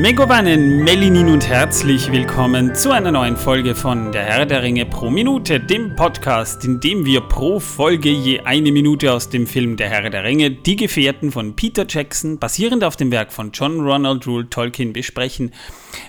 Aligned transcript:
Megowannen, 0.00 0.82
Melinin 0.82 1.28
und 1.28 1.46
herzlich 1.46 2.10
willkommen 2.10 2.74
zu 2.74 2.90
einer 2.90 3.12
neuen 3.12 3.36
Folge 3.36 3.74
von 3.74 4.12
Der 4.12 4.22
Herr 4.22 4.46
der 4.46 4.62
Ringe 4.62 4.86
pro 4.86 5.10
Minute, 5.10 5.60
dem 5.60 5.94
Podcast, 5.94 6.64
in 6.64 6.80
dem 6.80 7.04
wir 7.04 7.20
pro 7.20 7.60
Folge 7.60 8.08
je 8.08 8.40
eine 8.40 8.72
Minute 8.72 9.12
aus 9.12 9.28
dem 9.28 9.46
Film 9.46 9.76
Der 9.76 9.90
Herr 9.90 10.08
der 10.08 10.24
Ringe, 10.24 10.52
Die 10.52 10.76
Gefährten 10.76 11.30
von 11.30 11.54
Peter 11.54 11.84
Jackson, 11.86 12.38
basierend 12.38 12.82
auf 12.82 12.96
dem 12.96 13.10
Werk 13.10 13.30
von 13.30 13.50
John 13.52 13.78
Ronald 13.78 14.26
Rule 14.26 14.48
Tolkien, 14.48 14.94
besprechen. 14.94 15.52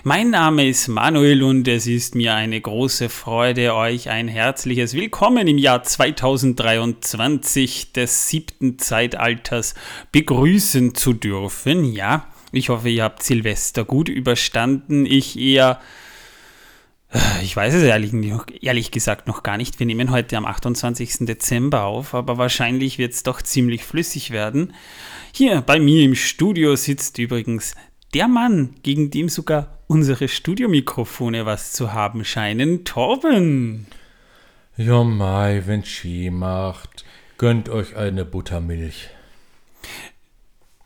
Mein 0.04 0.30
Name 0.30 0.66
ist 0.66 0.88
Manuel 0.88 1.42
und 1.42 1.68
es 1.68 1.86
ist 1.86 2.14
mir 2.14 2.34
eine 2.34 2.58
große 2.58 3.10
Freude, 3.10 3.74
euch 3.74 4.08
ein 4.08 4.26
herzliches 4.26 4.94
Willkommen 4.94 5.46
im 5.46 5.58
Jahr 5.58 5.82
2023 5.82 7.92
des 7.92 8.30
siebten 8.30 8.78
Zeitalters 8.78 9.74
begrüßen 10.12 10.94
zu 10.94 11.12
dürfen. 11.12 11.92
Ja, 11.92 12.31
ich 12.52 12.68
hoffe, 12.68 12.88
ihr 12.88 13.04
habt 13.04 13.22
Silvester 13.22 13.84
gut 13.84 14.08
überstanden. 14.08 15.06
Ich 15.06 15.38
eher, 15.38 15.80
äh, 17.12 17.42
ich 17.42 17.56
weiß 17.56 17.74
es 17.74 17.82
ehrlich, 17.82 18.12
ehrlich 18.60 18.90
gesagt 18.90 19.26
noch 19.26 19.42
gar 19.42 19.56
nicht. 19.56 19.78
Wir 19.78 19.86
nehmen 19.86 20.10
heute 20.10 20.36
am 20.36 20.44
28. 20.44 21.26
Dezember 21.26 21.84
auf, 21.84 22.14
aber 22.14 22.38
wahrscheinlich 22.38 22.98
wird 22.98 23.14
es 23.14 23.22
doch 23.22 23.42
ziemlich 23.42 23.84
flüssig 23.84 24.30
werden. 24.30 24.74
Hier 25.32 25.62
bei 25.62 25.80
mir 25.80 26.04
im 26.04 26.14
Studio 26.14 26.76
sitzt 26.76 27.18
übrigens 27.18 27.74
der 28.14 28.28
Mann, 28.28 28.74
gegen 28.82 29.10
dem 29.10 29.30
sogar 29.30 29.78
unsere 29.86 30.28
Studiomikrofone 30.28 31.46
was 31.46 31.72
zu 31.72 31.92
haben 31.94 32.24
scheinen, 32.24 32.84
Torben. 32.84 33.86
Ja, 34.76 35.02
Mai, 35.04 35.62
wenn 35.66 35.84
Ski 35.84 36.30
macht, 36.30 37.04
gönnt 37.38 37.68
euch 37.68 37.96
eine 37.96 38.24
Buttermilch. 38.24 39.10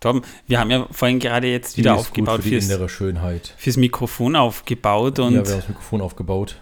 Torben, 0.07 0.23
wir 0.47 0.61
haben 0.61 0.71
ja 0.71 0.87
vorhin 0.91 1.19
gerade 1.19 1.49
jetzt 1.49 1.77
wieder 1.77 1.97
aufgebaut 1.97 2.43
für 2.43 2.49
die 2.49 2.51
fürs, 2.51 2.67
innere 2.67 2.89
Schönheit. 2.89 3.53
fürs 3.57 3.77
Mikrofon 3.77 4.37
aufgebaut 4.37 5.19
und 5.19 5.35
ja, 5.35 5.45
wir 5.45 5.51
haben 5.51 5.61
das 5.61 5.69
Mikrofon 5.69 6.01
aufgebaut. 6.01 6.57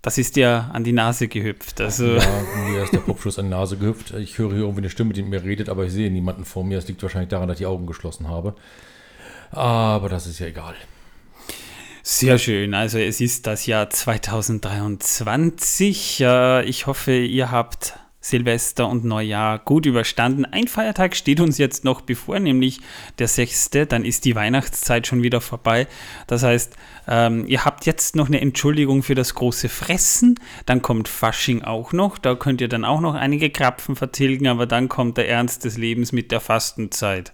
Das 0.00 0.16
ist 0.18 0.36
dir 0.36 0.70
an 0.72 0.84
die 0.84 0.92
Nase 0.92 1.26
gehüpft. 1.28 1.80
Also. 1.80 2.16
Ja, 2.16 2.42
mir 2.68 2.82
ist 2.82 2.92
der 2.92 2.98
Popschuss 2.98 3.38
an 3.38 3.46
die 3.46 3.50
Nase 3.50 3.76
gehüpft. 3.76 4.12
Ich 4.14 4.38
höre 4.38 4.50
hier 4.50 4.60
irgendwie 4.60 4.80
eine 4.80 4.90
Stimme, 4.90 5.12
die 5.12 5.22
mit 5.22 5.30
mir 5.30 5.44
redet, 5.44 5.68
aber 5.68 5.84
ich 5.84 5.92
sehe 5.92 6.10
niemanden 6.10 6.44
vor 6.44 6.64
mir. 6.64 6.76
Das 6.76 6.88
liegt 6.88 7.00
wahrscheinlich 7.02 7.30
daran, 7.30 7.46
dass 7.46 7.56
ich 7.56 7.60
die 7.60 7.66
Augen 7.66 7.86
geschlossen 7.86 8.28
habe. 8.28 8.54
Aber 9.52 10.08
das 10.08 10.26
ist 10.26 10.40
ja 10.40 10.46
egal. 10.46 10.74
Sehr 12.02 12.38
schön. 12.38 12.74
Also 12.74 12.98
es 12.98 13.20
ist 13.20 13.46
das 13.46 13.66
Jahr 13.66 13.90
2023. 13.90 16.24
Ich 16.64 16.86
hoffe, 16.86 17.16
ihr 17.16 17.52
habt 17.52 17.94
Silvester 18.22 18.88
und 18.88 19.04
Neujahr 19.04 19.58
gut 19.58 19.84
überstanden. 19.84 20.44
Ein 20.44 20.68
Feiertag 20.68 21.16
steht 21.16 21.40
uns 21.40 21.58
jetzt 21.58 21.84
noch 21.84 22.00
bevor, 22.00 22.38
nämlich 22.38 22.80
der 23.18 23.28
6. 23.28 23.70
Dann 23.88 24.04
ist 24.04 24.24
die 24.24 24.36
Weihnachtszeit 24.36 25.06
schon 25.06 25.22
wieder 25.22 25.40
vorbei. 25.40 25.88
Das 26.28 26.44
heißt, 26.44 26.74
ähm, 27.08 27.46
ihr 27.48 27.64
habt 27.64 27.84
jetzt 27.84 28.14
noch 28.14 28.28
eine 28.28 28.40
Entschuldigung 28.40 29.02
für 29.02 29.16
das 29.16 29.34
große 29.34 29.68
Fressen. 29.68 30.38
Dann 30.66 30.80
kommt 30.80 31.08
Fasching 31.08 31.62
auch 31.62 31.92
noch. 31.92 32.16
Da 32.16 32.36
könnt 32.36 32.60
ihr 32.60 32.68
dann 32.68 32.84
auch 32.84 33.00
noch 33.00 33.14
einige 33.14 33.50
Krapfen 33.50 33.96
vertilgen, 33.96 34.46
aber 34.46 34.66
dann 34.66 34.88
kommt 34.88 35.18
der 35.18 35.28
Ernst 35.28 35.64
des 35.64 35.76
Lebens 35.76 36.12
mit 36.12 36.30
der 36.30 36.40
Fastenzeit. 36.40 37.32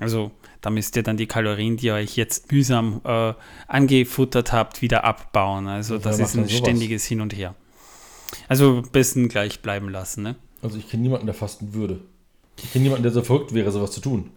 Also 0.00 0.32
da 0.60 0.70
müsst 0.70 0.96
ihr 0.96 1.04
dann 1.04 1.16
die 1.16 1.26
Kalorien, 1.26 1.76
die 1.76 1.86
ihr 1.86 1.94
euch 1.94 2.16
jetzt 2.16 2.50
mühsam 2.50 3.00
äh, 3.04 3.32
angefuttert 3.68 4.52
habt, 4.52 4.82
wieder 4.82 5.04
abbauen. 5.04 5.68
Also 5.68 5.98
das 5.98 6.18
ist 6.18 6.36
ein 6.36 6.48
ständiges 6.48 7.04
Hin 7.04 7.20
und 7.20 7.32
Her. 7.36 7.54
Also 8.48 8.82
besten 8.92 9.28
gleich 9.28 9.60
bleiben 9.60 9.88
lassen, 9.88 10.22
ne? 10.22 10.36
Also 10.62 10.78
ich 10.78 10.88
kenne 10.88 11.02
niemanden, 11.02 11.26
der 11.26 11.34
fasten 11.34 11.74
würde. 11.74 12.00
Ich 12.62 12.72
kenne 12.72 12.84
niemanden, 12.84 13.04
der 13.04 13.12
so 13.12 13.22
verrückt 13.22 13.54
wäre, 13.54 13.70
sowas 13.70 13.92
zu 13.92 14.00
tun. 14.00 14.30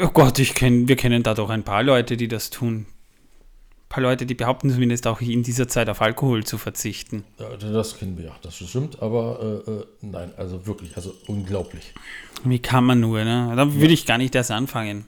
Oh 0.00 0.08
Gott, 0.08 0.38
ich 0.38 0.54
kenn, 0.54 0.88
wir 0.88 0.96
kennen 0.96 1.22
da 1.22 1.34
doch 1.34 1.50
ein 1.50 1.64
paar 1.64 1.82
Leute, 1.82 2.16
die 2.16 2.28
das 2.28 2.50
tun. 2.50 2.86
Ein 2.86 3.88
paar 3.88 4.02
Leute, 4.02 4.26
die 4.26 4.34
behaupten 4.34 4.70
zumindest 4.70 5.06
auch 5.06 5.20
in 5.20 5.42
dieser 5.42 5.68
Zeit 5.68 5.88
auf 5.88 6.02
Alkohol 6.02 6.44
zu 6.44 6.58
verzichten. 6.58 7.24
Ja, 7.38 7.56
das 7.56 7.98
kennen 7.98 8.18
wir 8.18 8.26
ja, 8.26 8.36
das 8.42 8.56
stimmt, 8.56 9.00
aber 9.02 9.64
äh, 9.66 9.70
äh, 9.70 9.84
nein, 10.02 10.32
also 10.36 10.66
wirklich, 10.66 10.96
also 10.96 11.14
unglaublich. 11.26 11.94
Wie 12.44 12.58
kann 12.58 12.84
man 12.84 13.00
nur, 13.00 13.24
ne? 13.24 13.52
Da 13.56 13.72
würde 13.72 13.86
ja. 13.86 13.92
ich 13.92 14.04
gar 14.04 14.18
nicht 14.18 14.34
erst 14.34 14.50
anfangen. 14.50 15.06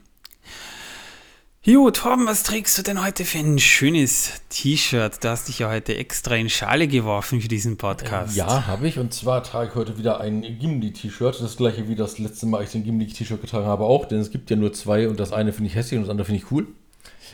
Jo, 1.62 1.90
Torben, 1.90 2.26
was 2.26 2.42
trägst 2.42 2.78
du 2.78 2.82
denn 2.82 3.04
heute 3.04 3.26
für 3.26 3.36
ein 3.36 3.58
schönes 3.58 4.40
T-Shirt? 4.48 5.22
Du 5.22 5.28
hast 5.28 5.46
dich 5.46 5.58
ja 5.58 5.68
heute 5.68 5.94
extra 5.94 6.34
in 6.36 6.48
Schale 6.48 6.88
geworfen 6.88 7.42
für 7.42 7.48
diesen 7.48 7.76
Podcast. 7.76 8.34
Ja, 8.34 8.66
habe 8.66 8.88
ich. 8.88 8.98
Und 8.98 9.12
zwar 9.12 9.42
trage 9.42 9.68
ich 9.68 9.74
heute 9.74 9.98
wieder 9.98 10.22
ein 10.22 10.40
Gimli-T-Shirt. 10.40 11.38
Das 11.38 11.58
gleiche 11.58 11.86
wie 11.86 11.96
das 11.96 12.18
letzte 12.18 12.46
Mal, 12.46 12.64
ich 12.64 12.70
den 12.70 12.82
Gimli-T-Shirt 12.82 13.42
getragen 13.42 13.66
habe, 13.66 13.84
auch. 13.84 14.06
Denn 14.06 14.20
es 14.20 14.30
gibt 14.30 14.48
ja 14.48 14.56
nur 14.56 14.72
zwei 14.72 15.06
und 15.06 15.20
das 15.20 15.34
eine 15.34 15.52
finde 15.52 15.68
ich 15.68 15.74
hässlich 15.74 15.98
und 15.98 16.04
das 16.04 16.10
andere 16.10 16.24
finde 16.24 16.42
ich 16.42 16.50
cool. 16.50 16.66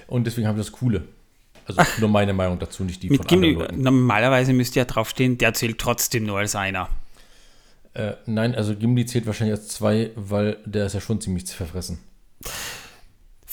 Und 0.09 0.27
deswegen 0.27 0.49
habe 0.49 0.59
ich 0.59 0.67
das 0.67 0.73
Coole. 0.73 1.05
Also 1.67 1.83
Ach, 1.83 1.99
nur 2.01 2.09
meine 2.09 2.33
Meinung 2.33 2.59
dazu, 2.59 2.83
nicht 2.83 3.05
die 3.05 3.17
von 3.17 3.25
Gimli, 3.29 3.51
anderen 3.51 3.69
Leuten. 3.69 3.83
Normalerweise 3.83 4.53
müsste 4.53 4.81
ja 4.81 4.87
draufstehen, 4.87 5.39
der 5.39 5.55
zählt 5.55 5.79
trotzdem 5.79 6.25
nur 6.25 6.39
als 6.39 6.57
einer. 6.57 6.89
Äh, 7.95 8.15
nein, 8.27 8.57
also 8.57 8.75
Gimli 8.75 9.07
zählt 9.07 9.27
wahrscheinlich 9.27 9.57
als 9.57 9.69
zwei, 9.69 10.11
weil 10.17 10.59
der 10.65 10.87
ist 10.87 10.95
ja 10.95 11.01
schon 11.01 11.21
ziemlich 11.21 11.45
verfressen. 11.45 12.01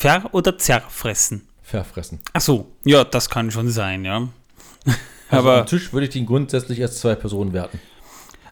Ver- 0.03 0.34
oder 0.34 0.58
zerfressen? 0.58 1.47
Verfressen. 1.62 2.19
Ach 2.34 2.41
so, 2.41 2.74
ja, 2.84 3.06
das 3.06 3.30
kann 3.30 3.52
schon 3.52 3.69
sein, 3.69 4.03
ja. 4.03 4.28
Also 5.30 5.50
aber 5.50 5.62
am 5.62 5.66
Tisch 5.66 5.94
würde 5.94 6.08
ich 6.08 6.14
den 6.14 6.25
grundsätzlich 6.25 6.81
als 6.81 7.00
zwei 7.00 7.16
Personen 7.16 7.53
werten. 7.53 7.80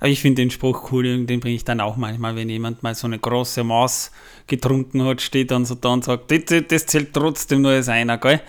Aber 0.01 0.09
ich 0.09 0.19
finde 0.19 0.41
den 0.41 0.49
Spruch 0.49 0.91
cool, 0.91 1.25
den 1.27 1.39
bringe 1.39 1.55
ich 1.55 1.63
dann 1.63 1.79
auch 1.79 1.95
manchmal, 1.95 2.35
wenn 2.35 2.49
jemand 2.49 2.81
mal 2.81 2.95
so 2.95 3.05
eine 3.05 3.19
große 3.19 3.63
Maß 3.63 4.11
getrunken 4.47 5.05
hat, 5.05 5.21
steht 5.21 5.51
dann 5.51 5.63
so 5.63 5.75
da 5.75 5.89
und 5.89 6.03
sagt, 6.03 6.31
das, 6.31 6.63
das 6.67 6.87
zählt 6.87 7.13
trotzdem 7.13 7.61
nur 7.61 7.69
als 7.69 7.87
einer, 7.87 8.17
gell? 8.17 8.41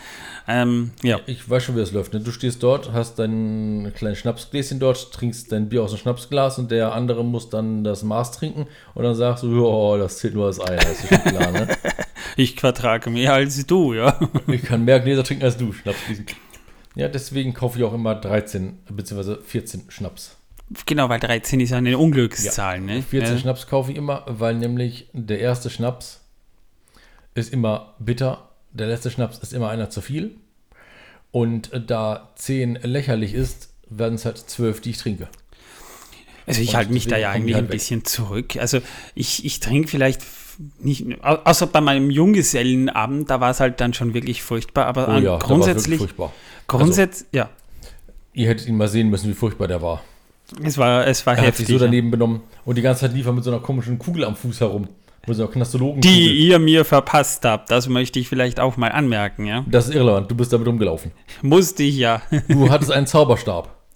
Ähm, 0.48 0.92
ja. 1.02 1.20
Ich 1.26 1.48
weiß 1.48 1.64
schon, 1.64 1.76
wie 1.76 1.80
das 1.80 1.92
läuft. 1.92 2.14
Ne? 2.14 2.20
Du 2.20 2.30
stehst 2.32 2.62
dort, 2.62 2.94
hast 2.94 3.18
dein 3.18 3.92
kleines 3.94 4.18
Schnapsgläschen 4.20 4.80
dort, 4.80 5.12
trinkst 5.12 5.52
dein 5.52 5.68
Bier 5.68 5.82
aus 5.82 5.90
dem 5.90 5.98
Schnapsglas 5.98 6.58
und 6.58 6.70
der 6.70 6.94
andere 6.94 7.22
muss 7.22 7.50
dann 7.50 7.84
das 7.84 8.02
Maß 8.02 8.32
trinken 8.32 8.66
und 8.94 9.04
dann 9.04 9.14
sagst 9.14 9.42
du, 9.42 9.66
oh, 9.66 9.98
das 9.98 10.18
zählt 10.18 10.32
nur 10.32 10.46
als 10.46 10.58
einer, 10.58 10.78
das 10.78 11.04
ist 11.04 11.08
schon 11.08 11.22
klar, 11.22 11.50
ne? 11.52 11.68
ich 12.38 12.58
vertrage 12.58 13.10
mehr 13.10 13.34
als 13.34 13.66
du, 13.66 13.92
ja. 13.92 14.18
ich 14.46 14.62
kann 14.62 14.86
mehr 14.86 15.00
Gläser 15.00 15.22
trinken 15.22 15.44
als 15.44 15.58
du, 15.58 15.70
Schnapsgläschen. 15.70 16.24
Ja, 16.94 17.08
deswegen 17.08 17.52
kaufe 17.52 17.78
ich 17.78 17.84
auch 17.84 17.92
immer 17.92 18.14
13 18.14 18.78
bzw. 18.88 19.36
14 19.44 19.82
Schnaps. 19.90 20.38
Genau, 20.86 21.08
weil 21.08 21.20
13 21.20 21.60
ist 21.60 21.70
ja 21.70 21.78
eine 21.78 21.98
Unglückszahl, 21.98 22.76
ja. 22.76 22.80
ne? 22.80 23.02
14 23.02 23.34
ja. 23.34 23.40
Schnaps 23.40 23.66
kaufe 23.66 23.92
ich 23.92 23.98
immer, 23.98 24.24
weil 24.26 24.54
nämlich 24.54 25.08
der 25.12 25.40
erste 25.40 25.70
Schnaps 25.70 26.20
ist 27.34 27.52
immer 27.52 27.94
bitter 27.98 28.48
der 28.72 28.86
letzte 28.86 29.10
Schnaps 29.10 29.38
ist 29.38 29.52
immer 29.52 29.68
einer 29.68 29.90
zu 29.90 30.00
viel. 30.00 30.36
Und 31.30 31.70
da 31.86 32.30
10 32.36 32.80
lächerlich 32.82 33.34
ist, 33.34 33.70
werden 33.88 34.14
es 34.14 34.24
halt 34.24 34.38
12, 34.38 34.80
die 34.80 34.90
ich 34.90 34.98
trinke. 34.98 35.28
Also 36.46 36.60
ich 36.60 36.74
halte 36.74 36.92
mich 36.92 37.06
da 37.06 37.16
ja 37.16 37.30
eigentlich 37.30 37.54
halt 37.54 37.66
ein 37.66 37.70
bisschen 37.70 38.04
zurück. 38.04 38.56
Also 38.56 38.80
ich, 39.14 39.44
ich 39.44 39.60
trinke 39.60 39.88
vielleicht 39.88 40.22
nicht, 40.80 41.06
außer 41.22 41.66
bei 41.66 41.80
meinem 41.80 42.10
Junggesellenabend, 42.10 43.30
da 43.30 43.40
war 43.40 43.50
es 43.50 43.60
halt 43.60 43.80
dann 43.80 43.94
schon 43.94 44.12
wirklich 44.12 44.42
furchtbar, 44.42 44.86
aber 44.86 45.16
oh 45.16 45.18
ja, 45.18 45.38
grundsätzlich. 45.38 45.98
furchtbar. 45.98 46.32
Grundsätzlich, 46.66 47.28
also, 47.32 47.50
ja. 47.50 47.50
Ihr 48.34 48.48
hättet 48.48 48.66
ihn 48.66 48.76
mal 48.76 48.88
sehen 48.88 49.08
müssen, 49.08 49.30
wie 49.30 49.34
furchtbar 49.34 49.68
der 49.68 49.80
war. 49.80 50.02
Es 50.62 50.78
war, 50.78 51.06
es 51.06 51.26
war 51.26 51.36
er 51.36 51.44
heftig. 51.44 51.64
Hat 51.64 51.66
sich 51.68 51.78
so 51.78 51.84
daneben 51.84 52.10
benommen 52.10 52.40
und 52.64 52.76
die 52.76 52.82
ganze 52.82 53.02
Zeit 53.02 53.14
lief 53.14 53.26
er 53.26 53.32
mit 53.32 53.44
so 53.44 53.50
einer 53.50 53.60
komischen 53.60 53.98
Kugel 53.98 54.24
am 54.24 54.36
Fuß 54.36 54.60
herum. 54.60 54.88
Die 55.26 56.48
ihr 56.48 56.58
mir 56.58 56.84
verpasst 56.84 57.44
habt, 57.44 57.70
das 57.70 57.88
möchte 57.88 58.18
ich 58.18 58.28
vielleicht 58.28 58.58
auch 58.58 58.76
mal 58.76 58.88
anmerken, 58.88 59.46
ja? 59.46 59.64
Das 59.68 59.88
ist 59.88 59.94
irrelevant, 59.94 60.28
du 60.28 60.34
bist 60.34 60.52
damit 60.52 60.66
rumgelaufen. 60.66 61.12
Musste 61.42 61.84
ich 61.84 61.96
ja. 61.96 62.22
du 62.48 62.70
hattest 62.70 62.90
einen 62.90 63.06
Zauberstab. 63.06 63.76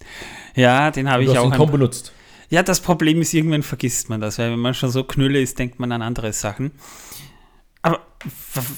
Ja, 0.59 0.91
den 0.91 1.11
habe 1.11 1.23
ich 1.23 1.29
auch. 1.29 1.37
Hast 1.37 1.45
ihn 1.45 1.53
kaum 1.53 1.71
benutzt. 1.71 2.13
Ja, 2.49 2.63
das 2.63 2.81
Problem 2.81 3.21
ist, 3.21 3.35
irgendwann 3.35 3.63
vergisst 3.63 4.09
man 4.09 4.23
das, 4.23 4.39
weil 4.39 4.53
wenn 4.53 4.59
man 4.59 4.73
schon 4.73 4.89
so 4.89 5.05
knülle 5.05 5.39
ist, 5.39 5.59
denkt 5.59 5.79
man 5.79 5.93
an 5.93 6.01
andere 6.01 6.33
Sachen. 6.33 6.73
Aber 7.83 8.01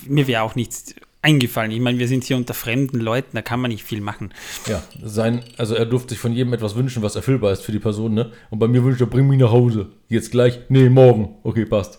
mir 0.08 0.26
wäre 0.26 0.42
auch 0.42 0.56
nichts 0.56 0.94
eingefallen. 1.22 1.70
Ich 1.70 1.80
meine, 1.80 1.98
wir 1.98 2.08
sind 2.08 2.24
hier 2.24 2.36
unter 2.36 2.54
fremden 2.54 3.00
Leuten, 3.00 3.30
da 3.32 3.42
kann 3.42 3.60
man 3.60 3.70
nicht 3.70 3.84
viel 3.84 4.00
machen. 4.00 4.32
Ja, 4.66 4.82
sein, 5.02 5.42
also 5.56 5.74
er 5.74 5.86
durfte 5.86 6.10
sich 6.10 6.18
von 6.18 6.32
jedem 6.32 6.52
etwas 6.52 6.74
wünschen, 6.76 7.02
was 7.02 7.16
erfüllbar 7.16 7.52
ist 7.52 7.62
für 7.62 7.72
die 7.72 7.78
Person, 7.78 8.14
ne? 8.14 8.32
Und 8.50 8.58
bei 8.58 8.68
mir 8.68 8.84
wünscht 8.84 9.00
er, 9.00 9.06
bring 9.06 9.26
mich 9.26 9.38
nach 9.38 9.50
Hause. 9.50 9.86
Jetzt 10.08 10.30
gleich? 10.30 10.60
Nee, 10.68 10.88
morgen. 10.88 11.36
Okay, 11.42 11.64
passt. 11.64 11.98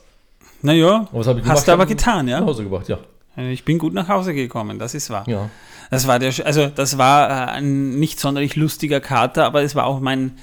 Naja, 0.61 1.07
hast 1.13 1.67
du 1.67 1.71
aber 1.71 1.85
getan, 1.85 2.27
ja? 2.27 2.39
Nach 2.39 2.47
Hause 2.47 2.63
gebracht, 2.63 2.89
ja. 2.89 2.99
Äh, 3.37 3.51
ich 3.51 3.65
bin 3.65 3.77
gut 3.77 3.93
nach 3.93 4.07
Hause 4.07 4.33
gekommen, 4.33 4.79
das 4.79 4.93
ist 4.93 5.09
wahr. 5.09 5.27
Ja. 5.27 5.49
Das 5.89 6.07
war 6.07 6.19
der, 6.19 6.33
also 6.45 6.67
das 6.67 6.97
war 6.97 7.29
äh, 7.29 7.51
ein 7.51 7.99
nicht 7.99 8.19
sonderlich 8.19 8.55
lustiger 8.55 8.99
Kater, 8.99 9.45
aber 9.45 9.63
es 9.63 9.75
war 9.75 9.85
auch 9.85 9.99
mein 9.99 10.33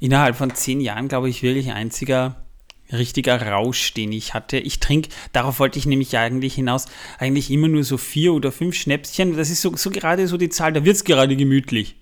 innerhalb 0.00 0.36
von 0.36 0.54
zehn 0.54 0.80
Jahren, 0.80 1.08
glaube 1.08 1.28
ich, 1.28 1.42
wirklich 1.42 1.72
einziger 1.72 2.36
richtiger 2.92 3.40
Rausch, 3.40 3.94
den 3.94 4.12
ich 4.12 4.34
hatte. 4.34 4.58
Ich 4.58 4.80
trinke, 4.80 5.08
darauf 5.32 5.58
wollte 5.58 5.78
ich 5.78 5.86
nämlich 5.86 6.16
eigentlich 6.16 6.54
hinaus, 6.54 6.86
eigentlich 7.18 7.50
immer 7.50 7.68
nur 7.68 7.84
so 7.84 7.98
vier 7.98 8.32
oder 8.32 8.52
fünf 8.52 8.74
Schnäpschen. 8.74 9.36
Das 9.36 9.50
ist 9.50 9.62
so, 9.62 9.76
so 9.76 9.90
gerade 9.90 10.26
so 10.26 10.36
die 10.36 10.48
Zahl, 10.48 10.72
da 10.72 10.84
wird 10.84 10.96
es 10.96 11.04
gerade 11.04 11.36
gemütlich. 11.36 11.96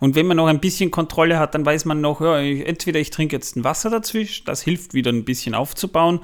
Und 0.00 0.14
wenn 0.14 0.26
man 0.26 0.36
noch 0.36 0.46
ein 0.46 0.60
bisschen 0.60 0.90
Kontrolle 0.90 1.38
hat, 1.38 1.54
dann 1.54 1.66
weiß 1.66 1.84
man 1.84 2.00
noch, 2.00 2.20
ja, 2.20 2.38
entweder 2.38 3.00
ich 3.00 3.10
trinke 3.10 3.34
jetzt 3.34 3.56
ein 3.56 3.64
Wasser 3.64 3.90
dazwischen, 3.90 4.44
das 4.44 4.62
hilft 4.62 4.94
wieder 4.94 5.10
ein 5.10 5.24
bisschen 5.24 5.54
aufzubauen, 5.54 6.20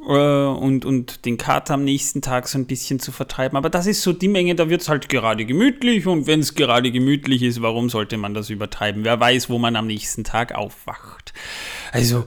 äh, 0.00 0.12
und, 0.12 0.84
und 0.84 1.24
den 1.24 1.36
Kater 1.36 1.74
am 1.74 1.84
nächsten 1.84 2.22
Tag 2.22 2.48
so 2.48 2.58
ein 2.58 2.66
bisschen 2.66 3.00
zu 3.00 3.10
vertreiben. 3.12 3.56
Aber 3.56 3.70
das 3.70 3.86
ist 3.86 4.02
so 4.02 4.12
die 4.12 4.28
Menge, 4.28 4.54
da 4.54 4.68
wird 4.68 4.82
es 4.82 4.88
halt 4.88 5.08
gerade 5.08 5.44
gemütlich 5.44 6.06
und 6.06 6.26
wenn 6.26 6.40
es 6.40 6.54
gerade 6.54 6.92
gemütlich 6.92 7.42
ist, 7.42 7.62
warum 7.62 7.90
sollte 7.90 8.16
man 8.16 8.34
das 8.34 8.50
übertreiben? 8.50 9.04
Wer 9.04 9.18
weiß, 9.18 9.50
wo 9.50 9.58
man 9.58 9.76
am 9.76 9.86
nächsten 9.86 10.24
Tag 10.24 10.54
aufwacht. 10.54 11.32
Also. 11.92 12.24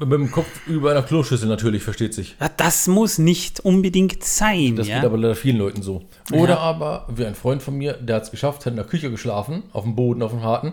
Mit 0.00 0.12
dem 0.12 0.30
Kopf 0.30 0.48
über 0.66 0.90
einer 0.90 1.02
Kloschüssel 1.02 1.48
natürlich, 1.48 1.82
versteht 1.82 2.14
sich. 2.14 2.36
Ja, 2.40 2.50
das 2.56 2.88
muss 2.88 3.18
nicht 3.18 3.60
unbedingt 3.60 4.22
sein. 4.24 4.76
Das 4.76 4.88
ja? 4.88 4.96
geht 4.96 5.04
aber 5.04 5.16
leider 5.18 5.34
vielen 5.34 5.58
Leuten 5.58 5.82
so. 5.82 6.02
Oder 6.32 6.54
Ja. 6.54 6.58
aber, 6.58 7.06
wie 7.14 7.24
ein 7.24 7.34
Freund 7.34 7.62
von 7.62 7.76
mir, 7.76 7.94
der 7.94 8.16
hat 8.16 8.22
es 8.24 8.30
geschafft, 8.30 8.66
hat 8.66 8.72
in 8.72 8.76
der 8.76 8.86
Küche 8.86 9.10
geschlafen, 9.10 9.62
auf 9.72 9.84
dem 9.84 9.94
Boden, 9.94 10.22
auf 10.22 10.30
dem 10.32 10.42
Harten. 10.42 10.72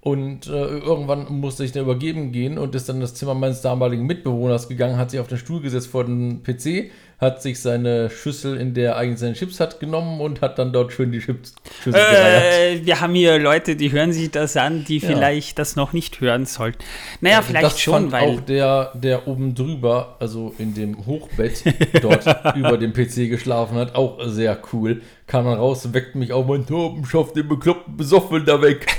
Und 0.00 0.46
äh, 0.46 0.78
irgendwann 0.78 1.26
musste 1.30 1.64
ich 1.64 1.72
dann 1.72 1.82
übergeben 1.82 2.32
gehen 2.32 2.58
und 2.58 2.74
ist 2.74 2.88
dann 2.88 2.96
in 2.96 3.02
das 3.02 3.14
Zimmer 3.14 3.34
meines 3.34 3.60
damaligen 3.62 4.06
Mitbewohners 4.06 4.68
gegangen, 4.68 4.96
hat 4.96 5.10
sich 5.10 5.20
auf 5.20 5.28
den 5.28 5.38
Stuhl 5.38 5.60
gesetzt 5.60 5.88
vor 5.88 6.04
den 6.04 6.42
PC, 6.42 6.90
hat 7.24 7.42
sich 7.42 7.60
seine 7.60 8.08
Schüssel, 8.10 8.56
in 8.56 8.72
der 8.74 8.90
er 8.92 8.96
eigentlich 8.98 9.18
seine 9.18 9.32
Chips 9.34 9.58
hat, 9.58 9.80
genommen 9.80 10.20
und 10.20 10.40
hat 10.40 10.58
dann 10.60 10.72
dort 10.72 10.92
schön 10.92 11.10
die 11.10 11.18
Chips 11.18 11.54
Schüssel 11.82 12.00
gereiert. 12.00 12.42
Äh, 12.82 12.86
wir 12.86 13.00
haben 13.00 13.14
hier 13.14 13.38
Leute, 13.40 13.74
die 13.74 13.90
hören 13.90 14.12
sich 14.12 14.30
das 14.30 14.56
an, 14.56 14.84
die 14.84 14.98
Ja. 14.98 15.08
vielleicht 15.08 15.58
das 15.58 15.74
noch 15.74 15.92
nicht 15.92 16.20
hören 16.20 16.46
sollten. 16.46 16.78
Naja, 17.20 17.42
vielleicht 17.42 17.64
das 17.64 17.80
schon, 17.80 18.10
fand 18.10 18.12
weil. 18.12 18.28
auch 18.28 18.40
der, 18.42 18.92
der 18.94 19.26
oben 19.26 19.54
drüber, 19.56 20.16
also 20.20 20.54
in 20.58 20.74
dem 20.74 21.04
Hochbett, 21.06 21.64
dort 22.00 22.24
über 22.56 22.78
dem 22.78 22.92
PC 22.92 23.28
geschlafen 23.28 23.76
hat, 23.76 23.96
auch 23.96 24.18
sehr 24.26 24.56
cool. 24.72 25.02
Kam 25.26 25.46
dann 25.46 25.54
raus, 25.58 25.92
weckte 25.92 26.18
mich 26.18 26.32
auf, 26.32 26.46
mein 26.46 26.66
Torben, 26.66 27.04
schaff 27.06 27.32
den 27.32 27.48
bekloppten 27.48 27.96
Besoffen 27.96 28.44
da 28.44 28.62
weg. 28.62 28.86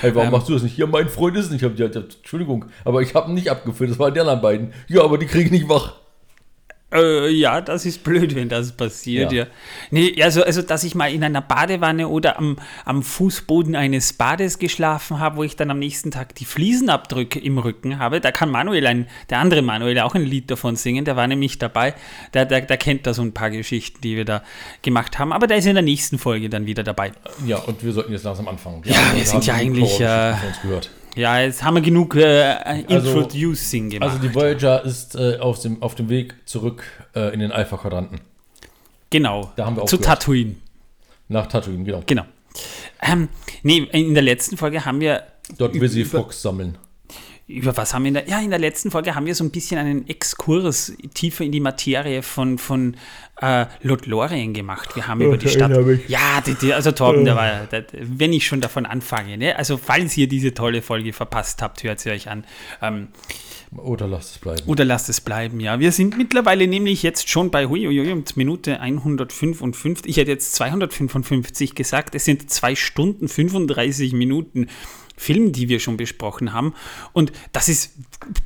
Hey, 0.00 0.14
warum 0.14 0.28
Ähm. 0.28 0.32
machst 0.32 0.48
du 0.48 0.54
das 0.54 0.62
nicht? 0.62 0.78
Ja, 0.78 0.86
mein 0.86 1.08
Freund 1.08 1.36
ist 1.36 1.50
nicht. 1.50 1.62
Ich 1.62 1.68
hab, 1.68 1.78
ja, 1.78 1.86
ja, 1.86 2.00
Entschuldigung, 2.00 2.64
aber 2.84 3.02
ich 3.02 3.14
habe 3.14 3.30
ihn 3.30 3.34
nicht 3.34 3.50
abgeführt. 3.50 3.90
Das 3.90 3.98
waren 3.98 4.14
die 4.14 4.20
anderen 4.20 4.40
beiden. 4.40 4.72
Ja, 4.88 5.02
aber 5.02 5.18
die 5.18 5.26
kriege 5.26 5.44
ich 5.44 5.50
nicht 5.50 5.68
wach. 5.68 5.96
Äh, 6.92 7.30
ja, 7.30 7.60
das 7.60 7.84
ist 7.84 8.04
blöd, 8.04 8.34
wenn 8.36 8.48
das 8.48 8.72
passiert, 8.72 9.32
ja. 9.32 9.44
Ja. 9.44 9.50
Nee, 9.90 10.22
also, 10.22 10.44
also, 10.44 10.62
dass 10.62 10.84
ich 10.84 10.94
mal 10.94 11.12
in 11.12 11.24
einer 11.24 11.40
Badewanne 11.40 12.08
oder 12.08 12.38
am, 12.38 12.58
am 12.84 13.02
Fußboden 13.02 13.74
eines 13.74 14.12
Bades 14.12 14.58
geschlafen 14.58 15.18
habe, 15.18 15.36
wo 15.36 15.42
ich 15.42 15.56
dann 15.56 15.70
am 15.70 15.80
nächsten 15.80 16.12
Tag 16.12 16.34
die 16.36 16.44
Fliesenabdrücke 16.44 17.40
im 17.40 17.58
Rücken 17.58 17.98
habe, 17.98 18.20
da 18.20 18.30
kann 18.30 18.50
Manuel, 18.50 18.86
ein, 18.86 19.08
der 19.30 19.38
andere 19.38 19.62
Manuel, 19.62 19.98
auch 19.98 20.14
ein 20.14 20.24
Lied 20.24 20.50
davon 20.50 20.76
singen, 20.76 21.04
der 21.04 21.16
war 21.16 21.26
nämlich 21.26 21.58
dabei, 21.58 21.94
der, 22.34 22.46
der, 22.46 22.60
der 22.60 22.76
kennt 22.76 23.06
da 23.06 23.14
so 23.14 23.22
ein 23.22 23.32
paar 23.32 23.50
Geschichten, 23.50 24.00
die 24.00 24.16
wir 24.16 24.24
da 24.24 24.42
gemacht 24.82 25.18
haben, 25.18 25.32
aber 25.32 25.48
der 25.48 25.56
ist 25.56 25.66
in 25.66 25.74
der 25.74 25.82
nächsten 25.82 26.18
Folge 26.18 26.48
dann 26.48 26.66
wieder 26.66 26.84
dabei. 26.84 27.12
Ja, 27.44 27.58
und 27.58 27.82
wir 27.82 27.92
sollten 27.92 28.12
jetzt 28.12 28.24
langsam 28.24 28.46
anfangen. 28.46 28.82
Ja, 28.84 28.96
wir 29.14 29.24
sind 29.24 29.44
ja 29.44 29.54
eigentlich, 29.54 30.00
äh. 30.00 30.34
Ja, 31.16 31.40
jetzt 31.40 31.62
haben 31.64 31.74
wir 31.74 31.80
genug 31.80 32.14
äh, 32.14 32.42
Also- 32.88 33.18
Introducing 33.18 33.90
gemacht. 33.90 34.10
Also 34.10 34.22
die 34.28 34.34
Voyager 34.34 34.84
ist 34.84 35.16
äh, 35.16 35.38
auf, 35.38 35.58
dem, 35.60 35.82
auf 35.82 35.94
dem 35.94 36.08
Weg 36.10 36.34
zurück 36.44 36.84
äh, 37.14 37.32
in 37.32 37.40
den 37.40 37.50
Alpha-Quadranten. 37.52 38.20
genau, 39.10 39.50
da 39.56 39.64
haben 39.66 39.76
wir 39.76 39.86
zu 39.86 39.96
aufgehört. 39.96 40.20
Tatooine. 40.20 40.56
Nach 41.28 41.46
Tatooine, 41.46 41.84
genau. 41.84 42.02
Genau. 42.06 42.24
Ähm, 43.02 43.28
nee, 43.62 43.78
in 43.92 44.14
der 44.14 44.22
letzten 44.22 44.56
Folge 44.56 44.84
haben 44.84 45.00
wir 45.00 45.22
Dort 45.58 45.78
will 45.78 45.88
sie 45.88 46.04
Fox 46.04 46.42
sammeln. 46.42 46.76
Über 47.48 47.76
was 47.76 47.94
haben 47.94 48.02
wir 48.02 48.08
in 48.08 48.14
der, 48.14 48.28
ja, 48.28 48.40
in 48.40 48.50
der 48.50 48.58
letzten 48.58 48.90
Folge 48.90 49.14
haben 49.14 49.24
wir 49.26 49.34
so 49.34 49.44
ein 49.44 49.50
bisschen 49.50 49.78
einen 49.78 50.08
Exkurs 50.08 50.92
tiefer 51.14 51.44
in 51.44 51.52
die 51.52 51.60
Materie 51.60 52.22
von, 52.22 52.58
von 52.58 52.96
äh, 53.40 53.66
Lothlorien 53.82 54.52
gemacht. 54.52 54.96
Wir 54.96 55.06
haben 55.06 55.20
über 55.20 55.36
die 55.36 55.48
Stadt. 55.48 55.70
Ja, 56.08 56.40
die, 56.44 56.54
die, 56.54 56.72
also 56.72 56.90
Torben, 56.92 57.24
der 57.24 57.36
war, 57.36 57.46
ja- 57.46 57.66
der, 57.66 57.84
wenn 58.00 58.32
ich 58.32 58.46
schon 58.46 58.60
davon 58.60 58.84
anfange, 58.84 59.38
ne? 59.38 59.56
also 59.56 59.76
falls 59.76 60.16
ihr 60.16 60.26
diese 60.26 60.54
tolle 60.54 60.82
Folge 60.82 61.12
verpasst 61.12 61.62
habt, 61.62 61.84
hört 61.84 62.00
sie 62.00 62.10
euch 62.10 62.28
an. 62.28 62.44
Ähm, 62.82 63.08
Oder 63.76 64.08
lasst 64.08 64.32
es 64.32 64.38
bleiben. 64.38 64.62
oder 64.66 64.84
lasst 64.84 65.08
es 65.08 65.20
bleiben, 65.20 65.60
ja. 65.60 65.78
Wir 65.78 65.92
sind 65.92 66.16
mittlerweile 66.18 66.66
nämlich 66.66 67.02
jetzt 67.04 67.28
schon 67.28 67.50
bei 67.52 67.66
huiuiui, 67.66 68.24
Minute 68.34 68.80
155. 68.80 70.10
Ich 70.10 70.16
hätte 70.16 70.30
jetzt 70.32 70.54
255 70.54 71.74
gesagt. 71.74 72.14
Es 72.14 72.24
sind 72.24 72.50
zwei 72.50 72.74
Stunden 72.74 73.28
35 73.28 74.12
Minuten 74.14 74.66
Film, 75.16 75.52
die 75.52 75.68
wir 75.68 75.80
schon 75.80 75.96
besprochen 75.96 76.52
haben. 76.52 76.74
Und 77.12 77.32
das 77.52 77.68
ist, 77.68 77.92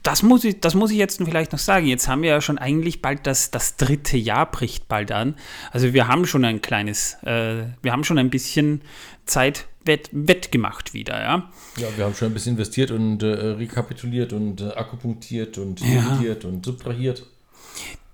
das 0.02 0.22
muss 0.22 0.44
ich, 0.44 0.60
das 0.60 0.74
muss 0.74 0.90
ich 0.90 0.98
jetzt 0.98 1.20
vielleicht 1.22 1.52
noch 1.52 1.58
sagen. 1.58 1.86
Jetzt 1.86 2.08
haben 2.08 2.22
wir 2.22 2.30
ja 2.30 2.40
schon 2.40 2.58
eigentlich 2.58 3.02
bald 3.02 3.26
das, 3.26 3.50
das 3.50 3.76
dritte 3.76 4.16
Jahr 4.16 4.50
bricht 4.50 4.88
bald 4.88 5.12
an. 5.12 5.34
Also 5.72 5.92
wir 5.92 6.06
haben 6.08 6.26
schon 6.26 6.44
ein 6.44 6.62
kleines, 6.62 7.14
äh, 7.24 7.64
wir 7.82 7.92
haben 7.92 8.04
schon 8.04 8.18
ein 8.18 8.30
bisschen 8.30 8.82
Zeit 9.26 9.66
wett, 9.84 10.08
wettgemacht 10.12 10.94
wieder, 10.94 11.20
ja. 11.20 11.50
Ja, 11.76 11.88
wir 11.96 12.04
haben 12.04 12.14
schon 12.14 12.28
ein 12.28 12.34
bisschen 12.34 12.52
investiert 12.54 12.90
und 12.90 13.22
äh, 13.22 13.26
rekapituliert 13.26 14.32
und 14.32 14.60
äh, 14.60 14.68
akupunktiert 14.68 15.58
und 15.58 15.80
Ja. 15.80 15.86
dividiert 16.02 16.44
und 16.44 16.64
subtrahiert. 16.64 17.26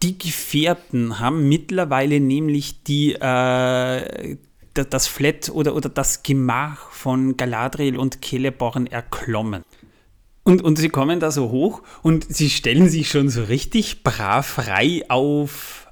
Die 0.02 0.18
Gefährten 0.18 1.20
haben 1.20 1.48
mittlerweile 1.48 2.20
nämlich 2.20 2.82
die, 2.84 3.14
äh, 3.14 4.36
das 4.84 5.06
Flat 5.06 5.48
oder, 5.50 5.74
oder 5.74 5.88
das 5.88 6.22
Gemach 6.22 6.90
von 6.90 7.36
Galadriel 7.36 7.96
und 7.96 8.24
Celeborn 8.24 8.86
erklommen. 8.86 9.62
Und, 10.46 10.62
und 10.62 10.76
sie 10.76 10.90
kommen 10.90 11.18
da 11.18 11.32
so 11.32 11.50
hoch 11.50 11.82
und 12.02 12.24
sie 12.32 12.50
stellen 12.50 12.88
sich 12.88 13.10
schon 13.10 13.28
so 13.28 13.42
richtig 13.42 14.04
brav 14.04 14.46
frei 14.46 15.02
auf. 15.08 15.88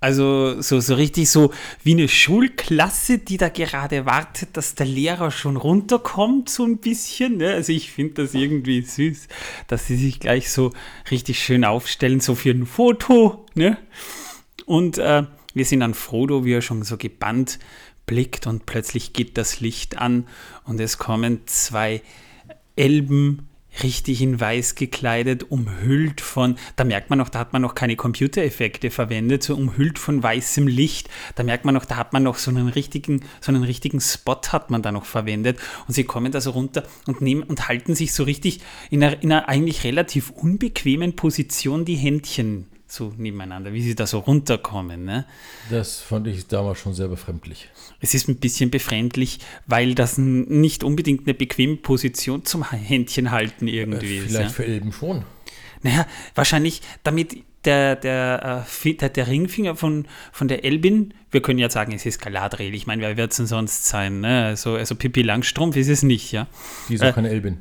Also 0.00 0.62
so, 0.62 0.78
so 0.80 0.94
richtig 0.94 1.28
so 1.28 1.52
wie 1.82 1.92
eine 1.92 2.08
Schulklasse, 2.08 3.18
die 3.18 3.36
da 3.36 3.48
gerade 3.48 4.06
wartet, 4.06 4.56
dass 4.56 4.76
der 4.76 4.86
Lehrer 4.86 5.30
schon 5.30 5.56
runterkommt, 5.56 6.48
so 6.48 6.64
ein 6.64 6.78
bisschen. 6.78 7.38
Ne? 7.38 7.52
Also 7.52 7.72
ich 7.72 7.90
finde 7.90 8.22
das 8.22 8.32
irgendwie 8.32 8.80
süß, 8.80 9.28
dass 9.66 9.88
sie 9.88 9.96
sich 9.96 10.20
gleich 10.20 10.50
so 10.50 10.72
richtig 11.10 11.42
schön 11.42 11.64
aufstellen, 11.64 12.20
so 12.20 12.34
für 12.34 12.52
ein 12.52 12.64
Foto. 12.64 13.44
Ne? 13.54 13.76
Und 14.64 14.96
äh, 14.98 15.24
wir 15.52 15.64
sehen 15.64 15.80
dann 15.80 15.94
Frodo, 15.94 16.44
wie 16.44 16.52
er 16.52 16.62
schon 16.62 16.82
so 16.82 16.96
gebannt 16.96 17.58
blickt 18.08 18.48
und 18.48 18.66
plötzlich 18.66 19.12
geht 19.12 19.38
das 19.38 19.60
Licht 19.60 19.98
an 19.98 20.26
und 20.64 20.80
es 20.80 20.98
kommen 20.98 21.42
zwei 21.46 22.02
Elben 22.74 23.48
richtig 23.82 24.22
in 24.22 24.40
weiß 24.40 24.74
gekleidet, 24.74 25.50
umhüllt 25.50 26.20
von, 26.20 26.56
da 26.74 26.84
merkt 26.84 27.10
man 27.10 27.18
noch, 27.18 27.28
da 27.28 27.38
hat 27.38 27.52
man 27.52 27.62
noch 27.62 27.76
keine 27.76 27.94
Computereffekte 27.94 28.90
verwendet, 28.90 29.42
so 29.44 29.54
umhüllt 29.54 29.98
von 30.00 30.20
weißem 30.22 30.66
Licht. 30.66 31.08
Da 31.36 31.44
merkt 31.44 31.64
man 31.64 31.74
noch, 31.74 31.84
da 31.84 31.96
hat 31.96 32.12
man 32.12 32.22
noch 32.22 32.38
so 32.38 32.50
einen 32.50 32.68
richtigen, 32.68 33.20
so 33.40 33.52
einen 33.52 33.62
richtigen 33.62 34.00
Spot 34.00 34.40
hat 34.48 34.70
man 34.70 34.82
da 34.82 34.90
noch 34.90 35.04
verwendet. 35.04 35.60
Und 35.86 35.94
sie 35.94 36.04
kommen 36.04 36.32
da 36.32 36.40
so 36.40 36.50
runter 36.50 36.84
und 37.06 37.20
nehmen 37.20 37.42
und 37.42 37.68
halten 37.68 37.94
sich 37.94 38.12
so 38.14 38.24
richtig 38.24 38.60
in 38.90 39.04
einer, 39.04 39.22
in 39.22 39.30
einer 39.30 39.48
eigentlich 39.48 39.84
relativ 39.84 40.30
unbequemen 40.30 41.14
Position 41.14 41.84
die 41.84 41.96
Händchen 41.96 42.66
so 42.90 43.12
nebeneinander, 43.16 43.72
wie 43.72 43.82
sie 43.82 43.94
da 43.94 44.06
so 44.06 44.18
runterkommen. 44.20 45.04
Ne? 45.04 45.24
Das 45.70 46.00
fand 46.00 46.26
ich 46.26 46.46
damals 46.46 46.78
schon 46.80 46.94
sehr 46.94 47.08
befremdlich. 47.08 47.68
Es 48.00 48.14
ist 48.14 48.28
ein 48.28 48.36
bisschen 48.36 48.70
befremdlich, 48.70 49.40
weil 49.66 49.94
das 49.94 50.16
nicht 50.18 50.82
unbedingt 50.84 51.26
eine 51.26 51.34
bequeme 51.34 51.76
Position 51.76 52.44
zum 52.44 52.68
Händchen 52.70 53.30
halten 53.30 53.68
irgendwie 53.68 54.16
Äh, 54.16 54.18
ist. 54.20 54.26
vielleicht 54.28 54.44
Ja? 54.50 54.54
für 54.54 54.64
Elben 54.64 54.92
schon. 54.92 55.24
Naja, 55.82 56.06
wahrscheinlich 56.34 56.80
damit 57.04 57.36
der, 57.64 57.96
der, 57.96 58.64
äh, 58.84 58.94
der, 58.94 59.08
der 59.10 59.26
Ringfinger 59.28 59.76
von, 59.76 60.06
von 60.32 60.48
der 60.48 60.64
Elbin, 60.64 61.12
wir 61.30 61.42
können 61.42 61.58
ja 61.58 61.68
sagen, 61.70 61.92
es 61.92 62.06
ist 62.06 62.20
Galadriel. 62.20 62.74
Ich 62.74 62.86
meine, 62.86 63.02
wer 63.02 63.16
wird 63.16 63.32
es 63.32 63.36
denn 63.36 63.46
sonst 63.46 63.84
sein? 63.84 64.20
Ne? 64.20 64.44
Also, 64.46 64.74
also 64.76 64.94
Pippi 64.94 65.22
Langstrumpf 65.22 65.76
ist 65.76 65.88
es 65.88 66.02
nicht, 66.02 66.32
ja. 66.32 66.46
Die 66.88 66.94
ist 66.94 67.02
auch 67.02 67.08
Äh, 67.08 67.12
keine 67.12 67.28
Elbin. 67.30 67.58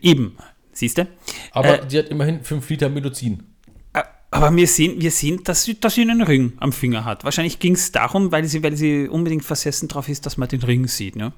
Eben, 0.00 0.36
siehst 0.72 0.98
du? 0.98 1.08
Aber 1.50 1.82
äh, 1.82 1.86
die 1.86 1.98
hat 1.98 2.08
immerhin 2.08 2.42
5 2.44 2.68
Liter 2.70 2.88
Medizin. 2.88 3.42
Aber 4.32 4.56
wir 4.56 4.66
sehen, 4.66 4.98
wir 4.98 5.10
sehen 5.10 5.44
dass, 5.44 5.64
sie, 5.64 5.78
dass 5.78 5.94
sie 5.94 6.00
einen 6.00 6.22
Ring 6.22 6.54
am 6.56 6.72
Finger 6.72 7.04
hat. 7.04 7.22
Wahrscheinlich 7.22 7.58
ging 7.58 7.74
es 7.74 7.92
darum, 7.92 8.32
weil 8.32 8.46
sie, 8.46 8.62
weil 8.62 8.74
sie 8.76 9.06
unbedingt 9.06 9.44
versessen 9.44 9.88
drauf 9.88 10.08
ist, 10.08 10.24
dass 10.24 10.38
man 10.38 10.48
den 10.48 10.62
Ring 10.62 10.88
sieht. 10.88 11.16
Ne? 11.16 11.34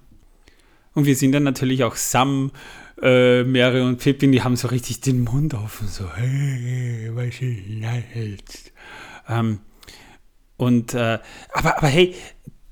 Und 0.95 1.05
wir 1.05 1.17
sehen 1.17 1.33
dann 1.33 1.43
natürlich 1.43 1.83
auch 1.83 1.97
Sam, 1.97 2.53
äh, 3.03 3.43
Mary 3.43 3.81
und 3.81 3.99
Pippin, 3.99 4.31
die 4.31 4.43
haben 4.43 4.55
so 4.55 4.69
richtig 4.69 5.01
den 5.01 5.25
Mund 5.25 5.55
offen, 5.55 5.89
so, 5.89 6.05
hey, 6.15 7.11
was 7.15 7.41
ist? 7.41 8.73
Ähm, 9.29 9.59
und, 10.57 10.95
äh, 10.95 11.19
aber, 11.53 11.79
aber 11.79 11.89
hey, 11.89 12.15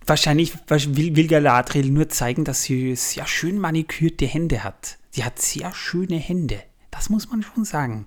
wahrscheinlich 0.06 0.52
will, 0.68 1.16
will 1.16 1.26
Galadriel 1.26 1.90
nur 1.90 2.08
zeigen, 2.08 2.44
dass 2.44 2.62
sie 2.62 2.94
sehr 2.94 3.26
schön 3.26 3.58
manikürte 3.58 4.26
Hände 4.26 4.62
hat. 4.62 4.98
Sie 5.10 5.24
hat 5.24 5.40
sehr 5.40 5.74
schöne 5.74 6.16
Hände. 6.16 6.62
Das 6.92 7.10
muss 7.10 7.28
man 7.28 7.42
schon 7.42 7.64
sagen. 7.64 8.06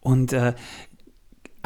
Und 0.00 0.32
äh, 0.32 0.54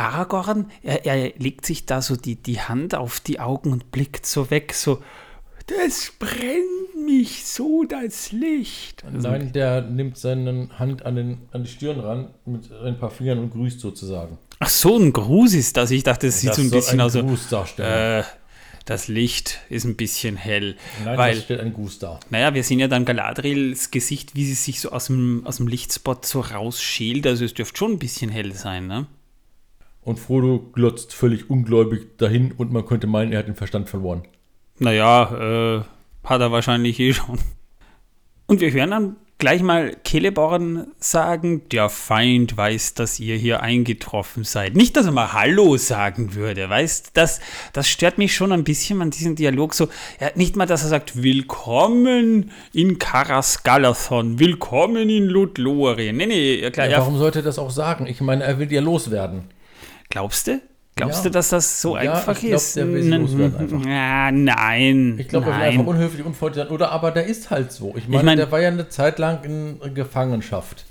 Aragorn, 0.03 0.67
er, 0.83 1.07
er 1.07 1.33
legt 1.39 1.65
sich 1.65 1.87
da 1.87 2.03
so 2.03 2.17
die, 2.17 2.37
die 2.37 2.61
Hand 2.61 2.95
auf 2.95 3.21
die 3.21 3.41
Augen 3.41 3.73
und 3.73 3.91
blickt 3.93 4.27
so 4.27 4.51
weg, 4.51 4.75
so, 4.75 5.03
das 5.67 6.13
brennt 6.19 7.07
mich 7.07 7.45
so, 7.45 7.85
das 7.85 8.33
Licht. 8.33 9.05
Nein, 9.11 9.53
der 9.53 9.83
nimmt 9.83 10.19
seine 10.19 10.69
Hand 10.79 11.05
an, 11.05 11.17
den, 11.17 11.39
an 11.53 11.65
die 11.65 11.71
Stirn 11.71 12.01
ran 12.01 12.29
mit 12.45 12.71
ein 12.73 12.99
paar 12.99 13.11
Fingern 13.11 13.39
und 13.39 13.51
grüßt 13.51 13.81
sozusagen. 13.81 14.39
Ach 14.59 14.69
so, 14.69 14.97
ein 14.97 15.13
Gruß 15.13 15.55
ist 15.55 15.77
das. 15.77 15.91
Ich 15.91 16.03
dachte, 16.03 16.29
es 16.29 16.41
sieht 16.41 16.55
so 16.55 16.63
ein 16.63 16.71
bisschen 16.71 17.01
aus. 17.01 17.15
Gruß 17.15 17.49
darstellen. 17.49 18.21
Äh, 18.21 18.25
das 18.85 19.09
Licht 19.09 19.61
ist 19.69 19.85
ein 19.85 19.97
bisschen 19.97 20.37
hell. 20.37 20.77
Nein, 21.05 21.19
weil, 21.19 21.35
das 21.35 21.45
stellt 21.45 21.61
einen 21.61 21.73
Gruß 21.73 22.01
dar. 22.01 22.19
naja, 22.31 22.53
wir 22.53 22.65
sehen 22.65 22.81
ja 22.81 22.89
dann 22.89 23.05
Galadriels 23.05 23.93
Gesicht, 23.93 24.35
wie 24.35 24.45
sie 24.45 24.55
sich 24.55 24.81
so 24.81 24.91
aus 24.91 25.07
dem, 25.07 25.47
aus 25.47 25.59
dem 25.59 25.69
Lichtspot 25.69 26.27
so 26.27 26.41
rausschält. 26.41 27.27
Also 27.27 27.45
es 27.45 27.55
dürfte 27.55 27.79
schon 27.79 27.93
ein 27.93 27.99
bisschen 27.99 28.31
hell 28.31 28.53
sein, 28.55 28.89
ne? 28.89 29.07
Und 30.05 30.19
Frodo 30.19 30.59
glotzt 30.73 31.15
völlig 31.15 31.49
ungläubig 31.49 32.19
dahin 32.19 32.53
und 32.53 32.73
man 32.73 32.85
könnte 32.85 33.07
meinen, 33.07 33.33
er 33.33 33.39
hat 33.39 33.47
den 33.47 33.55
Verstand 33.55 33.89
verloren. 33.89 34.23
Naja, 34.79 35.79
äh, 35.79 35.83
hat 36.25 36.41
er 36.41 36.51
wahrscheinlich 36.51 36.99
eh 36.99 37.13
schon. 37.13 37.39
Und 38.47 38.61
wir 38.61 38.73
hören 38.73 38.91
dann 38.91 39.17
gleich 39.39 39.63
mal 39.63 39.97
Celeborn 40.07 40.87
sagen, 40.99 41.69
der 41.71 41.89
Feind 41.89 42.57
weiß, 42.57 42.95
dass 42.95 43.19
ihr 43.19 43.37
hier 43.37 43.61
eingetroffen 43.61 44.45
seid. 44.45 44.77
Nicht, 44.77 44.97
dass 44.97 45.07
er 45.07 45.13
mal 45.13 45.33
Hallo 45.33 45.77
sagen 45.77 46.35
würde, 46.35 46.69
weißt 46.69 47.11
das, 47.15 47.41
das 47.73 47.89
stört 47.89 48.19
mich 48.19 48.37
schon 48.37 48.53
ein 48.53 48.63
bisschen 48.63 49.03
an 49.03 49.11
diesem 49.11 49.35
Dialog 49.35 49.75
so. 49.75 49.89
Ja, 50.21 50.31
nicht 50.37 50.55
mal, 50.55 50.67
dass 50.67 50.83
er 50.83 50.91
sagt, 50.91 51.23
willkommen 51.23 52.53
in 52.73 52.99
Karas 52.99 53.65
Galathon, 53.65 54.39
willkommen 54.39 55.09
in 55.09 55.27
Ludlorien. 55.27 56.17
Nee, 56.17 56.27
nee, 56.27 56.71
klar. 56.71 56.89
Ja, 56.89 56.99
warum 56.99 57.19
sollte 57.19 57.41
er 57.41 57.45
das 57.45 57.59
auch 57.59 57.71
sagen? 57.71 58.07
Ich 58.07 58.21
meine, 58.21 58.45
er 58.45 58.61
will 58.61 58.73
ja 58.73 58.81
loswerden. 58.81 59.45
Glaubst 60.13 60.47
du? 60.47 60.61
Glaubst 60.95 61.19
Ja. 61.19 61.23
du, 61.25 61.31
dass 61.31 61.49
das 61.49 61.81
so 61.81 61.97
Ja, 61.97 62.13
einfach 62.13 62.35
ich 62.35 62.41
glaub, 62.49 62.55
ist? 62.57 62.77
der 62.77 62.87
will 62.93 63.13
einfach. 63.15 63.87
Ja, 63.87 64.31
nein. 64.31 65.17
Ich 65.19 65.29
glaube, 65.29 65.47
er 65.51 65.57
will 65.57 65.63
einfach 65.63 65.87
unhöflich, 65.87 66.25
unfreundlich 66.25 66.65
sein. 66.65 66.73
Oder 66.73 66.93
aber 66.93 67.11
der 67.13 67.25
ist 67.25 67.51
halt 67.51 67.73
so. 67.73 67.95
Ich 67.97 68.09
meine, 68.09 68.25
mein- 68.25 68.37
der 68.37 68.53
war 68.53 68.61
ja 68.61 68.69
eine 68.69 68.89
Zeit 68.91 69.19
lang 69.19 69.43
in 69.45 69.95
Gefangenschaft 69.95 70.85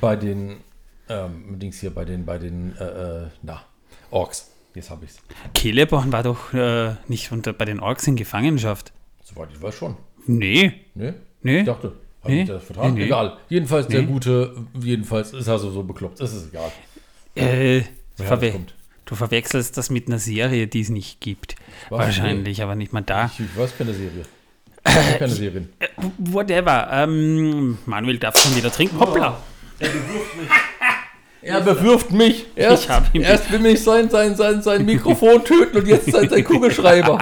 bei 0.00 0.16
den 0.16 0.56
ähm, 1.10 1.58
Dings 1.58 1.80
hier, 1.80 1.90
bei 1.94 2.04
den, 2.06 2.24
bei 2.24 2.38
den, 2.38 2.74
äh, 2.78 2.84
äh, 2.84 3.26
na, 3.42 3.60
Orks. 4.10 4.50
Jetzt 4.74 4.88
habe 4.90 5.04
ich's. 5.04 5.18
Celeborn 5.58 6.12
war 6.12 6.22
doch 6.22 6.54
äh, 6.54 6.94
nicht 7.08 7.30
unter, 7.32 7.52
bei 7.52 7.64
den 7.66 7.80
Orks 7.80 8.06
in 8.06 8.16
Gefangenschaft. 8.16 8.92
Soweit 9.22 9.48
ich 9.52 9.60
weiß 9.60 9.74
schon. 9.74 9.96
Nee, 10.26 10.72
Ne? 10.94 11.14
nee. 11.42 11.60
Ich 11.60 11.66
dachte, 11.66 11.92
habe 12.22 12.32
Nee. 12.32 12.42
ich 12.42 12.48
das 12.48 12.62
vertan? 12.64 12.94
Nee, 12.94 13.00
nee. 13.00 13.04
Egal. 13.06 13.36
Jedenfalls 13.48 13.88
der 13.88 14.00
Nee. 14.02 14.06
Gute, 14.06 14.54
jedenfalls 14.80 15.32
ist 15.32 15.46
er 15.48 15.58
so, 15.58 15.70
so 15.72 15.82
bekloppt. 15.82 16.20
Es 16.20 16.32
ist 16.32 16.48
egal. 16.54 16.70
Äh, 17.34 17.82
Woher 18.20 18.28
verwe 18.28 18.46
das 18.46 18.52
kommt. 18.54 18.74
du 19.06 19.14
verwechselst 19.14 19.76
das 19.76 19.90
mit 19.90 20.06
einer 20.08 20.18
Serie, 20.18 20.66
die 20.66 20.80
es 20.80 20.88
nicht 20.88 21.20
gibt. 21.20 21.56
Was? 21.88 21.98
Wahrscheinlich, 22.06 22.62
aber 22.62 22.74
nicht 22.76 22.92
mal 22.92 23.02
da. 23.02 23.30
Ich, 23.34 23.40
ich 23.40 23.56
weiß 23.56 23.76
keine 23.76 23.92
Serie. 23.94 24.22
Ich 24.86 24.94
weiß 24.96 25.18
keine 25.18 25.32
Serien. 25.32 25.68
Äh, 25.78 25.88
whatever. 26.18 26.88
Ähm, 26.92 27.78
Manuel 27.86 28.18
darf 28.18 28.38
schon 28.38 28.56
wieder 28.56 28.70
trinken. 28.72 28.98
Hoppla. 28.98 29.38
Er 31.42 31.60
bewirft 31.62 32.10
mich. 32.12 32.46
Erst, 32.54 32.84
Ich 32.84 32.90
hab 32.90 33.14
ihn- 33.14 33.22
erst 33.22 33.50
will 33.50 33.60
mich 33.60 33.82
sein, 33.82 34.10
sein, 34.10 34.36
sein, 34.36 34.60
sein 34.62 34.84
Mikrofon 34.84 35.42
töten 35.44 35.78
und 35.78 35.86
jetzt 35.88 36.10
sein, 36.12 36.28
sein 36.28 36.44
Kugelschreiber. 36.44 37.18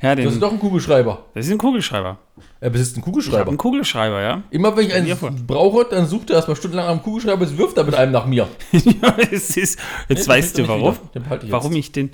Ja, 0.00 0.14
Das 0.14 0.24
den, 0.24 0.32
ist 0.32 0.42
doch 0.42 0.52
ein 0.52 0.60
Kugelschreiber. 0.60 1.24
das 1.34 1.46
ist 1.46 1.52
ein 1.52 1.58
Kugelschreiber. 1.58 2.18
Er 2.60 2.70
besitzt 2.70 2.94
einen 2.96 3.02
Ich 3.02 3.06
habe 3.06 3.12
Kugelschreiber. 3.12 3.48
einen 3.48 3.58
Kugelschreiber, 3.58 4.22
ja. 4.22 4.42
Immer 4.50 4.76
wenn 4.76 4.86
ich 4.86 4.94
einen 4.94 5.46
brauche, 5.46 5.84
dann 5.84 6.06
sucht 6.06 6.30
er 6.30 6.36
erstmal 6.36 6.56
stundenlang 6.56 6.88
am 6.88 7.02
Kugelschreiber, 7.02 7.44
jetzt 7.44 7.58
wirft 7.58 7.76
er 7.76 7.84
mit 7.84 7.94
einem 7.94 8.12
nach 8.12 8.26
mir. 8.26 8.48
ja 8.72 9.16
es 9.30 9.56
ist, 9.56 9.78
jetzt 10.08 10.26
den 10.26 10.28
weißt 10.28 10.58
du 10.58 10.68
warum. 10.68 10.96
ich 11.42 11.50
warum 11.50 11.72
ich 11.74 11.92
den. 11.92 12.12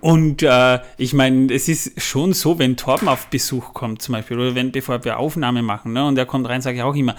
Und 0.00 0.42
äh, 0.42 0.80
ich 0.96 1.12
meine, 1.12 1.52
es 1.52 1.68
ist 1.68 2.00
schon 2.02 2.32
so, 2.32 2.58
wenn 2.58 2.76
Torben 2.76 3.08
auf 3.08 3.26
Besuch 3.26 3.74
kommt, 3.74 4.00
zum 4.02 4.12
Beispiel, 4.14 4.38
oder 4.38 4.54
wenn, 4.54 4.72
bevor 4.72 5.04
wir 5.04 5.18
Aufnahme 5.18 5.62
machen, 5.62 5.92
ne, 5.92 6.06
und 6.06 6.16
er 6.16 6.26
kommt 6.26 6.48
rein, 6.48 6.62
sage 6.62 6.78
ich 6.78 6.82
auch 6.82 6.94
immer, 6.94 7.14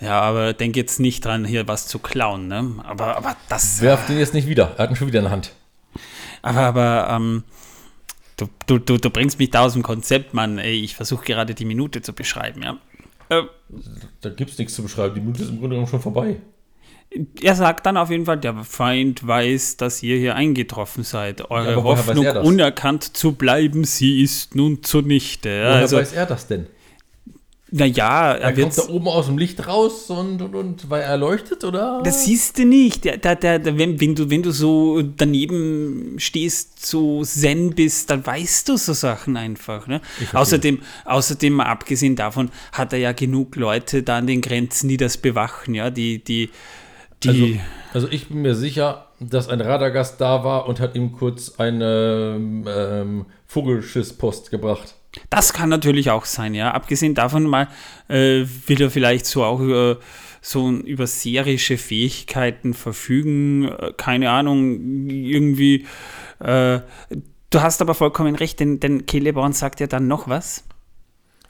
ja, 0.00 0.20
aber 0.20 0.52
denk 0.52 0.76
jetzt 0.76 1.00
nicht 1.00 1.24
dran, 1.24 1.44
hier 1.44 1.66
was 1.68 1.86
zu 1.86 1.98
klauen, 1.98 2.48
ne? 2.48 2.72
Aber, 2.84 3.16
aber 3.16 3.36
das. 3.48 3.80
Werft 3.80 4.08
den 4.08 4.18
jetzt 4.18 4.34
nicht 4.34 4.48
wieder. 4.48 4.72
Er 4.76 4.84
hat 4.84 4.90
ihn 4.90 4.96
schon 4.96 5.06
wieder 5.06 5.20
in 5.20 5.24
der 5.24 5.32
Hand. 5.32 5.52
Aber, 6.42 6.60
aber, 6.60 7.08
ähm, 7.10 7.44
du, 8.66 8.78
du, 8.78 8.78
du, 8.78 8.98
du 8.98 9.10
bringst 9.10 9.38
mich 9.38 9.50
da 9.50 9.64
aus 9.64 9.72
dem 9.74 9.82
Konzept, 9.82 10.34
Mann. 10.34 10.58
Ey, 10.58 10.80
ich 10.80 10.94
versuche 10.94 11.24
gerade 11.24 11.54
die 11.54 11.64
Minute 11.64 12.02
zu 12.02 12.12
beschreiben, 12.12 12.62
ja. 12.62 12.78
Äh, 13.28 13.42
Da 14.20 14.30
gibt 14.30 14.50
es 14.50 14.58
nichts 14.58 14.74
zu 14.74 14.82
beschreiben. 14.82 15.14
Die 15.14 15.20
Minute 15.20 15.42
ist 15.42 15.48
im 15.50 15.58
Grunde 15.58 15.76
genommen 15.76 15.88
schon 15.88 16.00
vorbei. 16.00 16.36
er 17.42 17.54
sagt 17.54 17.86
dann 17.86 17.96
auf 17.96 18.10
jeden 18.10 18.26
Fall, 18.26 18.38
der 18.38 18.54
Feind 18.64 19.26
weiß, 19.26 19.76
dass 19.76 20.02
ihr 20.02 20.16
hier 20.16 20.34
eingetroffen 20.34 21.04
seid. 21.04 21.50
Eure 21.50 21.76
weiß 21.76 21.84
Hoffnung, 21.84 22.24
er 22.24 22.44
unerkannt 22.44 23.16
zu 23.16 23.32
bleiben, 23.32 23.84
sie 23.84 24.22
ist 24.22 24.54
nun 24.54 24.82
zunichte. 24.82 25.48
Ja, 25.48 25.68
Woher 25.70 25.74
also, 25.76 25.96
weiß 25.96 26.12
er 26.12 26.26
das 26.26 26.46
denn? 26.46 26.66
Naja, 27.76 28.34
Er 28.34 28.40
er 28.40 28.52
kommt 28.52 28.76
wird. 28.76 28.88
da 28.88 28.92
oben 28.92 29.08
aus 29.08 29.26
dem 29.26 29.36
Licht 29.36 29.66
raus 29.66 30.08
und, 30.08 30.40
und, 30.40 30.54
und 30.54 30.90
weil 30.90 31.02
er 31.02 31.16
leuchtet, 31.16 31.64
oder? 31.64 32.02
Das 32.04 32.24
siehst 32.24 32.56
du 32.56 32.64
nicht. 32.64 33.04
Der, 33.04 33.16
der, 33.16 33.34
der, 33.34 33.76
wenn, 33.76 34.00
wenn, 34.00 34.14
du, 34.14 34.30
wenn 34.30 34.44
du 34.44 34.52
so 34.52 35.02
daneben 35.02 36.14
stehst, 36.18 36.86
so 36.86 37.24
zen 37.24 37.74
bist, 37.74 38.10
dann 38.10 38.24
weißt 38.24 38.68
du 38.68 38.76
so 38.76 38.92
Sachen 38.92 39.36
einfach. 39.36 39.88
Ne? 39.88 40.00
Außerdem, 40.32 40.82
außerdem, 41.04 41.52
mal 41.52 41.66
abgesehen 41.66 42.14
davon, 42.14 42.52
hat 42.70 42.92
er 42.92 43.00
ja 43.00 43.10
genug 43.10 43.56
Leute 43.56 44.04
da 44.04 44.18
an 44.18 44.28
den 44.28 44.40
Grenzen, 44.40 44.88
die 44.88 44.96
das 44.96 45.16
bewachen, 45.16 45.74
ja, 45.74 45.90
die, 45.90 46.22
die, 46.22 46.50
die. 47.24 47.58
Also, 47.92 48.06
also 48.06 48.08
ich 48.12 48.28
bin 48.28 48.42
mir 48.42 48.54
sicher, 48.54 49.08
dass 49.18 49.48
ein 49.48 49.60
Radagast 49.60 50.20
da 50.20 50.44
war 50.44 50.68
und 50.68 50.78
hat 50.78 50.94
ihm 50.94 51.10
kurz 51.10 51.56
eine 51.58 52.36
ähm, 52.38 53.26
Vogelschisspost 53.48 54.52
gebracht. 54.52 54.94
Das 55.30 55.52
kann 55.52 55.68
natürlich 55.68 56.10
auch 56.10 56.24
sein, 56.24 56.54
ja. 56.54 56.72
Abgesehen 56.72 57.14
davon 57.14 57.44
mal 57.44 57.68
äh, 58.08 58.44
will 58.66 58.80
er 58.80 58.90
vielleicht 58.90 59.26
so 59.26 59.44
auch 59.44 59.60
über 59.60 59.98
so 60.40 60.70
über 60.70 61.06
serische 61.06 61.78
Fähigkeiten 61.78 62.74
verfügen. 62.74 63.68
Äh, 63.68 63.92
keine 63.96 64.30
Ahnung, 64.30 65.08
irgendwie. 65.08 65.86
Äh, 66.40 66.80
du 67.50 67.62
hast 67.62 67.80
aber 67.80 67.94
vollkommen 67.94 68.34
recht, 68.34 68.60
denn, 68.60 68.78
denn 68.80 69.04
Celeborn 69.08 69.52
sagt 69.52 69.80
ja 69.80 69.86
dann 69.86 70.06
noch 70.06 70.28
was. 70.28 70.64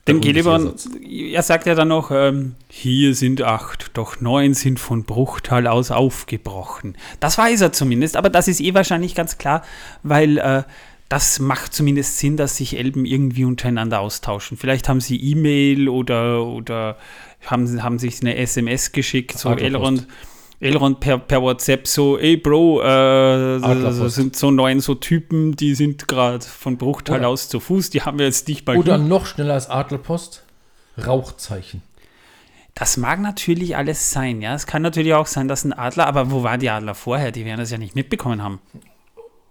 Dem 0.06 0.23
Celeborn, 0.23 0.75
er 1.11 1.42
sagt 1.42 1.66
ja 1.66 1.75
dann 1.75 1.88
noch, 1.88 2.11
ähm, 2.11 2.56
hier 2.68 3.14
sind 3.14 3.40
acht, 3.40 3.90
doch 3.94 4.21
neun 4.21 4.52
sind 4.52 4.78
von 4.78 5.04
Bruchtal 5.04 5.66
aus 5.66 5.90
aufgebrochen. 5.90 6.97
Das 7.21 7.38
weiß 7.38 7.62
er 7.62 7.73
zumindest, 7.73 8.16
aber 8.16 8.28
das 8.28 8.47
ist 8.47 8.61
eh 8.61 8.75
wahrscheinlich 8.75 9.14
ganz 9.14 9.38
klar, 9.38 9.62
weil 10.02 10.37
äh, 10.37 10.62
das 11.14 11.38
macht 11.38 11.73
zumindest 11.73 12.18
Sinn, 12.18 12.37
dass 12.37 12.56
sich 12.56 12.76
Elben 12.76 13.04
irgendwie 13.04 13.44
untereinander 13.44 14.00
austauschen. 14.00 14.56
Vielleicht 14.56 14.88
haben 14.88 15.00
sie 15.00 15.16
E-Mail 15.16 15.88
oder, 15.88 16.44
oder 16.44 16.97
haben, 17.47 17.85
haben 17.85 18.00
sich 18.00 18.21
eine 18.21 18.35
SMS 18.35 18.90
geschickt, 18.90 19.38
so. 19.38 19.50
Elrond. 19.50 20.09
Elrond 20.59 20.99
per, 20.99 21.18
per 21.18 21.40
WhatsApp 21.40 21.87
so, 21.87 22.18
ey 22.18 22.37
Bro, 22.37 22.80
äh, 22.83 23.61
das 23.61 24.14
sind 24.16 24.35
so 24.35 24.50
neun 24.50 24.80
so 24.80 24.97
Typen, 24.97 25.54
die 25.54 25.76
sind 25.76 26.09
gerade 26.09 26.44
von 26.44 26.78
Bruchtal 26.78 27.21
Oder- 27.21 27.28
aus 27.28 27.49
zu 27.49 27.61
Fuß, 27.61 27.90
die 27.90 28.02
haben 28.02 28.18
wir 28.18 28.26
jetzt 28.26 28.49
nicht 28.49 28.64
bei 28.64 28.76
Oder 28.76 28.97
hier. 28.97 29.04
noch 29.04 29.26
schneller 29.26 29.54
als 29.54 29.71
Adlerpost, 29.71 30.42
Rauchzeichen. 31.06 31.83
Das 32.75 32.97
mag 32.97 33.21
natürlich 33.21 33.76
alles 33.76 34.11
sein, 34.11 34.42
ja. 34.42 34.52
Es 34.56 34.66
kann 34.66 34.83
natürlich 34.83 35.14
auch 35.14 35.28
sein, 35.28 35.47
dass 35.47 35.62
ein 35.62 35.73
Adler, 35.73 36.09
aber 36.09 36.33
wo 36.33 36.42
waren 36.42 36.59
die 36.59 36.71
Adler 36.71 36.97
vorher? 36.97 37.30
Die 37.30 37.44
werden 37.44 37.61
das 37.61 37.71
ja 37.71 37.78
nicht 37.78 37.94
mitbekommen 37.94 38.42
haben. 38.42 38.59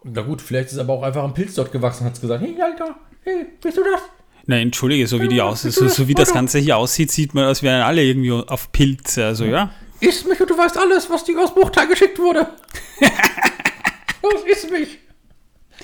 Na 0.04 0.22
gut, 0.22 0.42
vielleicht 0.42 0.72
ist 0.72 0.78
aber 0.78 0.94
auch 0.94 1.04
einfach 1.04 1.24
ein 1.24 1.34
Pilz 1.34 1.56
dort 1.56 1.72
gewachsen 1.72 2.04
und 2.06 2.14
hat 2.14 2.20
gesagt, 2.22 2.44
hey 2.44 2.62
Alter, 2.62 2.96
hey, 3.24 3.46
bist 3.62 3.78
du 3.78 3.84
das? 3.84 4.02
Na, 4.46 4.58
entschuldige, 4.58 5.08
so 5.08 5.22
wie 5.22 5.30
die 5.30 5.42
aus, 5.42 5.62
so, 5.62 5.88
so 5.88 6.08
wie 6.10 6.14
das 6.14 6.34
Ganze 6.34 6.60
hier 6.60 6.76
aussieht, 6.76 7.12
sieht 7.12 7.34
man, 7.34 7.46
als 7.46 7.64
wären 7.64 7.82
alle 7.82 8.04
irgendwie 8.04 8.32
auf 8.32 8.72
Pilze. 8.74 9.26
Also 9.26 9.46
ja. 9.46 9.72
Iss 10.02 10.26
mich 10.26 10.40
und 10.42 10.50
du 10.50 10.58
weißt 10.58 10.78
alles, 10.78 11.10
was 11.10 11.24
dir 11.24 11.40
aus 11.40 11.54
Bruchteil 11.54 11.88
geschickt 11.88 12.20
wurde. 12.20 12.48
Los, 14.22 14.44
iss 14.46 14.70
mich. 14.70 15.00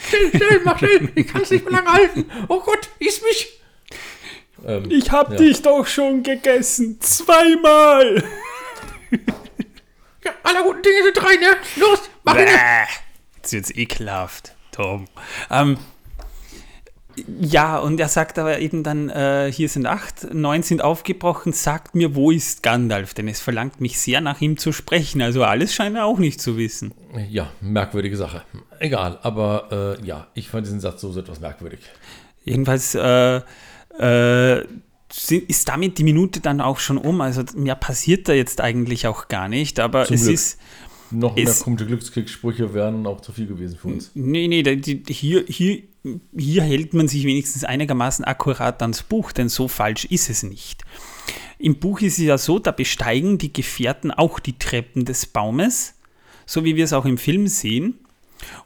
Schnell, 0.09 0.29
schnell, 0.31 0.61
mach 0.65 0.77
schnell. 0.77 1.09
Ich 1.15 1.27
kann 1.27 1.41
es 1.41 1.51
nicht 1.51 1.63
mehr 1.63 1.73
lange 1.81 1.93
halten. 1.93 2.25
Oh 2.49 2.59
Gott, 2.59 2.89
iss 2.99 3.21
mich. 3.21 3.59
Ähm, 4.67 4.83
Ich 4.89 5.09
hab 5.09 5.31
Ja. 5.31 5.38
dich 5.38 5.61
doch 5.61 5.88
schon 5.88 6.21
gegessen. 6.23 6.99
Zweimal. 6.99 8.21
ja, 10.25 10.31
aller 10.43 10.63
guten 10.63 10.81
Dinge 10.81 11.03
sind 11.03 11.15
drei, 11.17 11.35
ne? 11.35 11.55
Los, 11.77 12.09
mach 12.25 12.38
ihn. 12.38 12.47
Bäh. 13.51 13.57
Jetzt 13.57 13.77
ekelhaft, 13.77 14.53
Tom. 14.71 15.05
Ähm, 15.49 15.77
ja, 17.39 17.77
und 17.77 17.99
er 17.99 18.07
sagt 18.07 18.39
aber 18.39 18.59
eben 18.59 18.83
dann, 18.83 19.09
äh, 19.09 19.51
hier 19.51 19.69
sind 19.69 19.85
acht, 19.85 20.33
neun 20.33 20.63
sind 20.63 20.81
aufgebrochen, 20.81 21.53
sagt 21.53 21.95
mir, 21.95 22.15
wo 22.15 22.31
ist 22.31 22.63
Gandalf? 22.63 23.13
Denn 23.13 23.27
es 23.27 23.41
verlangt 23.41 23.81
mich 23.81 23.99
sehr, 23.99 24.21
nach 24.21 24.41
ihm 24.41 24.57
zu 24.57 24.71
sprechen. 24.71 25.21
Also 25.21 25.43
alles 25.43 25.73
scheint 25.73 25.95
er 25.95 26.05
auch 26.05 26.19
nicht 26.19 26.41
zu 26.41 26.57
wissen. 26.57 26.93
Ja, 27.29 27.51
merkwürdige 27.61 28.15
Sache. 28.15 28.43
Egal, 28.79 29.19
aber 29.21 29.97
äh, 30.01 30.05
ja, 30.05 30.27
ich 30.33 30.49
fand 30.49 30.65
diesen 30.65 30.79
Satz 30.79 31.01
so 31.01 31.17
etwas 31.17 31.39
merkwürdig. 31.39 31.79
Jedenfalls 32.43 32.95
äh, 32.95 33.41
äh, 33.99 34.63
ist 35.47 35.67
damit 35.67 35.97
die 35.97 36.03
Minute 36.03 36.39
dann 36.39 36.61
auch 36.61 36.79
schon 36.79 36.97
um. 36.97 37.21
Also 37.21 37.43
mehr 37.55 37.75
passiert 37.75 38.29
da 38.29 38.33
jetzt 38.33 38.61
eigentlich 38.61 39.07
auch 39.07 39.27
gar 39.27 39.49
nicht. 39.49 39.79
Aber 39.79 40.05
Zum 40.05 40.15
es 40.15 40.23
Glück. 40.23 40.33
ist. 40.33 40.59
Noch 41.11 41.35
mehr 41.35 41.45
komische 41.45 41.85
Glückskriegssprüche 41.85 42.73
wären 42.73 43.05
auch 43.07 43.21
zu 43.21 43.31
viel 43.31 43.47
gewesen 43.47 43.77
für 43.77 43.87
uns. 43.89 44.11
Nee, 44.13 44.47
nee, 44.47 44.63
die, 44.63 45.01
die, 45.03 45.13
hier, 45.13 45.43
hier, 45.47 45.83
hier 46.37 46.63
hält 46.63 46.93
man 46.93 47.07
sich 47.07 47.25
wenigstens 47.25 47.63
einigermaßen 47.63 48.25
akkurat 48.25 48.81
ans 48.81 49.03
Buch, 49.03 49.31
denn 49.31 49.49
so 49.49 49.67
falsch 49.67 50.05
ist 50.05 50.29
es 50.29 50.43
nicht. 50.43 50.83
Im 51.57 51.79
Buch 51.79 52.01
ist 52.01 52.19
es 52.19 52.25
ja 52.25 52.37
so, 52.37 52.59
da 52.59 52.71
besteigen 52.71 53.37
die 53.37 53.51
Gefährten 53.51 54.11
auch 54.11 54.39
die 54.39 54.57
Treppen 54.57 55.05
des 55.05 55.25
Baumes, 55.25 55.95
so 56.45 56.63
wie 56.63 56.75
wir 56.75 56.85
es 56.85 56.93
auch 56.93 57.05
im 57.05 57.17
Film 57.17 57.47
sehen, 57.47 57.99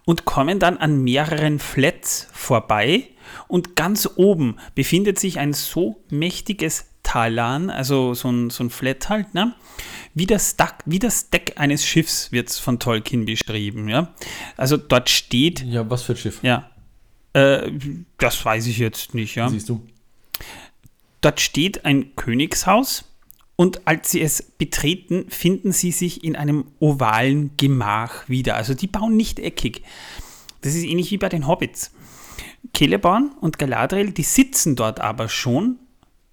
und 0.05 0.25
kommen 0.25 0.59
dann 0.59 0.77
an 0.77 1.03
mehreren 1.03 1.59
Flats 1.59 2.27
vorbei. 2.31 3.07
Und 3.47 3.75
ganz 3.75 4.07
oben 4.15 4.57
befindet 4.75 5.17
sich 5.17 5.39
ein 5.39 5.53
so 5.53 6.03
mächtiges 6.09 6.85
Talan, 7.03 7.69
also 7.69 8.13
so 8.13 8.29
ein, 8.31 8.50
so 8.50 8.63
ein 8.63 8.69
Flat 8.69 9.10
halt, 9.10 9.33
ne? 9.33 9.53
Wie 10.13 10.25
das, 10.25 10.55
Deck, 10.55 10.75
wie 10.86 11.00
das 11.00 11.29
Deck 11.29 11.53
eines 11.57 11.86
Schiffs 11.86 12.31
wird 12.31 12.51
von 12.51 12.79
Tolkien 12.79 13.25
beschrieben, 13.25 13.89
ja. 13.89 14.13
Also 14.57 14.77
dort 14.77 15.10
steht. 15.10 15.63
Ja, 15.63 15.89
was 15.89 16.03
für 16.03 16.13
ein 16.13 16.17
Schiff? 16.17 16.39
Ja. 16.43 16.69
Äh, 17.33 17.72
das 18.17 18.43
weiß 18.43 18.67
ich 18.67 18.77
jetzt 18.77 19.13
nicht, 19.13 19.36
ja. 19.36 19.50
Siehst 19.50 19.69
du. 19.69 19.86
Dort 21.22 21.39
steht 21.39 21.86
ein 21.86 22.15
Königshaus 22.15 23.05
und 23.55 23.88
als 23.88 24.12
sie 24.12 24.22
es 24.22 24.41
betreten, 24.41 25.25
finden 25.29 25.72
sie 25.72 25.91
sich 25.91 26.24
in 26.24 26.36
einem 26.36 26.65
ovalen 26.79 27.51
Gemach 27.57 28.27
wieder. 28.27 28.55
Also 28.55 28.74
die 28.74 28.88
bauen 28.88 29.15
nicht 29.15 29.39
eckig. 29.39 29.83
Das 30.62 30.75
ist 30.75 30.83
ähnlich 30.83 31.12
wie 31.12 31.17
bei 31.17 31.29
den 31.29 31.48
Hobbits. 31.48 31.91
Celeborn 32.75 33.31
und 33.41 33.60
Galadriel, 33.60 34.12
die 34.12 34.24
sitzen 34.24 34.75
dort 34.75 35.00
aber 35.00 35.29
schon. 35.29 35.77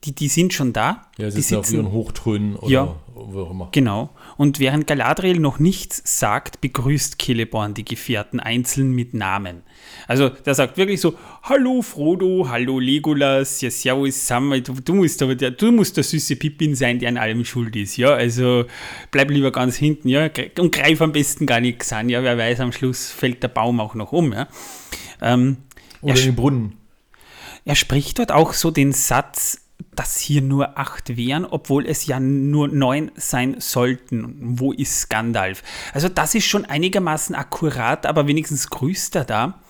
Die, 0.04 0.14
die 0.14 0.28
sind 0.28 0.54
schon 0.54 0.73
da. 0.73 1.02
Ja, 1.19 1.26
die 1.28 1.42
sitzen 1.42 1.57
auf 1.57 1.71
ihren 1.71 1.92
Hochtrönen 1.92 2.57
oder 2.57 2.71
Ja. 2.73 2.97
wo 3.14 3.42
auch 3.42 3.50
immer. 3.50 3.69
Genau. 3.73 4.09
Und 4.38 4.59
während 4.59 4.87
Galadriel 4.87 5.38
noch 5.38 5.59
nichts 5.59 6.00
sagt, 6.04 6.62
begrüßt 6.62 7.21
Celeborn 7.21 7.75
die 7.75 7.85
Gefährten 7.85 8.40
einzeln 8.40 8.92
mit 8.92 9.12
Namen. 9.12 9.62
Also 10.09 10.30
der 10.30 10.54
sagt 10.54 10.78
wirklich 10.78 11.02
so, 11.02 11.19
hallo 11.42 11.83
Frodo, 11.83 12.49
hallo 12.49 12.78
Legolas, 12.78 13.61
ja 13.61 13.71
servus 13.71 14.26
Sam, 14.26 14.50
du, 14.62 14.73
du, 14.73 14.95
musst 14.95 15.21
aber 15.23 15.35
der, 15.35 15.50
du 15.50 15.71
musst 15.71 15.99
der 15.99 16.04
süße 16.04 16.37
Pippin 16.37 16.75
sein, 16.75 16.99
der 16.99 17.11
an 17.11 17.19
allem 17.19 17.45
schuld 17.45 17.76
ist, 17.76 17.99
ja, 17.99 18.11
also 18.14 18.64
bleib 19.11 19.30
lieber 19.30 19.52
ganz 19.52 19.76
hinten, 19.76 20.09
ja, 20.09 20.30
und 20.59 20.73
greif 20.73 21.02
am 21.02 21.12
besten 21.12 21.45
gar 21.45 21.61
nichts 21.61 21.92
an, 21.92 22.09
ja, 22.09 22.23
wer 22.23 22.38
weiß, 22.38 22.61
am 22.61 22.73
Schluss 22.73 23.11
fällt 23.11 23.42
der 23.42 23.49
Baum 23.49 23.80
auch 23.80 23.95
noch 23.95 24.12
um, 24.12 24.33
ja. 24.33 24.49
Ähm, 25.21 25.59
Oder 26.00 26.14
den 26.14 26.35
Brunnen. 26.37 26.76
er 27.64 27.76
spricht 27.76 28.19
dort 28.19 28.33
auch 28.33 28.52
so 28.54 28.71
den 28.71 28.92
Satz, 28.92 29.59
dass 29.95 30.19
hier 30.19 30.43
nur 30.43 30.79
acht 30.79 31.17
wären, 31.17 31.45
obwohl 31.45 31.87
es 31.87 32.07
ja 32.07 32.21
nur 32.21 32.69
neun 32.69 33.11
sein 33.17 33.57
sollten. 33.59 34.37
Wo 34.41 34.73
ist 34.73 35.11
Gandalf? 35.11 35.63
Also 35.93 36.09
das 36.09 36.35
ist 36.35 36.47
schon 36.47 36.65
einigermaßen 36.65 37.35
akkurat, 37.35 38.07
aber 38.07 38.27
wenigstens 38.27 38.71
grüßt 38.71 39.17
er 39.17 39.25
da. 39.25 39.61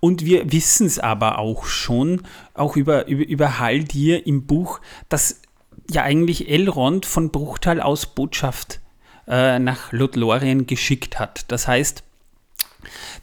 Und 0.00 0.24
wir 0.24 0.52
wissen 0.52 0.86
es 0.86 0.98
aber 0.98 1.38
auch 1.38 1.64
schon, 1.66 2.22
auch 2.54 2.76
über, 2.76 3.06
über, 3.06 3.26
über 3.26 3.58
Haldir 3.58 4.26
im 4.26 4.46
Buch, 4.46 4.80
dass 5.08 5.42
ja 5.90 6.02
eigentlich 6.02 6.48
Elrond 6.48 7.06
von 7.06 7.30
Bruchtal 7.30 7.80
aus 7.80 8.06
Botschaft 8.06 8.80
äh, 9.26 9.58
nach 9.58 9.92
Lothlorien 9.92 10.66
geschickt 10.66 11.18
hat. 11.18 11.44
Das 11.48 11.68
heißt, 11.68 12.04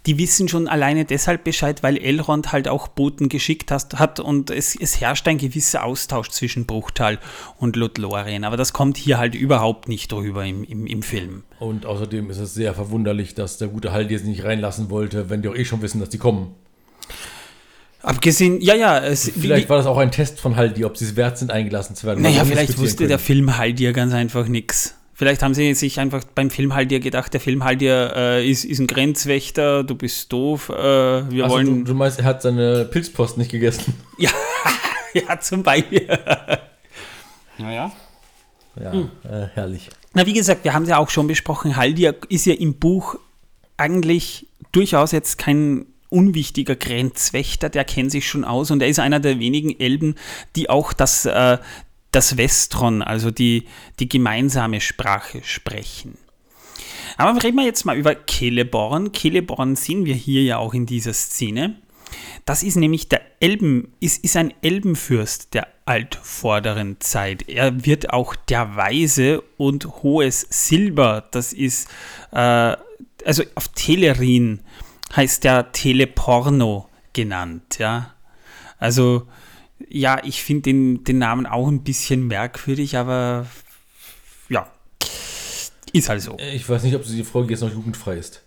die 0.05 0.17
wissen 0.17 0.47
schon 0.47 0.67
alleine 0.67 1.05
deshalb 1.05 1.43
Bescheid, 1.43 1.83
weil 1.83 1.97
Elrond 1.97 2.51
halt 2.51 2.67
auch 2.67 2.87
Boten 2.87 3.29
geschickt 3.29 3.71
hast, 3.71 3.99
hat 3.99 4.19
und 4.19 4.49
es, 4.49 4.75
es 4.79 5.01
herrscht 5.01 5.27
ein 5.27 5.37
gewisser 5.37 5.83
Austausch 5.83 6.29
zwischen 6.29 6.65
Bruchtal 6.65 7.19
und 7.57 7.75
Lothlorien. 7.75 8.43
Aber 8.43 8.57
das 8.57 8.73
kommt 8.73 8.97
hier 8.97 9.17
halt 9.17 9.35
überhaupt 9.35 9.87
nicht 9.87 10.11
drüber 10.11 10.45
im, 10.45 10.63
im, 10.63 10.87
im 10.87 11.03
Film. 11.03 11.43
Und 11.59 11.85
außerdem 11.85 12.29
ist 12.29 12.39
es 12.39 12.53
sehr 12.53 12.73
verwunderlich, 12.73 13.35
dass 13.35 13.57
der 13.57 13.67
gute 13.67 13.91
Haldir 13.91 14.19
sie 14.19 14.27
nicht 14.27 14.43
reinlassen 14.43 14.89
wollte, 14.89 15.29
wenn 15.29 15.41
die 15.41 15.49
auch 15.49 15.55
eh 15.55 15.65
schon 15.65 15.81
wissen, 15.81 15.99
dass 15.99 16.09
die 16.09 16.17
kommen. 16.17 16.55
Abgesehen, 18.03 18.61
ja, 18.61 18.75
ja, 18.75 18.99
es, 18.99 19.29
Vielleicht 19.37 19.65
wie, 19.65 19.69
war 19.69 19.77
das 19.77 19.85
auch 19.85 19.97
ein 19.97 20.11
Test 20.11 20.39
von 20.39 20.55
Haldir, 20.55 20.85
ob 20.85 20.97
sie 20.97 21.05
es 21.05 21.15
wert 21.15 21.37
sind, 21.37 21.51
eingelassen 21.51 21.95
zu 21.95 22.07
werden. 22.07 22.21
naja, 22.21 22.45
vielleicht 22.45 22.77
wusste 22.77 23.07
der 23.07 23.17
können. 23.17 23.25
Film 23.25 23.57
halt 23.57 23.79
dir 23.79 23.91
ganz 23.91 24.13
einfach 24.13 24.47
nichts. 24.47 24.95
Vielleicht 25.19 25.41
haben 25.41 25.55
sie 25.55 25.73
sich 25.73 25.99
einfach 25.99 26.23
beim 26.35 26.51
Film 26.51 26.75
halt 26.75 26.91
dir 26.91 26.99
gedacht, 26.99 27.33
der 27.33 27.41
Film 27.41 27.63
halt 27.63 27.81
dir 27.81 28.13
äh, 28.15 28.47
ist, 28.47 28.63
ist 28.65 28.77
ein 28.77 28.85
Grenzwächter, 28.85 29.83
du 29.83 29.95
bist 29.95 30.31
doof, 30.31 30.69
äh, 30.69 30.73
wir 30.75 31.45
Also, 31.45 31.55
wollen. 31.55 31.65
du, 31.85 31.91
du 31.91 31.93
meinst, 31.95 32.19
er 32.19 32.25
hat 32.25 32.43
seine 32.43 32.85
Pilzpost 32.85 33.37
nicht 33.39 33.49
gegessen? 33.51 33.95
Ja, 34.19 34.29
ja, 35.13 35.39
zum 35.39 35.63
Beispiel. 35.63 36.07
naja. 37.57 37.91
Ja, 38.79 38.91
Hm. 38.93 39.09
äh, 39.23 39.47
herrlich. 39.55 39.89
Na, 40.13 40.25
wie 40.27 40.33
gesagt, 40.33 40.63
wir 40.63 40.73
haben 40.75 40.83
es 40.83 40.89
ja 40.89 40.97
auch 40.99 41.09
schon 41.09 41.25
besprochen, 41.27 41.75
Haldir 41.77 42.15
ist 42.29 42.45
ja 42.45 42.53
im 42.53 42.75
Buch 42.75 43.15
eigentlich 43.75 44.45
durchaus 44.71 45.11
jetzt 45.11 45.37
kein 45.39 45.87
unwichtiger 46.09 46.75
Grenzwächter, 46.75 47.69
der 47.69 47.83
kennt 47.85 48.11
sich 48.11 48.27
schon 48.29 48.45
aus 48.45 48.69
und 48.71 48.81
er 48.81 48.87
ist 48.87 48.99
einer 48.99 49.19
der 49.19 49.39
wenigen 49.39 49.77
Elben, 49.79 50.15
die 50.55 50.69
auch 50.69 50.93
das, 50.93 51.25
äh, 51.25 51.57
das 52.17 52.35
Westron, 52.35 53.03
also 53.03 53.29
die, 53.29 53.65
die 53.99 54.09
gemeinsame 54.09 54.81
Sprache 54.81 55.43
sprechen. 55.43 56.17
Aber 57.15 57.43
reden 57.43 57.57
wir 57.57 57.63
jetzt 57.63 57.85
mal 57.85 57.95
über 57.95 58.15
Celeborn. 58.27 59.13
Celeborn 59.13 59.75
sehen 59.75 60.03
wir 60.05 60.15
hier 60.15 60.41
ja 60.41 60.57
auch 60.57 60.73
in 60.73 60.87
dieser 60.87 61.13
Szene. 61.13 61.75
Das 62.45 62.63
ist 62.63 62.75
nämlich 62.75 63.07
der 63.07 63.21
Elben, 63.39 63.93
ist, 63.99 64.23
ist 64.23 64.35
ein 64.35 64.51
Elbenfürst 64.63 65.53
der 65.53 65.67
altvorderen 65.85 66.99
Zeit. 66.99 67.47
Er 67.47 67.85
wird 67.85 68.09
auch 68.09 68.35
der 68.35 68.75
Weise 68.75 69.43
und 69.57 69.85
hohes 70.01 70.41
Silber, 70.49 71.27
das 71.29 71.53
ist, 71.53 71.87
äh, 72.31 72.75
also 73.25 73.43
auf 73.53 73.67
Telerin 73.75 74.61
heißt 75.15 75.43
der 75.43 75.71
Teleporno 75.71 76.89
genannt, 77.13 77.77
ja. 77.77 78.15
Also, 78.79 79.27
ja, 79.89 80.23
ich 80.23 80.43
finde 80.43 80.63
den, 80.63 81.03
den 81.03 81.19
Namen 81.19 81.45
auch 81.45 81.67
ein 81.67 81.83
bisschen 81.83 82.27
merkwürdig, 82.27 82.97
aber 82.97 83.47
ja, 84.49 84.71
ist 85.93 86.09
halt 86.09 86.21
so. 86.21 86.37
Ich 86.53 86.67
weiß 86.67 86.83
nicht, 86.83 86.95
ob 86.95 87.03
die 87.03 87.23
Folge 87.23 87.51
jetzt 87.51 87.61
noch 87.61 87.71
jugendfrei 87.71 88.17
ist. 88.17 88.43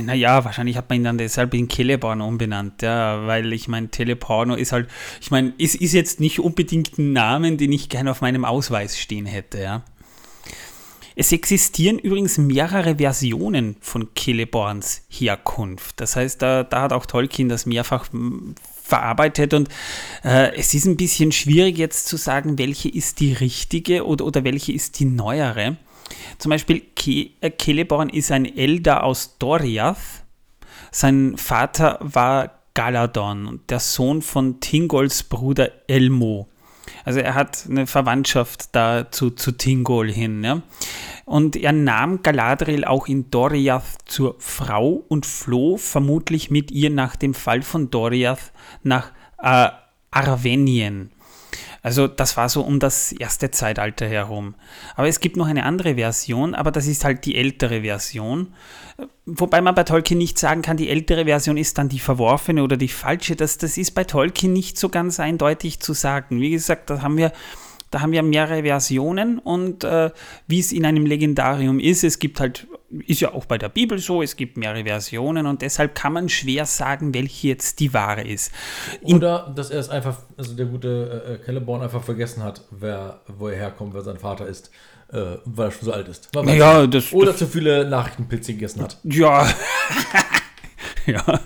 Naja, 0.00 0.44
wahrscheinlich 0.44 0.76
hat 0.76 0.88
man 0.88 1.00
ihn 1.00 1.04
dann 1.04 1.18
deshalb 1.18 1.54
in 1.54 1.68
Celeborn 1.68 2.20
umbenannt, 2.20 2.82
ja, 2.82 3.26
weil 3.26 3.52
ich 3.52 3.66
meine, 3.66 3.88
Teleporno 3.88 4.54
ist 4.54 4.70
halt, 4.70 4.88
ich 5.20 5.32
meine, 5.32 5.52
ist, 5.58 5.74
ist 5.74 5.92
jetzt 5.92 6.20
nicht 6.20 6.38
unbedingt 6.38 6.98
ein 6.98 7.12
Namen, 7.12 7.56
den 7.56 7.72
ich 7.72 7.88
gerne 7.88 8.12
auf 8.12 8.20
meinem 8.20 8.44
Ausweis 8.44 8.96
stehen 8.96 9.26
hätte, 9.26 9.60
ja. 9.60 9.82
Es 11.16 11.30
existieren 11.32 11.98
übrigens 11.98 12.38
mehrere 12.38 12.96
Versionen 12.96 13.76
von 13.80 14.08
Celeborns 14.16 15.02
Herkunft. 15.08 16.00
Das 16.00 16.16
heißt, 16.16 16.42
da, 16.42 16.64
da 16.64 16.82
hat 16.82 16.92
auch 16.92 17.06
Tolkien 17.06 17.48
das 17.48 17.66
mehrfach 17.66 18.08
verarbeitet 18.84 19.54
und 19.54 19.68
äh, 20.22 20.54
es 20.56 20.74
ist 20.74 20.84
ein 20.84 20.96
bisschen 20.96 21.32
schwierig 21.32 21.78
jetzt 21.78 22.06
zu 22.06 22.18
sagen, 22.18 22.58
welche 22.58 22.90
ist 22.90 23.18
die 23.18 23.32
richtige 23.32 24.06
oder, 24.06 24.26
oder 24.26 24.44
welche 24.44 24.72
ist 24.72 25.00
die 25.00 25.06
neuere. 25.06 25.78
Zum 26.38 26.50
Beispiel 26.50 26.82
Ke 26.94 27.30
äh, 27.40 27.50
Celeborn 27.58 28.10
ist 28.10 28.30
ein 28.30 28.44
Elder 28.44 29.02
aus 29.02 29.38
Doriath. 29.38 29.96
Sein 30.90 31.36
Vater 31.38 31.98
war 32.00 32.60
Galadon 32.74 33.46
und 33.46 33.70
der 33.70 33.80
Sohn 33.80 34.20
von 34.20 34.60
Tingols 34.60 35.22
Bruder 35.22 35.70
Elmo. 35.88 36.48
Also 37.04 37.20
er 37.20 37.34
hat 37.34 37.66
eine 37.68 37.86
Verwandtschaft 37.86 38.74
da 38.74 39.10
zu, 39.10 39.30
zu 39.30 39.52
Tingol 39.52 40.10
hin. 40.10 40.42
Ja? 40.42 40.62
Und 41.24 41.56
er 41.56 41.72
nahm 41.72 42.22
Galadriel 42.22 42.84
auch 42.84 43.06
in 43.06 43.30
Doriath 43.30 43.84
zur 44.06 44.36
Frau 44.38 45.04
und 45.08 45.26
floh 45.26 45.76
vermutlich 45.76 46.50
mit 46.50 46.70
ihr 46.70 46.90
nach 46.90 47.16
dem 47.16 47.34
Fall 47.34 47.62
von 47.62 47.90
Doriath 47.90 48.52
nach 48.82 49.12
äh, 49.38 49.68
Arvenien. 50.10 51.10
Also 51.84 52.08
das 52.08 52.38
war 52.38 52.48
so 52.48 52.62
um 52.62 52.80
das 52.80 53.12
erste 53.12 53.50
Zeitalter 53.50 54.06
herum. 54.06 54.54
Aber 54.96 55.06
es 55.06 55.20
gibt 55.20 55.36
noch 55.36 55.46
eine 55.46 55.64
andere 55.64 55.96
Version, 55.96 56.54
aber 56.54 56.70
das 56.70 56.86
ist 56.86 57.04
halt 57.04 57.26
die 57.26 57.36
ältere 57.36 57.82
Version. 57.82 58.54
Wobei 59.26 59.60
man 59.60 59.74
bei 59.74 59.84
Tolkien 59.84 60.16
nicht 60.16 60.38
sagen 60.38 60.62
kann, 60.62 60.78
die 60.78 60.88
ältere 60.88 61.26
Version 61.26 61.58
ist 61.58 61.76
dann 61.76 61.90
die 61.90 61.98
verworfene 61.98 62.62
oder 62.62 62.78
die 62.78 62.88
falsche. 62.88 63.36
Das, 63.36 63.58
das 63.58 63.76
ist 63.76 63.90
bei 63.90 64.04
Tolkien 64.04 64.54
nicht 64.54 64.78
so 64.78 64.88
ganz 64.88 65.20
eindeutig 65.20 65.80
zu 65.80 65.92
sagen. 65.92 66.40
Wie 66.40 66.52
gesagt, 66.52 66.88
da 66.88 67.02
haben 67.02 67.18
wir, 67.18 67.32
da 67.90 68.00
haben 68.00 68.12
wir 68.12 68.22
mehrere 68.22 68.62
Versionen 68.62 69.38
und 69.38 69.84
äh, 69.84 70.10
wie 70.46 70.60
es 70.60 70.72
in 70.72 70.86
einem 70.86 71.04
Legendarium 71.04 71.80
ist, 71.80 72.02
es 72.02 72.18
gibt 72.18 72.40
halt, 72.40 72.66
ist 73.06 73.20
ja 73.20 73.32
auch 73.32 73.44
bei 73.46 73.58
der 73.58 73.68
Bibel 73.68 73.98
so, 73.98 74.22
es 74.22 74.36
gibt 74.36 74.56
mehrere 74.56 74.84
Versionen 74.84 75.46
und 75.46 75.62
deshalb 75.62 75.94
kann 75.94 76.12
man 76.12 76.28
schwer 76.28 76.66
sagen, 76.66 77.14
welche 77.14 77.48
jetzt 77.48 77.80
die 77.80 77.92
wahre 77.92 78.22
ist. 78.22 78.52
In- 79.02 79.16
Oder 79.16 79.52
dass 79.54 79.70
er 79.70 79.80
es 79.80 79.88
einfach, 79.88 80.18
also 80.36 80.54
der 80.54 80.66
gute 80.66 81.40
äh, 81.42 81.44
Celeborn 81.44 81.82
einfach 81.82 82.02
vergessen 82.02 82.42
hat, 82.42 82.62
wer, 82.70 83.20
wo 83.26 83.48
er 83.48 83.56
herkommt, 83.56 83.94
wer 83.94 84.02
sein 84.02 84.18
Vater 84.18 84.46
ist, 84.46 84.70
äh, 85.12 85.36
weil 85.44 85.68
er 85.68 85.70
schon 85.72 85.84
so 85.84 85.92
alt 85.92 86.08
ist. 86.08 86.28
Ja, 86.34 86.86
das, 86.86 87.12
Oder 87.12 87.36
zu 87.36 87.46
viele 87.46 87.88
Nachrichtenpilze 87.88 88.52
gegessen 88.54 88.82
hat. 88.82 88.98
Ja. 89.04 89.48
ja. 91.06 91.40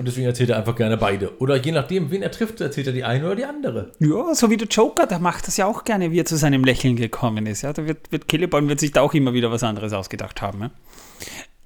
Und 0.00 0.06
deswegen 0.06 0.28
erzählt 0.28 0.48
er 0.48 0.56
einfach 0.56 0.76
gerne 0.76 0.96
beide. 0.96 1.38
Oder 1.42 1.56
je 1.56 1.72
nachdem, 1.72 2.10
wen 2.10 2.22
er 2.22 2.30
trifft, 2.30 2.58
erzählt 2.62 2.86
er 2.86 2.94
die 2.94 3.04
eine 3.04 3.26
oder 3.26 3.36
die 3.36 3.44
andere. 3.44 3.92
Ja, 3.98 4.34
so 4.34 4.48
wie 4.48 4.56
der 4.56 4.66
Joker, 4.66 5.06
der 5.06 5.18
macht 5.18 5.46
das 5.46 5.58
ja 5.58 5.66
auch 5.66 5.84
gerne, 5.84 6.10
wie 6.10 6.18
er 6.18 6.24
zu 6.24 6.36
seinem 6.36 6.64
Lächeln 6.64 6.96
gekommen 6.96 7.44
ist. 7.44 7.60
Ja, 7.60 7.74
da 7.74 7.86
wird, 7.86 8.10
wird 8.10 8.24
Celeborn 8.30 8.66
wird 8.70 8.80
sich 8.80 8.92
da 8.92 9.02
auch 9.02 9.12
immer 9.12 9.34
wieder 9.34 9.50
was 9.50 9.62
anderes 9.62 9.92
ausgedacht 9.92 10.40
haben. 10.40 10.62
Ja? 10.62 10.70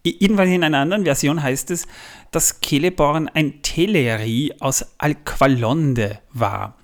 Jedenfalls 0.04 0.50
in 0.50 0.64
einer 0.64 0.78
anderen 0.78 1.04
Version 1.04 1.44
heißt 1.44 1.70
es, 1.70 1.86
dass 2.32 2.58
Celeborn 2.60 3.28
ein 3.28 3.62
Teleri 3.62 4.52
aus 4.58 4.84
Alqualonde 4.98 6.18
war. 6.32 6.76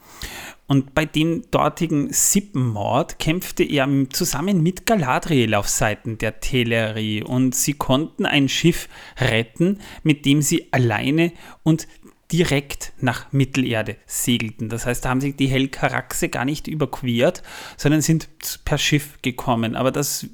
Und 0.70 0.94
bei 0.94 1.04
dem 1.04 1.42
dortigen 1.50 2.12
Sippenmord 2.12 3.18
kämpfte 3.18 3.64
er 3.64 3.88
zusammen 4.11 4.62
mit 4.62 4.87
Galadriel 4.87 5.56
auf 5.56 5.68
Seiten 5.68 6.16
der 6.16 6.38
Teleri 6.38 7.24
und 7.24 7.56
sie 7.56 7.72
konnten 7.72 8.24
ein 8.24 8.48
Schiff 8.48 8.88
retten, 9.18 9.80
mit 10.04 10.24
dem 10.26 10.42
sie 10.42 10.68
alleine 10.70 11.33
und 11.64 11.88
direkt 12.30 12.92
nach 13.00 13.33
Mittelerde 13.33 13.96
segelten. 14.06 14.68
Das 14.68 14.87
heißt, 14.87 15.04
da 15.04 15.09
haben 15.09 15.20
sich 15.20 15.35
die 15.35 15.48
Helkaraxe 15.48 16.28
gar 16.28 16.44
nicht 16.44 16.68
überquert, 16.68 17.42
sondern 17.76 18.00
sind 18.00 18.28
per 18.64 18.78
Schiff 18.78 19.18
gekommen. 19.22 19.74
Aber 19.74 19.90
das 19.90 20.28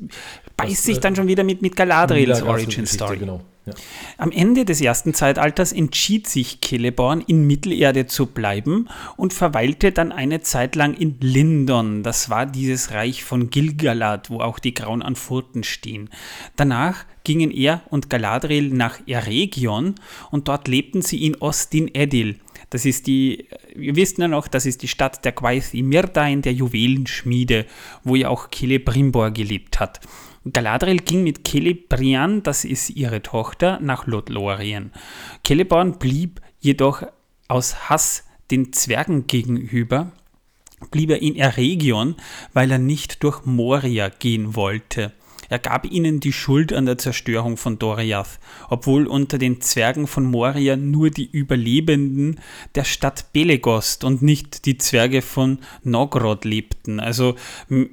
beißt 0.59 0.71
das, 0.71 0.85
sich 0.85 1.01
dann 1.01 1.15
äh, 1.15 1.17
schon 1.17 1.29
wieder 1.29 1.45
mit, 1.45 1.63
mit 1.63 1.77
Galadriels 1.77 2.43
Origin 2.43 2.85
Story. 2.85 3.17
Genau. 3.17 3.41
Am 4.17 4.31
Ende 4.31 4.65
des 4.65 4.81
ersten 4.81 5.13
Zeitalters 5.13 5.73
entschied 5.73 6.29
sich 6.29 6.61
Celeborn, 6.61 7.21
in 7.21 7.47
Mittelerde 7.47 8.07
zu 8.07 8.27
bleiben 8.27 8.89
und 9.17 9.33
verweilte 9.33 9.93
dann 9.93 10.13
eine 10.13 10.41
Zeit 10.41 10.77
lang 10.77 10.95
in 10.95 11.17
Lindon. 11.21 12.03
Das 12.03 12.31
war 12.31 12.47
dieses 12.47 12.93
Reich 12.93 13.25
von 13.25 13.51
Gilgalad, 13.51 14.31
wo 14.31 14.41
auch 14.41 14.59
die 14.59 14.75
Grauen 14.75 15.03
an 15.03 15.17
Furten 15.17 15.65
stehen. 15.65 16.11
Danach 16.55 17.05
gingen 17.25 17.51
er 17.51 17.83
und 17.91 18.09
Galadriel 18.09 18.71
nach 18.71 19.01
Eregion 19.07 19.97
und 20.31 20.47
dort 20.47 20.69
lebten 20.69 21.03
sie 21.03 21.25
in 21.25 21.35
Ostin 21.37 21.93
Edil. 21.93 22.39
Das 22.71 22.85
ist 22.85 23.07
die, 23.07 23.49
wir 23.75 23.97
wissen 23.97 24.21
ja 24.21 24.29
noch, 24.29 24.49
das 24.49 24.67
ist 24.67 24.83
die 24.83 24.89
Stadt 24.89 25.25
der 25.25 25.33
Gwaith 25.33 25.75
Mirdain, 25.75 26.43
der 26.43 26.53
Juwelenschmiede, 26.53 27.67
wo 28.05 28.15
ja 28.17 28.29
auch 28.29 28.49
Celebrimbor 28.51 29.31
gelebt 29.31 29.81
hat. 29.81 30.01
Galadriel 30.53 30.99
ging 30.99 31.25
mit 31.25 31.47
Celebrian, 31.47 32.43
das 32.43 32.65
ist 32.65 32.91
ihre 32.91 33.23
Tochter, 33.23 33.81
nach 33.81 34.07
Lothlorien. 34.07 34.93
Celeborn 35.45 35.99
blieb 35.99 36.41
jedoch 36.61 37.03
aus 37.49 37.89
Hass 37.89 38.25
den 38.51 38.73
Zwergen 38.73 39.27
gegenüber, 39.27 40.13
blieb 40.91 41.11
er 41.11 41.21
in 41.21 41.37
Eregion, 41.37 42.15
weil 42.53 42.71
er 42.71 42.79
nicht 42.79 43.25
durch 43.25 43.45
Moria 43.45 44.09
gehen 44.09 44.55
wollte. 44.55 45.13
Er 45.49 45.59
gab 45.59 45.87
ihnen 45.91 46.21
die 46.21 46.33
Schuld 46.33 46.73
an 46.73 46.87
der 46.87 46.99
Zerstörung 46.99 47.57
von 47.57 47.79
Doriath, 47.79 48.39
obwohl 48.69 49.07
unter 49.07 49.39
den 49.39 49.61
Zwergen 49.61 50.07
von 50.07 50.25
Moria 50.25 50.77
nur 50.77 51.11
die 51.11 51.31
Überlebenden 51.31 52.41
der 52.75 52.85
Stadt 52.85 53.33
Belegost 53.33 54.05
und 54.05 54.23
nicht 54.23 54.67
die 54.67 54.79
Zwerge 54.79 55.23
von 55.23 55.59
Nogrod 55.83 56.45
lebten. 56.45 57.01
Also 57.01 57.37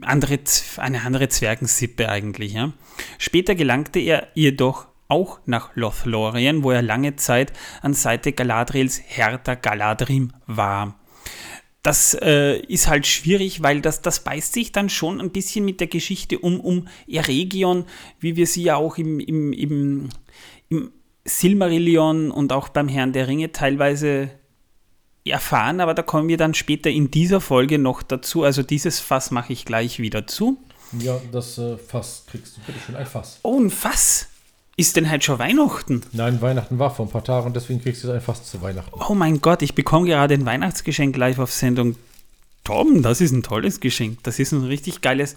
andere, 0.02 0.40
eine 0.78 1.02
andere 1.02 1.30
Zwergensippe 1.30 2.10
eigentlich. 2.10 2.54
Ja. 2.54 2.74
Später 3.18 3.56
gelangte 3.56 4.00
er 4.00 4.28
jedoch 4.34 4.88
auch 5.08 5.40
nach 5.46 5.76
Lothlorien, 5.76 6.64
wo 6.64 6.72
er 6.72 6.82
lange 6.82 7.16
Zeit 7.18 7.54
an 7.82 7.94
Seite 7.94 8.32
Galadriels 8.32 9.02
Hertha 9.06 9.56
Galadrim 9.56 10.32
war 10.48 10.96
das 11.84 12.18
äh, 12.22 12.60
ist 12.60 12.88
halt 12.88 13.06
schwierig, 13.06 13.62
weil 13.62 13.82
das, 13.82 14.02
das 14.02 14.24
beißt 14.24 14.54
sich 14.54 14.72
dann 14.72 14.90
schon 14.90 15.20
ein 15.20 15.32
bisschen 15.32 15.66
mit 15.66 15.82
der 15.82 15.88
Geschichte 15.88 16.40
um, 16.40 16.62
um 16.62 16.88
Eregion, 17.08 17.86
wie 18.22 18.38
wir 18.38 18.48
sie 18.48 18.64
ja 18.64 18.78
auch 18.78 18.98
im, 18.98 19.20
im, 19.20 19.52
im, 19.52 20.10
im 20.70 20.92
Silmarillion 21.26 22.32
und 22.32 22.54
auch 22.54 22.70
beim 22.70 22.88
Herrn 22.88 23.12
der 23.12 23.28
Ringe 23.28 23.52
teilweise 23.52 24.30
erfahren, 25.26 25.82
aber 25.82 25.94
da 25.94 26.04
kommen 26.04 26.30
wir 26.30 26.38
dann 26.38 26.54
später 26.54 26.90
in 26.90 27.12
dieser 27.12 27.42
Folge 27.42 27.80
noch 27.80 28.02
dazu. 28.02 28.44
Also 28.44 28.64
dieses 28.64 29.00
Fass 29.00 29.32
mache 29.32 29.54
ich 29.54 29.66
gleich 29.66 30.00
wieder 30.00 30.26
zu. 30.26 30.58
Ja, 31.00 31.20
das 31.32 31.58
äh, 31.58 31.78
Fass 31.78 32.26
kriegst 32.30 32.58
du 32.58 32.62
bitte 32.62 32.80
schön 32.86 32.96
ein 32.96 33.06
Fass. 33.06 33.40
Oh, 33.44 33.60
ein 33.60 33.70
Fass. 33.70 34.30
Ist 34.76 34.96
denn 34.96 35.10
halt 35.10 35.24
schon 35.24 35.38
Weihnachten? 35.38 36.02
Nein, 36.14 36.42
Weihnachten 36.42 36.80
war 36.80 36.94
vor 36.94 37.06
ein 37.06 37.12
paar 37.12 37.24
Tagen 37.24 37.48
und 37.48 37.56
deswegen 37.56 37.82
kriegst 37.82 38.04
du 38.04 38.08
es 38.08 38.16
einfach 38.16 38.42
zu 38.42 38.62
Weihnachten. 38.62 38.92
Oh 39.08 39.14
mein 39.14 39.40
Gott, 39.40 39.62
ich 39.62 39.76
bekomme 39.76 40.08
gerade 40.08 40.34
ein 40.34 40.46
Weihnachtsgeschenk 40.46 41.16
live 41.16 41.38
auf 41.38 41.52
Sendung. 41.52 41.96
Tom, 42.64 43.04
das 43.04 43.22
ist 43.22 43.32
ein 43.32 43.44
tolles 43.44 43.82
Geschenk. 43.82 44.24
Das 44.24 44.40
ist 44.40 44.52
ein 44.52 44.64
richtig 44.64 45.02
geiles. 45.02 45.36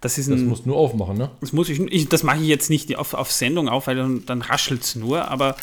Das, 0.00 0.18
ist 0.18 0.26
ein, 0.26 0.32
das 0.32 0.42
musst 0.42 0.66
du 0.66 0.70
nur 0.70 0.76
aufmachen, 0.76 1.16
ne? 1.16 1.30
Das 1.40 1.54
muss 1.54 1.70
ich, 1.70 1.80
ich 1.80 2.10
das 2.10 2.24
mache 2.24 2.40
ich 2.40 2.46
jetzt 2.46 2.68
nicht 2.68 2.94
auf, 2.96 3.14
auf 3.14 3.32
Sendung 3.32 3.70
auf, 3.70 3.86
weil 3.86 3.96
dann, 3.96 4.26
dann 4.26 4.42
raschelt 4.42 4.82
es 4.82 4.96
nur, 4.96 5.30
aber 5.30 5.56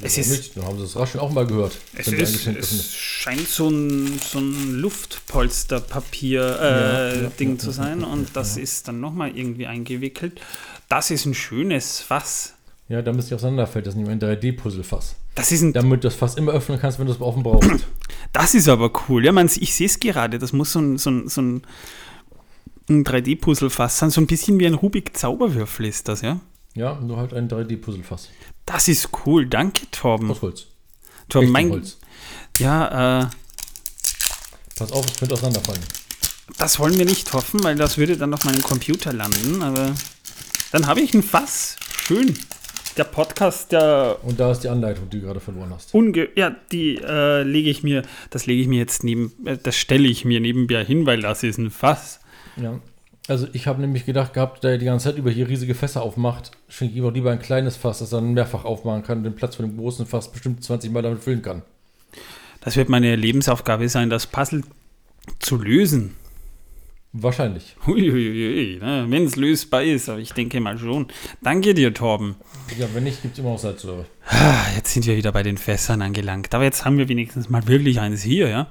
es 0.00 0.16
ist. 0.16 0.30
Nicht. 0.30 0.56
Dann 0.56 0.64
haben 0.64 0.78
sie 0.78 0.84
das 0.84 0.96
Rascheln 0.96 1.20
auch 1.20 1.32
mal 1.32 1.46
gehört. 1.46 1.76
Es, 1.94 2.08
ist, 2.08 2.46
es 2.46 2.94
scheint 2.94 3.46
so 3.48 3.68
ein, 3.68 4.18
so 4.18 4.38
ein 4.38 4.80
Luftpolsterpapier-Ding 4.80 6.58
äh, 6.60 7.52
ja, 7.52 7.52
ja, 7.52 7.58
zu 7.58 7.70
sein 7.70 8.00
ja, 8.00 8.06
und 8.06 8.34
das 8.34 8.56
ist 8.56 8.88
dann 8.88 9.00
nochmal 9.00 9.36
irgendwie 9.36 9.66
eingewickelt. 9.66 10.40
Das 10.88 11.10
ist 11.10 11.26
ein 11.26 11.34
schönes 11.34 12.00
Fass. 12.00 12.54
Ja, 12.88 13.00
damit 13.00 13.20
es 13.20 13.26
nicht 13.26 13.34
auseinanderfällt. 13.34 13.86
Das 13.86 13.94
ist 13.94 14.00
nicht 14.00 14.10
ein 14.10 14.20
3D-Puzzle-Fass. 14.20 15.16
Das 15.34 15.50
ist 15.52 15.62
ein 15.62 15.72
Damit 15.72 16.04
du 16.04 16.08
das 16.08 16.14
Fass 16.14 16.34
immer 16.34 16.52
öffnen 16.52 16.78
kannst, 16.78 16.98
wenn 16.98 17.06
du 17.06 17.12
es 17.12 17.20
offen 17.20 17.42
brauchst. 17.42 17.86
Das 18.32 18.54
ist 18.54 18.68
aber 18.68 18.90
cool. 19.08 19.24
Ja, 19.24 19.32
man, 19.32 19.46
ich 19.46 19.74
sehe 19.74 19.86
es 19.86 20.00
gerade. 20.00 20.38
Das 20.38 20.52
muss 20.52 20.72
so 20.72 20.80
ein, 20.80 20.98
so 20.98 21.10
ein, 21.10 21.28
so 21.28 21.40
ein, 21.40 21.62
ein 22.88 23.04
3D-Puzzle-Fass 23.04 23.98
sein. 23.98 24.10
So 24.10 24.20
ein 24.20 24.26
bisschen 24.26 24.58
wie 24.58 24.66
ein 24.66 24.74
Rubik-Zauberwürfel 24.74 25.86
ist 25.86 26.08
das, 26.08 26.20
ja? 26.20 26.40
Ja, 26.74 27.00
nur 27.00 27.16
halt 27.16 27.32
ein 27.32 27.48
3D-Puzzle-Fass. 27.48 28.28
Das 28.66 28.88
ist 28.88 29.08
cool. 29.24 29.46
Danke, 29.46 29.90
Torben. 29.90 30.30
Aus 30.30 30.42
Holz. 30.42 30.66
Torben, 31.28 31.50
mein. 31.50 31.70
Holz. 31.70 31.98
Ja, 32.58 33.22
äh. 33.22 33.26
Pass 34.76 34.92
auf, 34.92 35.06
es 35.06 35.16
könnte 35.16 35.34
auseinanderfallen. 35.34 35.82
Das 36.58 36.78
wollen 36.78 36.98
wir 36.98 37.04
nicht 37.04 37.32
hoffen, 37.32 37.62
weil 37.64 37.76
das 37.76 37.96
würde 37.96 38.16
dann 38.16 38.34
auf 38.34 38.44
meinem 38.44 38.62
Computer 38.62 39.12
landen, 39.12 39.62
aber. 39.62 39.94
Dann 40.74 40.88
habe 40.88 41.02
ich 41.02 41.14
ein 41.14 41.22
Fass. 41.22 41.76
Schön 41.96 42.34
der 42.96 43.04
Podcast, 43.04 43.70
der. 43.70 44.18
Und 44.22 44.40
da 44.40 44.50
ist 44.50 44.64
die 44.64 44.68
Anleitung, 44.68 45.08
die 45.08 45.20
du 45.20 45.26
gerade 45.26 45.38
verloren 45.38 45.70
hast. 45.72 45.94
Unge 45.94 46.28
ja, 46.34 46.56
die 46.72 46.96
äh, 46.96 47.44
lege 47.44 47.70
ich 47.70 47.84
mir, 47.84 48.02
das 48.30 48.46
lege 48.46 48.60
ich 48.60 48.66
mir 48.66 48.80
jetzt 48.80 49.04
neben, 49.04 49.32
äh, 49.46 49.56
das 49.56 49.76
stelle 49.76 50.08
ich 50.08 50.24
mir 50.24 50.40
nebenbei 50.40 50.84
hin, 50.84 51.06
weil 51.06 51.20
das 51.20 51.44
ist 51.44 51.58
ein 51.58 51.70
Fass. 51.70 52.18
Ja. 52.56 52.80
Also 53.28 53.46
ich 53.52 53.68
habe 53.68 53.80
nämlich 53.82 54.04
gedacht 54.04 54.34
gehabt, 54.34 54.64
der 54.64 54.78
die 54.78 54.86
ganze 54.86 55.10
Zeit 55.10 55.16
über 55.16 55.30
hier 55.30 55.48
riesige 55.48 55.76
Fässer 55.76 56.02
aufmacht, 56.02 56.50
schenke 56.68 56.94
ich 56.94 56.98
ihm 56.98 57.14
lieber 57.14 57.30
ein 57.30 57.38
kleines 57.38 57.76
Fass, 57.76 58.00
das 58.00 58.10
dann 58.10 58.34
mehrfach 58.34 58.64
aufmachen 58.64 59.04
kann 59.04 59.18
und 59.18 59.24
den 59.24 59.36
Platz 59.36 59.54
von 59.54 59.68
dem 59.68 59.76
großen 59.76 60.06
Fass 60.06 60.32
bestimmt 60.32 60.64
20 60.64 60.90
Mal 60.90 61.02
damit 61.02 61.22
füllen 61.22 61.42
kann. 61.42 61.62
Das 62.62 62.74
wird 62.74 62.88
meine 62.88 63.14
Lebensaufgabe 63.14 63.88
sein, 63.88 64.10
das 64.10 64.26
Puzzle 64.26 64.64
zu 65.38 65.56
lösen. 65.56 66.16
Wahrscheinlich. 67.16 67.76
Uiuiui, 67.86 68.80
ne? 68.82 69.06
wenn 69.08 69.24
es 69.24 69.36
lösbar 69.36 69.84
ist, 69.84 70.08
aber 70.08 70.18
ich 70.18 70.32
denke 70.32 70.58
mal 70.58 70.76
schon. 70.76 71.06
Danke 71.42 71.72
dir, 71.72 71.94
Torben. 71.94 72.34
Ja, 72.76 72.88
wenn 72.92 73.04
nicht, 73.04 73.22
gibt 73.22 73.34
es 73.34 73.38
immer 73.38 73.50
auch 73.50 73.58
Salzsäure. 73.58 74.04
Ah, 74.26 74.64
jetzt 74.74 74.92
sind 74.92 75.06
wir 75.06 75.16
wieder 75.16 75.30
bei 75.30 75.44
den 75.44 75.56
Fässern 75.56 76.02
angelangt. 76.02 76.52
Aber 76.52 76.64
jetzt 76.64 76.84
haben 76.84 76.98
wir 76.98 77.08
wenigstens 77.08 77.48
mal 77.48 77.68
wirklich 77.68 78.00
eines 78.00 78.22
hier, 78.22 78.48
ja. 78.48 78.66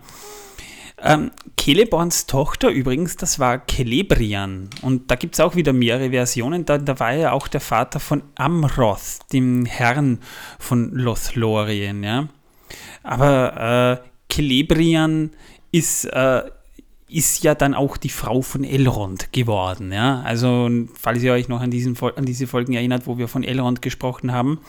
Ähm, 1.02 1.32
Celeborns 1.58 2.26
Tochter 2.26 2.70
übrigens, 2.70 3.16
das 3.16 3.40
war 3.40 3.66
Celebrian. 3.66 4.70
Und 4.82 5.10
da 5.10 5.16
gibt 5.16 5.36
es 5.36 5.40
auch 5.40 5.56
wieder 5.56 5.72
mehrere 5.72 6.10
Versionen. 6.10 6.66
Da, 6.66 6.78
da 6.78 7.00
war 7.00 7.14
er 7.14 7.32
auch 7.32 7.48
der 7.48 7.62
Vater 7.62 8.02
von 8.02 8.24
Amroth, 8.36 9.20
dem 9.32 9.66
Herrn 9.66 10.20
von 10.60 10.92
Lothlorien, 10.92 12.04
ja. 12.04 12.28
Aber 13.04 14.02
äh, 14.02 14.34
Celebrian 14.34 15.32
ist 15.72 16.04
äh, 16.06 16.44
ist 17.14 17.44
ja 17.44 17.56
dann 17.56 17.74
auch 17.74 17.98
die 17.98 18.10
Frau 18.10 18.42
von 18.42 18.64
Elrond 18.64 19.32
geworden. 19.32 19.92
Ja? 19.92 20.22
Also, 20.22 20.70
falls 20.94 21.22
ihr 21.24 21.34
euch 21.34 21.48
noch 21.48 21.62
an, 21.62 21.72
diesen, 21.72 21.98
an 22.00 22.26
diese 22.26 22.48
Folgen 22.48 22.74
erinnert, 22.74 23.08
wo 23.08 23.18
wir 23.18 23.28
von 23.28 23.44
Elrond 23.44 23.82
gesprochen 23.82 24.32
haben, 24.32 24.60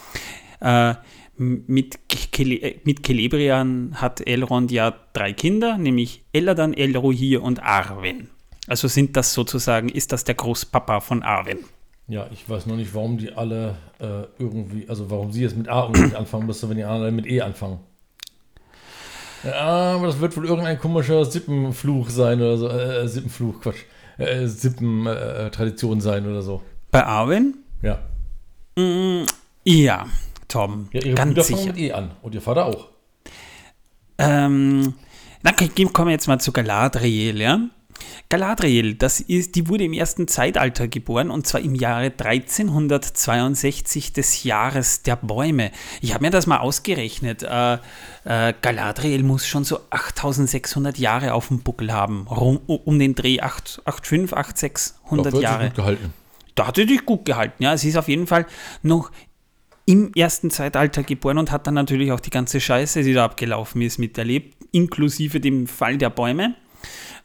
äh, 0.60 0.94
mit, 1.36 1.98
Celebrian 2.06 4.00
hat 4.00 4.26
Elrond 4.26 4.70
ja 4.70 4.94
drei 5.12 5.32
Kinder, 5.32 5.78
nämlich 5.78 6.24
Eladan, 6.32 6.74
Elrohir 6.74 7.42
und 7.42 7.62
Arwen. 7.62 8.30
Also 8.66 8.88
sind 8.88 9.16
das 9.16 9.34
sozusagen, 9.34 9.88
ist 9.88 10.12
das 10.12 10.24
der 10.24 10.36
Großpapa 10.36 11.00
von 11.00 11.22
Arwen. 11.22 11.58
Ja, 12.06 12.28
ich 12.32 12.48
weiß 12.48 12.66
noch 12.66 12.76
nicht, 12.76 12.94
warum 12.94 13.18
die 13.18 13.32
alle 13.32 13.76
äh, 13.98 14.24
irgendwie, 14.38 14.88
also 14.88 15.10
warum 15.10 15.32
sie 15.32 15.42
jetzt 15.42 15.56
mit 15.56 15.68
A 15.68 15.86
anfangen 15.86 16.46
müssen, 16.46 16.68
wenn 16.68 16.76
die 16.76 16.84
anderen 16.84 17.16
mit 17.16 17.26
E 17.26 17.40
anfangen. 17.40 17.80
Ja, 19.44 19.94
aber 19.94 20.06
das 20.06 20.20
wird 20.20 20.36
wohl 20.36 20.46
irgendein 20.46 20.78
komischer 20.78 21.24
Sippenfluch 21.24 22.08
sein 22.10 22.40
oder 22.40 22.56
so. 22.56 22.68
Äh, 22.68 23.06
Sippenfluch, 23.08 23.60
Quatsch. 23.60 23.82
Äh, 24.18 24.46
Sippentradition 24.46 25.98
äh, 25.98 26.00
sein 26.00 26.26
oder 26.26 26.42
so. 26.42 26.62
Bei 26.90 27.04
Arwen? 27.04 27.58
Ja. 27.82 27.98
Mm, 28.76 29.24
ja, 29.64 30.06
Tom. 30.48 30.88
Ja, 30.92 31.02
ihre 31.02 31.14
ganz 31.14 31.30
Brüder 31.30 31.42
sicher. 31.42 31.66
mit 31.66 31.78
E 31.78 31.92
an. 31.92 32.12
Und 32.22 32.34
ihr 32.34 32.40
Vater 32.40 32.66
auch. 32.66 32.88
Ähm, 34.18 34.94
dann 35.42 35.54
kommen 35.92 36.08
wir 36.08 36.12
jetzt 36.12 36.28
mal 36.28 36.38
zu 36.38 36.52
Galadriel, 36.52 37.40
ja? 37.40 37.60
Galadriel, 38.28 38.94
das 38.94 39.20
ist, 39.20 39.54
die 39.54 39.68
wurde 39.68 39.84
im 39.84 39.92
ersten 39.92 40.28
Zeitalter 40.28 40.88
geboren 40.88 41.30
und 41.30 41.46
zwar 41.46 41.60
im 41.60 41.74
Jahre 41.74 42.06
1362 42.06 44.12
des 44.12 44.44
Jahres 44.44 45.02
der 45.02 45.16
Bäume. 45.16 45.70
Ich 46.00 46.14
habe 46.14 46.24
mir 46.24 46.30
das 46.30 46.46
mal 46.46 46.58
ausgerechnet. 46.58 47.42
Äh, 47.42 47.78
äh, 48.24 48.54
Galadriel 48.60 49.22
muss 49.22 49.46
schon 49.46 49.64
so 49.64 49.80
8600 49.90 50.98
Jahre 50.98 51.34
auf 51.34 51.48
dem 51.48 51.60
Buckel 51.60 51.92
haben. 51.92 52.26
Rum, 52.28 52.60
um 52.66 52.98
den 52.98 53.14
Dreh 53.14 53.40
8, 53.40 53.82
85, 53.84 54.34
8600 54.34 55.34
Jahre. 55.34 55.66
Gut 55.66 55.76
gehalten. 55.76 56.14
Da 56.54 56.68
hat 56.68 56.76
sie 56.76 56.86
dich 56.86 57.04
gut 57.04 57.24
gehalten. 57.24 57.62
Ja, 57.62 57.76
sie 57.76 57.88
ist 57.88 57.96
auf 57.96 58.08
jeden 58.08 58.26
Fall 58.26 58.46
noch 58.82 59.10
im 59.86 60.12
ersten 60.14 60.50
Zeitalter 60.50 61.02
geboren 61.02 61.38
und 61.38 61.50
hat 61.50 61.66
dann 61.66 61.74
natürlich 61.74 62.12
auch 62.12 62.20
die 62.20 62.30
ganze 62.30 62.60
Scheiße, 62.60 63.02
die 63.02 63.12
da 63.12 63.24
abgelaufen 63.24 63.82
ist, 63.82 63.98
miterlebt, 63.98 64.56
inklusive 64.72 65.40
dem 65.40 65.66
Fall 65.66 65.98
der 65.98 66.10
Bäume. 66.10 66.54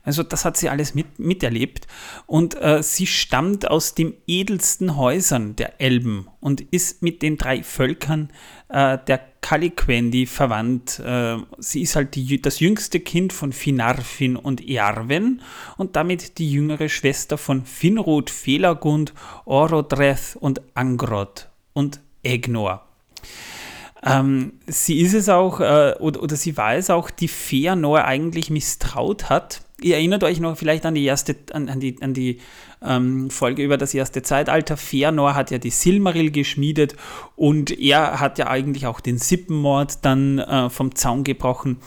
Also 0.03 0.23
das 0.23 0.45
hat 0.45 0.57
sie 0.57 0.69
alles 0.69 0.95
mit, 0.95 1.19
miterlebt. 1.19 1.87
Und 2.25 2.59
äh, 2.61 2.81
sie 2.81 3.05
stammt 3.05 3.69
aus 3.69 3.95
den 3.95 4.13
edelsten 4.27 4.95
Häusern 4.95 5.55
der 5.55 5.81
Elben 5.81 6.27
und 6.39 6.61
ist 6.61 7.01
mit 7.01 7.21
den 7.21 7.37
drei 7.37 7.63
Völkern 7.63 8.29
äh, 8.69 8.97
der 9.07 9.19
Kaliquendi 9.41 10.25
verwandt. 10.25 10.99
Äh, 10.99 11.37
sie 11.57 11.81
ist 11.81 11.95
halt 11.95 12.15
die, 12.15 12.41
das 12.41 12.59
jüngste 12.59 12.99
Kind 12.99 13.33
von 13.33 13.51
Finarfin 13.51 14.35
und 14.35 14.67
Earwen 14.67 15.41
und 15.77 15.95
damit 15.95 16.37
die 16.37 16.51
jüngere 16.51 16.89
Schwester 16.89 17.37
von 17.37 17.65
Finrod, 17.65 18.29
Felagund, 18.29 19.13
Orodreth 19.45 20.37
und 20.39 20.61
Angrod 20.75 21.49
und 21.73 21.99
Egnor. 22.23 22.85
Ähm, 24.03 24.53
sie 24.65 24.99
ist 24.99 25.13
es 25.13 25.27
auch, 25.27 25.59
äh, 25.59 25.95
oder, 25.99 26.23
oder, 26.23 26.35
sie 26.35 26.55
war 26.55 26.75
es 26.75 26.89
auch, 26.89 27.09
die 27.09 27.27
Feanor 27.27 28.05
eigentlich 28.05 28.49
misstraut 28.49 29.29
hat. 29.29 29.61
Ihr 29.81 29.95
erinnert 29.95 30.23
euch 30.23 30.39
noch 30.39 30.57
vielleicht 30.57 30.85
an 30.85 30.95
die 30.95 31.05
erste, 31.05 31.35
an, 31.53 31.69
an 31.69 31.79
die, 31.79 32.01
an 32.01 32.13
die 32.13 32.39
ähm, 32.81 33.29
Folge 33.29 33.63
über 33.63 33.77
das 33.77 33.93
erste 33.93 34.21
Zeitalter. 34.21 34.77
Feanor 34.77 35.35
hat 35.35 35.51
ja 35.51 35.57
die 35.57 35.69
Silmaril 35.69 36.31
geschmiedet 36.31 36.95
und 37.35 37.77
er 37.77 38.19
hat 38.19 38.37
ja 38.37 38.47
eigentlich 38.47 38.87
auch 38.87 38.99
den 38.99 39.17
Sippenmord 39.17 40.03
dann 40.03 40.39
äh, 40.39 40.69
vom 40.69 40.95
Zaun 40.95 41.23
gebrochen. 41.23 41.77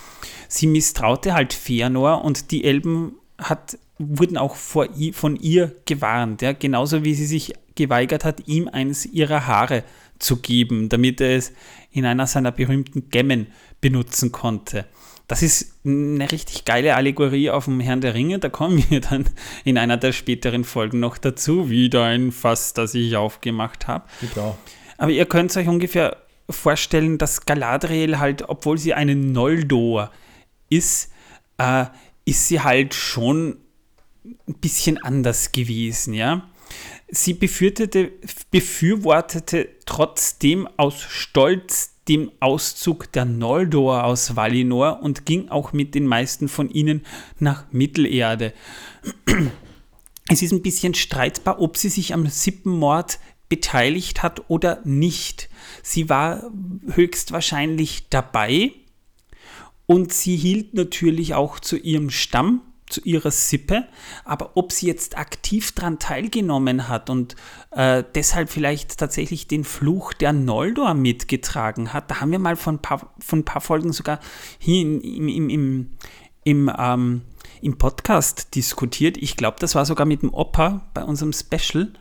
Sie 0.49 0.67
misstraute 0.67 1.35
halt 1.35 1.53
Feanor 1.53 2.25
und 2.25 2.51
die 2.51 2.65
Elben 2.65 3.17
hat, 3.39 3.79
wurden 3.99 4.37
auch 4.37 4.57
vor, 4.57 4.89
von 5.13 5.37
ihr 5.37 5.75
gewarnt, 5.87 6.43
ja? 6.43 6.53
genauso 6.53 7.05
wie 7.05 7.15
sie 7.15 7.27
sich 7.27 7.55
geweigert 7.75 8.25
hat, 8.25 8.47
ihm 8.47 8.69
eines 8.69 9.07
ihrer 9.07 9.47
Haare 9.47 9.85
zu 10.19 10.37
geben, 10.37 10.89
damit 10.89 11.21
er 11.21 11.37
es 11.37 11.53
in 11.91 12.05
einer 12.05 12.27
seiner 12.27 12.53
berühmten 12.53 13.11
Gemmen 13.11 13.49
benutzen 13.81 14.33
konnte. 14.33 14.87
Das 15.33 15.41
ist 15.41 15.79
eine 15.83 16.31
richtig 16.31 16.67
geile 16.67 16.95
Allegorie 16.95 17.49
auf 17.49 17.65
dem 17.65 17.81
Herrn 17.81 18.03
der 18.03 18.13
Ringe. 18.13 18.39
Da 18.39 18.51
kommen 18.51 18.85
wir 18.91 19.01
dann 19.01 19.25
in 19.65 19.79
einer 19.79 19.97
der 19.97 20.13
späteren 20.13 20.63
Folgen 20.63 21.01
noch 21.01 21.17
dazu. 21.17 21.71
Wieder 21.71 22.05
ein 22.05 22.33
Fass, 22.33 22.75
das 22.75 22.93
ich 22.93 23.17
aufgemacht 23.17 23.89
habe. 23.89 24.05
Genau. 24.21 24.59
Aber 24.99 25.11
ihr 25.11 25.25
könnt 25.25 25.57
euch 25.57 25.69
ungefähr 25.69 26.19
vorstellen, 26.51 27.17
dass 27.17 27.47
Galadriel 27.47 28.19
halt, 28.19 28.51
obwohl 28.51 28.77
sie 28.77 28.93
eine 28.93 29.17
Noldor 29.17 30.11
ist, 30.69 31.11
äh, 31.57 31.87
ist 32.27 32.49
sie 32.49 32.61
halt 32.61 32.93
schon 32.93 33.57
ein 34.47 34.59
bisschen 34.61 35.03
anders 35.03 35.53
gewesen, 35.53 36.13
ja. 36.13 36.47
Sie 37.09 37.33
befürwortete 37.33 39.69
trotzdem 39.87 40.69
aus 40.77 41.01
Stolz 41.01 41.92
den 42.13 42.31
Auszug 42.41 43.11
der 43.13 43.25
Noldor 43.25 44.05
aus 44.05 44.37
Valinor 44.37 45.01
und 45.03 45.25
ging 45.25 45.49
auch 45.49 45.73
mit 45.73 45.95
den 45.95 46.07
meisten 46.07 46.47
von 46.47 46.69
ihnen 46.69 47.07
nach 47.39 47.65
Mittelerde. 47.73 48.53
Es 50.29 50.43
ist 50.43 50.53
ein 50.53 50.61
bisschen 50.61 50.93
streitbar, 50.93 51.59
ob 51.59 51.79
sie 51.79 51.89
sich 51.89 52.13
am 52.13 52.27
Sippenmord 52.27 53.19
beteiligt 53.49 54.23
hat 54.23 54.51
oder 54.51 54.83
nicht. 54.85 55.49
Sie 55.83 56.11
war 56.11 56.51
höchstwahrscheinlich 56.87 58.11
dabei 58.11 58.73
und 59.87 60.13
sie 60.13 60.37
hielt 60.37 60.75
natürlich 60.75 61.33
auch 61.33 61.61
zu 61.61 61.79
ihrem 61.79 62.11
Stamm 62.11 62.61
zu 62.93 63.01
ihrer 63.03 63.31
Sippe, 63.31 63.85
aber 64.25 64.57
ob 64.57 64.73
sie 64.73 64.87
jetzt 64.87 65.17
aktiv 65.17 65.73
daran 65.73 65.99
teilgenommen 65.99 66.89
hat 66.89 67.11
und 67.11 67.35
äh, 67.71 68.05
deshalb 68.15 68.51
vielleicht 68.51 68.99
tatsächlich 68.99 69.49
den 69.49 69.65
Fluch 69.65 70.13
der 70.13 70.33
Noldor 70.33 70.95
mitgetragen 70.95 71.93
hat, 71.93 72.11
da 72.11 72.21
haben 72.21 72.31
wir 72.31 72.39
mal 72.39 72.57
von 72.57 72.77
ein 72.77 72.83
paar, 72.83 73.13
von 73.19 73.41
ein 73.41 73.45
paar 73.45 73.61
Folgen 73.61 73.93
sogar 73.93 74.21
hier 74.59 74.83
im, 74.83 75.01
im, 75.01 75.49
im, 75.49 75.91
im, 76.45 76.73
ähm, 76.79 77.23
im 77.61 77.79
Podcast 77.79 78.55
diskutiert. 78.55 79.17
Ich 79.17 79.37
glaube, 79.37 79.57
das 79.61 79.75
war 79.75 79.87
sogar 79.87 80.07
mit 80.07 80.23
dem 80.23 80.35
Opa 80.35 80.83
bei 80.95 81.05
unserem 81.05 81.33
Special. 81.33 81.93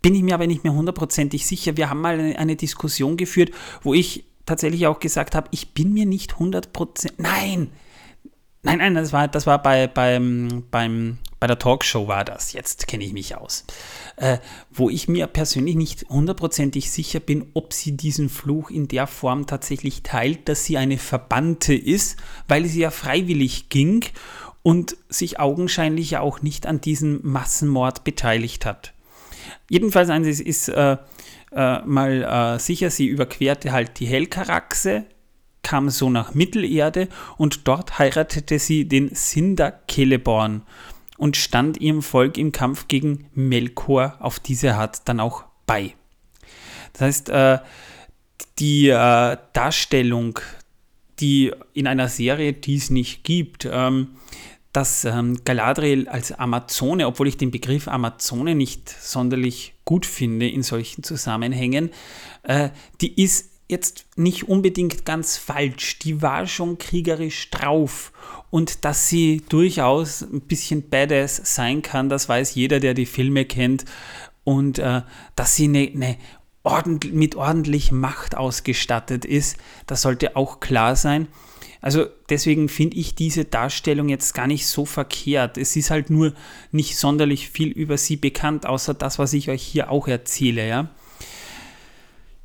Bin 0.00 0.14
ich 0.14 0.22
mir 0.22 0.34
aber 0.34 0.46
nicht 0.46 0.64
mehr 0.64 0.72
hundertprozentig 0.72 1.46
sicher. 1.46 1.76
Wir 1.76 1.90
haben 1.90 2.00
mal 2.00 2.18
eine, 2.18 2.38
eine 2.38 2.56
Diskussion 2.56 3.16
geführt, 3.16 3.52
wo 3.82 3.94
ich 3.94 4.24
tatsächlich 4.46 4.86
auch 4.86 4.98
gesagt 4.98 5.34
habe, 5.34 5.48
ich 5.52 5.74
bin 5.74 5.92
mir 5.92 6.06
nicht 6.06 6.38
hundertprozentig. 6.38 7.18
Nein, 7.18 7.70
Nein, 8.64 8.78
nein, 8.78 8.94
das 8.94 9.12
war, 9.12 9.26
das 9.26 9.46
war 9.46 9.60
bei, 9.60 9.88
beim, 9.88 10.64
beim, 10.70 11.18
bei 11.40 11.48
der 11.48 11.58
Talkshow 11.58 12.06
war 12.06 12.24
das, 12.24 12.52
jetzt 12.52 12.86
kenne 12.86 13.02
ich 13.02 13.12
mich 13.12 13.36
aus. 13.36 13.64
Äh, 14.14 14.38
wo 14.70 14.88
ich 14.88 15.08
mir 15.08 15.26
persönlich 15.26 15.74
nicht 15.74 16.08
hundertprozentig 16.08 16.92
sicher 16.92 17.18
bin, 17.18 17.46
ob 17.54 17.72
sie 17.72 17.96
diesen 17.96 18.28
Fluch 18.28 18.70
in 18.70 18.86
der 18.86 19.08
Form 19.08 19.48
tatsächlich 19.48 20.04
teilt, 20.04 20.48
dass 20.48 20.64
sie 20.64 20.78
eine 20.78 20.98
Verbannte 20.98 21.74
ist, 21.74 22.18
weil 22.46 22.64
sie 22.66 22.82
ja 22.82 22.92
freiwillig 22.92 23.68
ging 23.68 24.04
und 24.62 24.96
sich 25.08 25.40
augenscheinlich 25.40 26.12
ja 26.12 26.20
auch 26.20 26.40
nicht 26.42 26.66
an 26.66 26.80
diesem 26.80 27.18
Massenmord 27.24 28.04
beteiligt 28.04 28.64
hat. 28.64 28.92
Jedenfalls 29.68 30.08
eines 30.08 30.38
ist 30.38 30.68
äh, 30.68 30.98
äh, 31.50 31.80
mal 31.84 32.54
äh, 32.56 32.58
sicher, 32.60 32.90
sie 32.90 33.06
überquerte 33.06 33.72
halt 33.72 33.98
die 33.98 34.06
Helkaraxe, 34.06 35.04
kam 35.62 35.90
so 35.90 36.10
nach 36.10 36.34
Mittelerde 36.34 37.08
und 37.36 37.66
dort 37.68 37.98
heiratete 37.98 38.58
sie 38.58 38.86
den 38.86 39.14
Sindar 39.14 39.80
Celeborn 39.90 40.62
und 41.16 41.36
stand 41.36 41.80
ihrem 41.80 42.02
Volk 42.02 42.36
im 42.36 42.52
Kampf 42.52 42.88
gegen 42.88 43.26
Melkor 43.34 44.16
auf 44.18 44.40
diese 44.40 44.74
Art 44.74 45.08
dann 45.08 45.20
auch 45.20 45.44
bei. 45.66 45.94
Das 46.92 47.02
heißt, 47.02 47.28
äh, 47.30 47.58
die 48.58 48.88
äh, 48.88 49.36
Darstellung, 49.52 50.38
die 51.20 51.52
in 51.74 51.86
einer 51.86 52.08
Serie, 52.08 52.52
die 52.52 52.76
es 52.76 52.90
nicht 52.90 53.24
gibt, 53.24 53.68
ähm, 53.70 54.08
dass 54.72 55.04
ähm, 55.04 55.38
Galadriel 55.44 56.08
als 56.08 56.32
Amazone, 56.32 57.06
obwohl 57.06 57.28
ich 57.28 57.36
den 57.36 57.50
Begriff 57.50 57.88
Amazone 57.88 58.54
nicht 58.54 58.88
sonderlich 58.88 59.74
gut 59.84 60.06
finde 60.06 60.48
in 60.48 60.62
solchen 60.62 61.02
Zusammenhängen, 61.02 61.90
äh, 62.42 62.70
die 63.00 63.22
ist 63.22 63.51
jetzt 63.72 64.06
nicht 64.14 64.48
unbedingt 64.48 65.04
ganz 65.04 65.36
falsch. 65.36 65.98
Die 65.98 66.22
war 66.22 66.46
schon 66.46 66.78
kriegerisch 66.78 67.50
drauf. 67.50 68.12
Und 68.50 68.84
dass 68.84 69.08
sie 69.08 69.42
durchaus 69.48 70.22
ein 70.22 70.42
bisschen 70.42 70.88
badass 70.88 71.40
sein 71.42 71.82
kann, 71.82 72.08
das 72.08 72.28
weiß 72.28 72.54
jeder, 72.54 72.78
der 72.78 72.94
die 72.94 73.06
Filme 73.06 73.44
kennt. 73.44 73.84
Und 74.44 74.78
äh, 74.78 75.02
dass 75.34 75.56
sie 75.56 75.64
eine, 75.64 75.90
eine 75.92 76.16
ordentlich, 76.62 77.12
mit 77.12 77.34
ordentlich 77.34 77.90
Macht 77.90 78.36
ausgestattet 78.36 79.24
ist, 79.24 79.56
das 79.86 80.02
sollte 80.02 80.36
auch 80.36 80.60
klar 80.60 80.94
sein. 80.94 81.26
Also 81.80 82.06
deswegen 82.28 82.68
finde 82.68 82.96
ich 82.96 83.16
diese 83.16 83.44
Darstellung 83.44 84.08
jetzt 84.08 84.34
gar 84.34 84.46
nicht 84.46 84.68
so 84.68 84.84
verkehrt. 84.84 85.58
Es 85.58 85.74
ist 85.74 85.90
halt 85.90 86.10
nur 86.10 86.32
nicht 86.70 86.96
sonderlich 86.96 87.50
viel 87.50 87.70
über 87.70 87.98
sie 87.98 88.16
bekannt, 88.16 88.66
außer 88.66 88.94
das, 88.94 89.18
was 89.18 89.32
ich 89.32 89.50
euch 89.50 89.62
hier 89.62 89.90
auch 89.90 90.06
erzähle, 90.06 90.66
ja. 90.66 90.90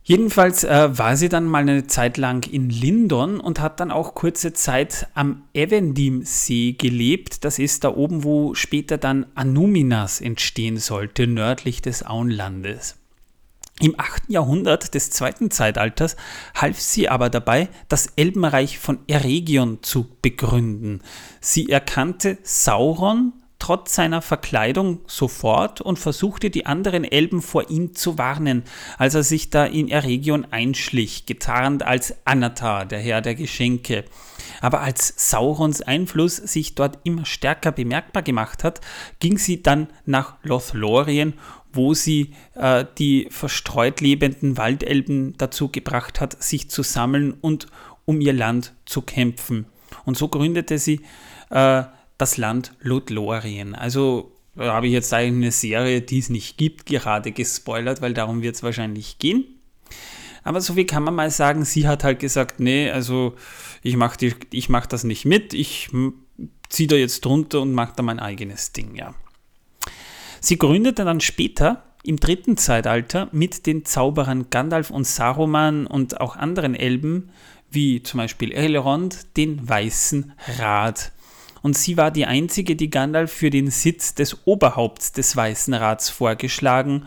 Jedenfalls 0.07 0.63
äh, 0.63 0.97
war 0.97 1.17
sie 1.17 1.27
dann 1.27 1.43
mal 1.43 1.63
eine 1.63 1.85
Zeit 1.85 2.15
lang 2.15 2.49
in 2.49 2.69
Lindon 2.69 3.41
und 3.41 3.59
hat 3.59 3.81
dann 3.81 3.91
auch 3.91 4.15
kurze 4.15 4.53
Zeit 4.53 5.07
am 5.15 5.43
Evendim-See 5.53 6.77
gelebt. 6.79 7.43
Das 7.43 7.59
ist 7.59 7.83
da 7.83 7.93
oben, 7.93 8.23
wo 8.23 8.53
später 8.53 8.97
dann 8.97 9.25
Anuminas 9.35 10.21
entstehen 10.21 10.77
sollte, 10.77 11.27
nördlich 11.27 11.81
des 11.81 12.05
Auenlandes. 12.05 12.95
Im 13.81 13.99
8. 13.99 14.29
Jahrhundert 14.29 14.93
des 14.93 15.09
zweiten 15.09 15.51
Zeitalters 15.51 16.15
half 16.55 16.79
sie 16.79 17.09
aber 17.09 17.29
dabei, 17.29 17.67
das 17.89 18.07
Elbenreich 18.15 18.79
von 18.79 18.99
Eregion 19.07 19.83
zu 19.83 20.07
begründen. 20.21 21.01
Sie 21.41 21.67
erkannte 21.67 22.37
Sauron, 22.43 23.33
trotz 23.59 23.95
seiner 23.95 24.21
Verkleidung 24.21 24.99
sofort 25.07 25.81
und 25.81 25.97
versuchte 25.97 26.49
die 26.49 26.65
anderen 26.65 27.03
Elben 27.03 27.41
vor 27.41 27.69
ihm 27.69 27.93
zu 27.93 28.17
warnen, 28.17 28.63
als 28.97 29.15
er 29.15 29.23
sich 29.23 29.49
da 29.49 29.65
in 29.65 29.89
Eregion 29.89 30.45
einschlich, 30.51 31.25
getarnt 31.25 31.83
als 31.83 32.15
Anatar, 32.25 32.85
der 32.85 32.99
Herr 32.99 33.21
der 33.21 33.35
Geschenke. 33.35 34.05
Aber 34.61 34.81
als 34.81 35.13
Saurons 35.29 35.81
Einfluss 35.81 36.37
sich 36.37 36.75
dort 36.75 36.99
immer 37.03 37.25
stärker 37.25 37.71
bemerkbar 37.71 38.23
gemacht 38.23 38.63
hat, 38.63 38.81
ging 39.19 39.37
sie 39.37 39.61
dann 39.61 39.87
nach 40.05 40.35
Lothlorien, 40.43 41.33
wo 41.73 41.93
sie 41.93 42.33
äh, 42.55 42.85
die 42.97 43.27
verstreut 43.29 44.01
lebenden 44.01 44.57
Waldelben 44.57 45.35
dazu 45.37 45.69
gebracht 45.69 46.21
hat, 46.21 46.41
sich 46.41 46.69
zu 46.69 46.83
sammeln 46.83 47.33
und 47.33 47.67
um 48.05 48.21
ihr 48.21 48.33
Land 48.33 48.73
zu 48.85 49.01
kämpfen. 49.01 49.65
Und 50.05 50.17
so 50.17 50.27
gründete 50.27 50.79
sie 50.79 51.01
äh, 51.49 51.83
das 52.17 52.37
Land 52.37 52.73
Lothlorien. 52.79 53.75
Also 53.75 54.31
habe 54.57 54.87
ich 54.87 54.93
jetzt 54.93 55.13
eigentlich 55.13 55.45
eine 55.45 55.51
Serie, 55.51 56.01
die 56.01 56.19
es 56.19 56.29
nicht 56.29 56.57
gibt, 56.57 56.85
gerade 56.85 57.31
gespoilert, 57.31 58.01
weil 58.01 58.13
darum 58.13 58.41
wird 58.41 58.55
es 58.55 58.63
wahrscheinlich 58.63 59.19
gehen. 59.19 59.45
Aber 60.43 60.61
so 60.61 60.73
viel 60.73 60.85
kann 60.85 61.03
man 61.03 61.13
mal 61.13 61.29
sagen, 61.29 61.65
sie 61.65 61.87
hat 61.87 62.03
halt 62.03 62.19
gesagt, 62.19 62.59
nee, 62.59 62.89
also 62.89 63.35
ich 63.83 63.97
mache 63.97 64.33
mach 64.69 64.85
das 64.85 65.03
nicht 65.03 65.25
mit, 65.25 65.53
ich 65.53 65.89
ziehe 66.69 66.87
da 66.87 66.95
jetzt 66.95 67.25
drunter 67.25 67.61
und 67.61 67.73
mache 67.73 67.93
da 67.95 68.03
mein 68.03 68.19
eigenes 68.19 68.71
Ding, 68.71 68.95
ja. 68.95 69.13
Sie 70.39 70.57
gründete 70.57 71.03
dann 71.03 71.19
später 71.19 71.83
im 72.03 72.17
dritten 72.17 72.57
Zeitalter 72.57 73.27
mit 73.31 73.65
den 73.65 73.83
Zauberern 73.83 74.49
Gandalf 74.49 74.91
und 74.91 75.05
Saruman 75.05 75.85
und 75.85 76.21
auch 76.21 76.35
anderen 76.35 76.75
Elben, 76.75 77.29
wie 77.69 78.01
zum 78.01 78.19
Beispiel 78.19 78.53
Elrond, 78.53 79.35
den 79.35 79.67
Weißen 79.67 80.31
Rat. 80.59 81.11
Und 81.61 81.77
sie 81.77 81.97
war 81.97 82.11
die 82.11 82.25
einzige, 82.25 82.75
die 82.75 82.89
Gandalf 82.89 83.31
für 83.31 83.49
den 83.49 83.69
Sitz 83.69 84.15
des 84.15 84.45
Oberhaupts 84.45 85.11
des 85.11 85.35
Weißen 85.35 85.73
Rats 85.73 86.09
vorgeschlagen 86.09 87.05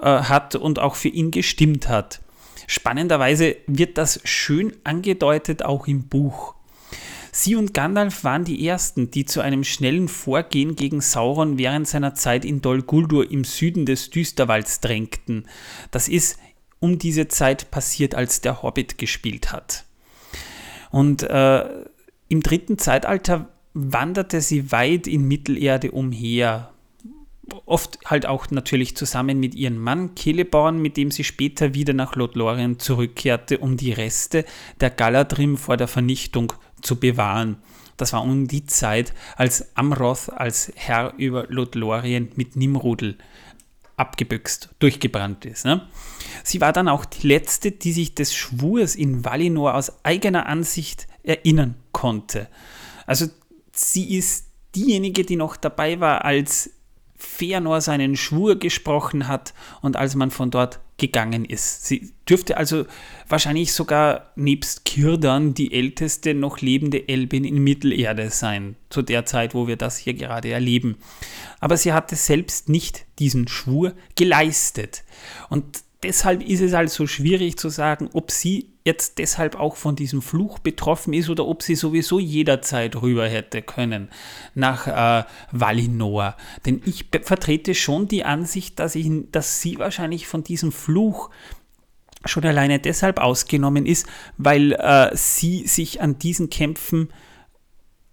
äh, 0.00 0.06
hat 0.06 0.54
und 0.54 0.78
auch 0.78 0.94
für 0.94 1.08
ihn 1.08 1.30
gestimmt 1.30 1.88
hat. 1.88 2.20
Spannenderweise 2.66 3.56
wird 3.66 3.98
das 3.98 4.20
schön 4.24 4.76
angedeutet 4.84 5.64
auch 5.64 5.88
im 5.88 6.04
Buch. 6.04 6.54
Sie 7.32 7.54
und 7.54 7.74
Gandalf 7.74 8.24
waren 8.24 8.44
die 8.44 8.66
ersten, 8.66 9.10
die 9.10 9.24
zu 9.24 9.40
einem 9.40 9.64
schnellen 9.64 10.08
Vorgehen 10.08 10.74
gegen 10.74 11.00
Sauron 11.00 11.58
während 11.58 11.86
seiner 11.86 12.14
Zeit 12.14 12.44
in 12.44 12.60
Dol 12.60 12.82
Guldur 12.82 13.30
im 13.30 13.44
Süden 13.44 13.86
des 13.86 14.10
Düsterwalds 14.10 14.80
drängten. 14.80 15.46
Das 15.90 16.08
ist 16.08 16.38
um 16.80 16.98
diese 16.98 17.28
Zeit 17.28 17.70
passiert, 17.70 18.14
als 18.14 18.40
der 18.40 18.62
Hobbit 18.62 18.98
gespielt 18.98 19.52
hat. 19.52 19.84
Und 20.90 21.22
äh, 21.22 21.64
im 22.28 22.42
dritten 22.42 22.78
Zeitalter 22.78 23.48
wanderte 23.74 24.40
sie 24.40 24.72
weit 24.72 25.06
in 25.06 25.26
Mittelerde 25.26 25.92
umher. 25.92 26.72
Oft 27.66 27.98
halt 28.04 28.26
auch 28.26 28.50
natürlich 28.50 28.96
zusammen 28.96 29.40
mit 29.40 29.54
ihrem 29.54 29.78
Mann 29.78 30.16
Celeborn, 30.16 30.80
mit 30.80 30.96
dem 30.96 31.10
sie 31.10 31.24
später 31.24 31.74
wieder 31.74 31.92
nach 31.92 32.14
Lothlorien 32.14 32.78
zurückkehrte, 32.78 33.58
um 33.58 33.76
die 33.76 33.92
Reste 33.92 34.44
der 34.80 34.90
Galadrim 34.90 35.56
vor 35.56 35.76
der 35.76 35.88
Vernichtung 35.88 36.52
zu 36.80 36.96
bewahren. 36.96 37.56
Das 37.96 38.12
war 38.12 38.22
um 38.22 38.48
die 38.48 38.64
Zeit, 38.64 39.12
als 39.36 39.76
Amroth 39.76 40.30
als 40.30 40.72
Herr 40.74 41.14
über 41.18 41.46
Lothlorien 41.48 42.30
mit 42.36 42.56
Nimrudel 42.56 43.18
abgebüxt, 43.96 44.70
durchgebrannt 44.78 45.44
ist. 45.44 45.66
Ne? 45.66 45.86
Sie 46.42 46.60
war 46.60 46.72
dann 46.72 46.88
auch 46.88 47.04
die 47.04 47.26
letzte, 47.26 47.70
die 47.70 47.92
sich 47.92 48.14
des 48.14 48.34
Schwurs 48.34 48.94
in 48.94 49.24
Valinor 49.24 49.74
aus 49.74 50.04
eigener 50.04 50.46
Ansicht 50.46 51.06
erinnern 51.22 51.74
konnte. 51.92 52.48
Also 53.06 53.26
sie 53.72 54.16
ist 54.16 54.46
diejenige, 54.74 55.24
die 55.24 55.36
noch 55.36 55.56
dabei 55.56 56.00
war, 56.00 56.24
als 56.24 56.70
Feanor 57.16 57.80
seinen 57.80 58.16
Schwur 58.16 58.58
gesprochen 58.58 59.28
hat 59.28 59.52
und 59.82 59.96
als 59.96 60.14
man 60.14 60.30
von 60.30 60.50
dort 60.50 60.80
gegangen 60.96 61.44
ist. 61.44 61.86
Sie 61.86 62.12
dürfte 62.28 62.56
also 62.56 62.84
wahrscheinlich 63.28 63.72
sogar 63.72 64.32
nebst 64.36 64.84
Kirdan 64.84 65.54
die 65.54 65.72
älteste 65.72 66.34
noch 66.34 66.60
lebende 66.60 67.08
Elbin 67.08 67.44
in 67.44 67.58
Mittelerde 67.58 68.30
sein, 68.30 68.76
zu 68.90 69.02
der 69.02 69.24
Zeit, 69.26 69.54
wo 69.54 69.66
wir 69.66 69.76
das 69.76 69.96
hier 69.96 70.14
gerade 70.14 70.50
erleben. 70.50 70.96
Aber 71.58 71.76
sie 71.76 71.92
hatte 71.92 72.16
selbst 72.16 72.68
nicht 72.68 73.06
diesen 73.18 73.48
Schwur 73.48 73.94
geleistet. 74.14 75.04
Und 75.48 75.82
deshalb 76.02 76.42
ist 76.42 76.60
es 76.60 76.72
halt 76.72 76.90
so 76.90 77.06
schwierig 77.06 77.58
zu 77.58 77.68
sagen, 77.68 78.08
ob 78.12 78.30
sie 78.30 78.70
jetzt 78.84 79.18
deshalb 79.18 79.56
auch 79.56 79.76
von 79.76 79.96
diesem 79.96 80.22
Fluch 80.22 80.58
betroffen 80.58 81.12
ist 81.12 81.28
oder 81.28 81.46
ob 81.46 81.62
sie 81.62 81.74
sowieso 81.74 82.18
jederzeit 82.18 82.96
rüber 82.96 83.28
hätte 83.28 83.60
können 83.60 84.08
nach 84.54 84.86
äh, 84.86 85.24
Valinor. 85.52 86.36
Denn 86.64 86.80
ich 86.86 87.06
vertrete 87.22 87.74
schon 87.74 88.08
die 88.08 88.24
Ansicht, 88.24 88.78
dass, 88.78 88.94
ich, 88.94 89.10
dass 89.30 89.60
sie 89.60 89.78
wahrscheinlich 89.78 90.26
von 90.26 90.42
diesem 90.42 90.72
Fluch 90.72 91.30
schon 92.24 92.44
alleine 92.44 92.78
deshalb 92.78 93.18
ausgenommen 93.18 93.86
ist, 93.86 94.06
weil 94.38 94.72
äh, 94.72 95.14
sie 95.14 95.66
sich 95.66 96.00
an 96.00 96.18
diesen 96.18 96.50
Kämpfen, 96.50 97.08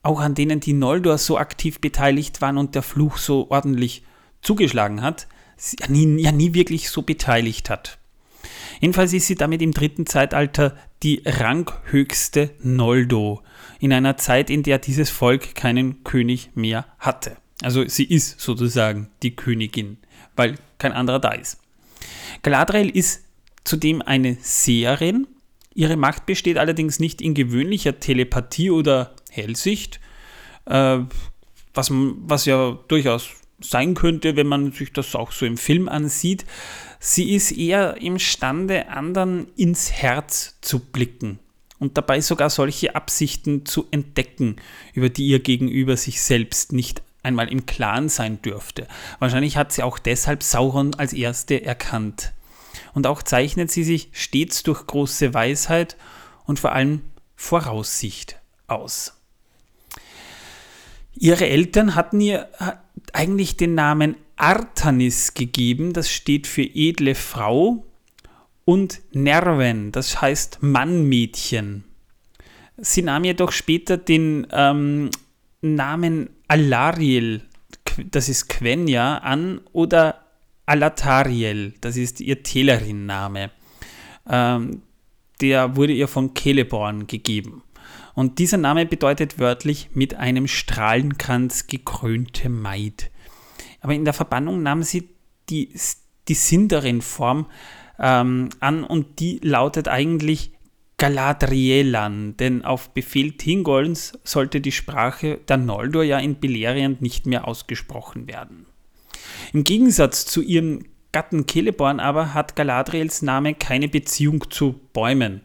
auch 0.04 0.20
an 0.20 0.36
denen 0.36 0.60
die 0.60 0.74
Noldor 0.74 1.18
so 1.18 1.38
aktiv 1.38 1.80
beteiligt 1.80 2.42
waren 2.42 2.58
und 2.58 2.76
der 2.76 2.84
Fluch 2.84 3.18
so 3.18 3.50
ordentlich 3.50 4.04
zugeschlagen 4.42 5.02
hat, 5.02 5.28
ja 5.80 5.88
nie, 5.88 6.22
ja 6.22 6.32
nie 6.32 6.54
wirklich 6.54 6.90
so 6.90 7.02
beteiligt 7.02 7.70
hat. 7.70 7.98
Jedenfalls 8.80 9.14
ist 9.14 9.28
sie 9.28 9.36
damit 9.36 9.62
im 9.62 9.72
dritten 9.72 10.06
Zeitalter 10.06 10.78
die 11.04 11.22
ranghöchste 11.26 12.52
Noldo, 12.62 13.42
in 13.80 13.94
einer 13.94 14.18
Zeit, 14.18 14.50
in 14.50 14.64
der 14.64 14.80
dieses 14.80 15.10
Volk 15.10 15.56
keinen 15.56 16.04
König 16.04 16.52
mehr 16.56 16.86
hatte. 17.00 17.38
Also 17.62 17.88
sie 17.88 18.04
ist 18.04 18.40
sozusagen 18.40 19.10
die 19.24 19.36
Königin, 19.36 19.98
weil 20.36 20.56
kein 20.78 20.92
anderer 20.92 21.20
da 21.20 21.32
ist. 21.32 21.60
Galadriel 22.44 22.90
ist 22.90 23.24
zudem 23.64 24.02
eine 24.02 24.38
Seherin. 24.42 25.28
Ihre 25.74 25.98
Macht 25.98 26.26
besteht 26.26 26.58
allerdings 26.58 27.00
nicht 27.00 27.22
in 27.22 27.34
gewöhnlicher 27.34 28.00
Telepathie 28.00 28.72
oder 28.72 29.16
Hellsicht, 29.30 30.00
äh, 30.66 31.00
was, 31.74 31.92
was 31.92 32.46
ja 32.46 32.78
durchaus 32.88 33.30
sein 33.60 33.96
könnte, 33.96 34.36
wenn 34.36 34.48
man 34.48 34.72
sich 34.72 34.94
das 34.94 35.16
auch 35.16 35.32
so 35.32 35.46
im 35.46 35.58
Film 35.58 35.90
ansieht. 35.90 36.46
Sie 37.00 37.34
ist 37.34 37.52
eher 37.52 37.98
imstande, 38.02 38.90
anderen 38.90 39.48
ins 39.56 39.92
Herz 39.92 40.58
zu 40.62 40.80
blicken 40.80 41.40
und 41.80 41.98
dabei 41.98 42.22
sogar 42.22 42.50
solche 42.50 42.96
Absichten 42.96 43.66
zu 43.66 43.86
entdecken, 43.92 44.58
über 44.94 45.10
die 45.10 45.28
ihr 45.28 45.40
gegenüber 45.40 45.98
sich 45.98 46.22
selbst 46.22 46.74
nicht 46.74 47.02
einmal 47.24 47.50
im 47.50 47.66
Klaren 47.66 48.10
sein 48.10 48.42
dürfte. 48.42 48.88
Wahrscheinlich 49.20 49.58
hat 49.58 49.72
sie 49.72 49.84
auch 49.84 50.00
deshalb 50.00 50.44
Sauron 50.44 50.96
als 50.96 51.14
erste 51.14 51.64
erkannt. 51.64 52.34
Und 52.94 53.06
auch 53.06 53.22
zeichnet 53.22 53.72
sie 53.72 53.84
sich 53.84 54.10
stets 54.12 54.64
durch 54.64 54.86
große 54.88 55.34
Weisheit 55.34 55.98
und 56.46 56.60
vor 56.60 56.72
allem 56.72 57.02
Voraussicht 57.36 58.40
aus. 58.68 59.17
Ihre 61.20 61.48
Eltern 61.48 61.96
hatten 61.96 62.22
ihr 62.22 62.48
eigentlich 63.14 63.58
den 63.58 63.76
Namen 63.76 64.16
Artanis 64.36 65.34
gegeben, 65.34 65.94
das 65.94 66.12
steht 66.12 66.46
für 66.48 66.64
edle 66.64 67.16
Frau, 67.16 67.84
und 68.66 69.02
Nerven, 69.14 69.94
das 69.94 70.22
heißt 70.22 70.62
Mannmädchen. 70.62 71.86
Sie 72.76 73.02
nahm 73.02 73.24
jedoch 73.24 73.54
später 73.54 73.96
den 73.96 74.46
ähm, 74.52 75.10
Namen 75.62 76.30
Alariel, 76.50 77.44
das 78.12 78.28
ist 78.28 78.50
Quenya, 78.50 79.20
an 79.20 79.62
oder 79.72 80.26
Alatariel, 80.66 81.76
das 81.80 81.96
ist 81.96 82.20
ihr 82.20 82.44
Telerin-Name. 82.44 83.52
Ähm, 84.30 84.82
der 85.40 85.78
wurde 85.78 85.94
ihr 85.94 86.10
von 86.10 86.36
Celeborn 86.36 87.08
gegeben. 87.08 87.64
Und 88.18 88.40
dieser 88.40 88.58
Name 88.58 88.88
bedeutet 88.88 89.38
wörtlich 89.38 89.92
mit 89.94 90.16
einem 90.16 90.48
Strahlenkranz 90.48 91.68
gekrönte 91.68 92.50
Maid. 92.50 93.12
Aber 93.80 93.94
in 93.94 94.06
der 94.06 94.14
Verbannung 94.16 94.64
nahm 94.64 94.82
sie 94.82 95.10
die, 95.52 95.70
die 96.28 96.34
Sindarin-Form 96.34 97.46
ähm, 98.00 98.50
an 98.60 98.84
und 98.84 99.20
die 99.20 99.40
lautet 99.44 99.88
eigentlich 99.88 100.52
Galadrielan, 100.98 102.36
denn 102.38 102.66
auf 102.66 102.90
Befehl 102.90 103.34
Thingolns 103.34 104.18
sollte 104.24 104.62
die 104.62 104.72
Sprache 104.72 105.38
der 105.48 105.58
Noldor 105.58 106.02
ja 106.02 106.18
in 106.18 106.40
Beleriand 106.40 107.04
nicht 107.04 107.28
mehr 107.28 107.48
ausgesprochen 107.48 108.28
werden. 108.28 108.66
Im 109.54 109.64
Gegensatz 109.64 110.26
zu 110.26 110.42
ihrem 110.42 110.86
Gatten 111.12 111.46
Celeborn 111.48 112.00
aber 112.00 112.34
hat 112.34 112.56
Galadriels 112.56 113.22
Name 113.22 113.54
keine 113.54 113.88
Beziehung 113.88 114.50
zu 114.50 114.74
Bäumen. 114.92 115.42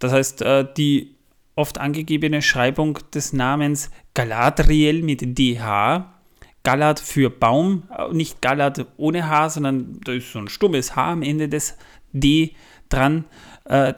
Das 0.00 0.10
heißt, 0.12 0.42
äh, 0.42 0.66
die 0.76 1.13
oft 1.54 1.78
angegebene 1.78 2.42
Schreibung 2.42 2.98
des 3.12 3.32
Namens 3.32 3.90
Galadriel 4.14 5.02
mit 5.02 5.38
DH. 5.38 6.10
Galad 6.62 6.98
für 6.98 7.28
Baum, 7.28 7.82
nicht 8.10 8.40
Galad 8.40 8.86
ohne 8.96 9.28
H, 9.28 9.50
sondern 9.50 10.00
da 10.02 10.12
ist 10.12 10.32
so 10.32 10.38
ein 10.38 10.48
stummes 10.48 10.96
H 10.96 11.12
am 11.12 11.22
Ende 11.22 11.48
des 11.48 11.76
D 12.12 12.52
dran. 12.88 13.26
Äh, 13.66 13.92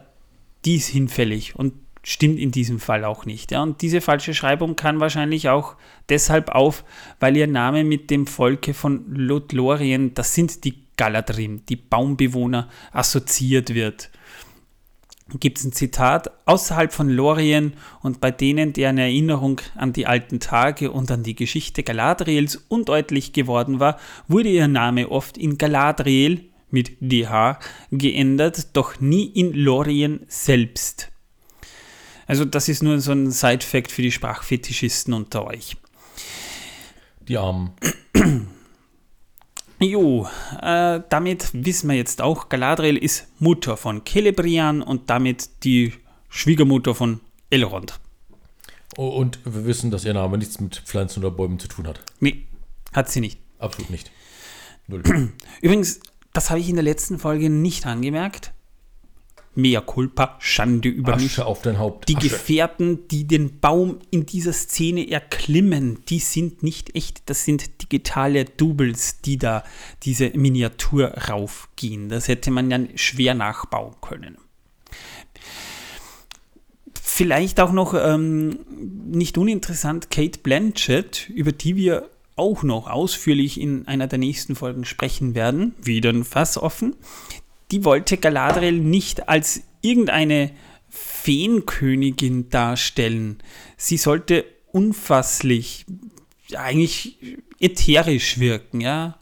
die 0.65 0.75
ist 0.75 0.89
hinfällig 0.89 1.55
und 1.55 1.75
stimmt 2.03 2.41
in 2.41 2.51
diesem 2.51 2.81
Fall 2.81 3.05
auch 3.05 3.25
nicht. 3.25 3.53
Ja. 3.53 3.63
Und 3.63 3.83
diese 3.83 4.01
falsche 4.01 4.35
Schreibung 4.35 4.75
kann 4.75 4.99
wahrscheinlich 4.99 5.49
auch 5.49 5.77
deshalb 6.09 6.49
auf, 6.51 6.85
weil 7.21 7.37
ihr 7.37 7.47
Name 7.47 7.85
mit 7.85 8.11
dem 8.11 8.27
Volke 8.27 8.75
von 8.75 9.05
Lothlorien, 9.15 10.15
das 10.15 10.35
sind 10.35 10.65
die 10.65 10.87
Galadrim, 10.97 11.65
die 11.67 11.77
Baumbewohner, 11.77 12.69
assoziiert 12.93 13.75
wird 13.75 14.11
gibt 15.35 15.59
es 15.59 15.65
ein 15.65 15.73
Zitat, 15.73 16.31
außerhalb 16.47 16.93
von 16.93 17.09
Lorien 17.09 17.75
und 18.01 18.21
bei 18.21 18.31
denen, 18.31 18.73
deren 18.73 18.99
Erinnerung 18.99 19.61
an 19.75 19.93
die 19.93 20.07
alten 20.07 20.39
Tage 20.39 20.93
und 20.93 21.11
an 21.11 21.25
die 21.25 21.35
Geschichte 21.35 21.83
Galadriels 21.83 22.65
undeutlich 22.69 23.33
geworden 23.33 23.81
war, 23.81 23.99
wurde 24.29 24.49
ihr 24.49 24.69
Name 24.69 25.11
oft 25.11 25.37
in 25.37 25.59
Galadriel 25.59 26.45
mit 26.71 26.97
DH 27.01 27.59
geändert, 27.91 28.77
doch 28.77 29.01
nie 29.01 29.25
in 29.27 29.53
Lorien 29.53 30.21
selbst. 30.29 31.11
Also 32.27 32.45
das 32.45 32.69
ist 32.69 32.83
nur 32.83 33.01
so 33.01 33.13
ein 33.13 33.31
Side-Fact 33.31 33.91
für 33.91 34.03
die 34.03 34.13
Sprachfetischisten 34.13 35.15
unter 35.15 35.47
euch. 35.47 35.77
Die 37.29 37.39
Armen. 37.39 37.73
Jo, 39.79 40.27
äh, 40.63 41.01
damit 41.09 41.51
wissen 41.53 41.91
wir 41.91 41.97
jetzt 41.97 42.23
auch, 42.23 42.49
Galadriel 42.49 42.97
ist 42.97 43.29
Mutter 43.41 43.77
von 43.77 44.03
Celebrian 44.07 44.81
und 44.81 45.11
damit 45.11 45.65
die 45.65 45.93
Schwiegermutter 46.31 46.95
von 46.95 47.21
Elrond. 47.51 48.01
Oh, 48.97 49.09
und 49.09 49.39
wir 49.45 49.67
wissen, 49.67 49.91
dass 49.91 50.07
ihr 50.07 50.15
Name 50.15 50.39
nichts 50.39 50.59
mit 50.61 50.77
Pflanzen 50.77 51.21
oder 51.23 51.31
Bäumen 51.31 51.59
zu 51.59 51.69
tun 51.69 51.87
hat. 51.87 52.01
Nee, 52.21 52.47
hat 52.93 53.11
sie 53.11 53.21
nicht. 53.21 53.39
Absolut 53.59 53.91
nicht. 53.91 54.11
Null. 54.87 55.03
Übrigens, 55.61 56.01
das 56.33 56.49
habe 56.49 56.61
ich 56.61 56.69
in 56.69 56.77
der 56.77 56.85
letzten 56.85 57.19
Folge 57.19 57.51
nicht 57.51 57.87
angemerkt. 57.87 58.53
Mea 59.57 59.81
culpa, 59.81 60.37
Schande 60.39 60.89
über 60.89 61.17
mich. 61.17 61.33
Asche 61.33 61.47
auf 61.47 61.63
dein 61.63 61.79
Haupt. 61.79 62.09
Die 62.09 62.17
Asche. 62.17 62.29
Gefährten, 62.29 63.09
die 63.09 63.27
den 63.27 63.59
Baum 63.61 63.99
in 64.11 64.27
dieser 64.27 64.53
Szene 64.53 65.11
erklimmen, 65.11 66.05
die 66.09 66.19
sind 66.19 66.63
nicht 66.63 66.95
echt, 66.95 67.29
das 67.29 67.45
sind 67.45 67.83
digitale 67.83 68.45
Doubles, 68.45 69.21
die 69.23 69.39
da 69.39 69.65
diese 70.03 70.31
Miniatur 70.31 71.09
raufgehen. 71.09 72.09
Das 72.09 72.29
hätte 72.29 72.51
man 72.51 72.71
ja 72.71 72.81
schwer 72.95 73.35
nachbauen 73.35 73.95
können. 74.01 74.37
Vielleicht 77.03 77.61
auch 77.61 77.73
noch 77.73 77.95
ähm, 77.95 78.59
nicht 79.07 79.39
uninteressant 79.39 80.11
Kate 80.11 80.39
Blanchett, 80.41 81.31
über 81.31 81.53
die 81.53 81.77
wir 81.77 82.11
auch 82.37 82.63
noch 82.63 82.89
ausführlich 82.89 83.59
in 83.59 83.89
einer 83.89 84.07
der 84.07 84.19
nächsten 84.19 84.55
Folgen 84.55 84.85
sprechen 84.85 85.35
werden. 85.35 85.75
Wieder 85.83 86.11
ein 86.11 86.25
Fass 86.25 86.59
offen. 86.59 86.95
Die 87.71 87.85
wollte 87.85 88.17
Galadriel 88.17 88.79
nicht 88.79 89.29
als 89.29 89.63
irgendeine 89.81 90.53
Feenkönigin 90.89 92.49
darstellen. 92.51 93.39
Sie 93.77 93.97
sollte 93.97 94.45
unfasslich, 94.73 95.87
eigentlich 96.55 97.19
ätherisch 97.59 98.39
wirken, 98.39 98.81
ja. 98.81 99.19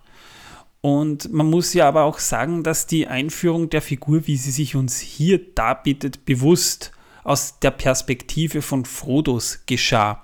Und 0.81 1.33
man 1.33 1.49
muss 1.49 1.73
ja 1.73 1.89
aber 1.89 2.05
auch 2.05 2.19
sagen, 2.19 2.63
dass 2.63 2.87
die 2.87 3.07
Einführung 3.07 3.71
der 3.71 3.81
Figur, 3.81 4.27
wie 4.27 4.37
sie 4.37 4.51
sich 4.51 4.77
uns 4.77 5.01
hier 5.01 5.41
darbietet, 5.55 6.27
bewusst 6.27 6.93
aus 7.23 7.59
der 7.61 7.71
Perspektive 7.71 8.61
von 8.61 8.85
Frodos 8.85 9.61
geschah. 9.65 10.24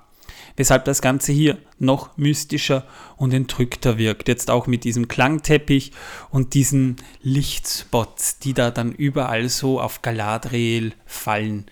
Weshalb 0.61 0.85
das 0.85 1.01
Ganze 1.01 1.31
hier 1.31 1.57
noch 1.79 2.15
mystischer 2.17 2.85
und 3.17 3.33
entrückter 3.33 3.97
wirkt. 3.97 4.27
Jetzt 4.27 4.51
auch 4.51 4.67
mit 4.67 4.83
diesem 4.83 5.07
Klangteppich 5.07 5.91
und 6.29 6.53
diesen 6.53 6.97
Lichtspots, 7.23 8.37
die 8.37 8.53
da 8.53 8.69
dann 8.69 8.91
überall 8.91 9.49
so 9.49 9.81
auf 9.81 10.03
Galadriel 10.03 10.93
fallen, 11.07 11.65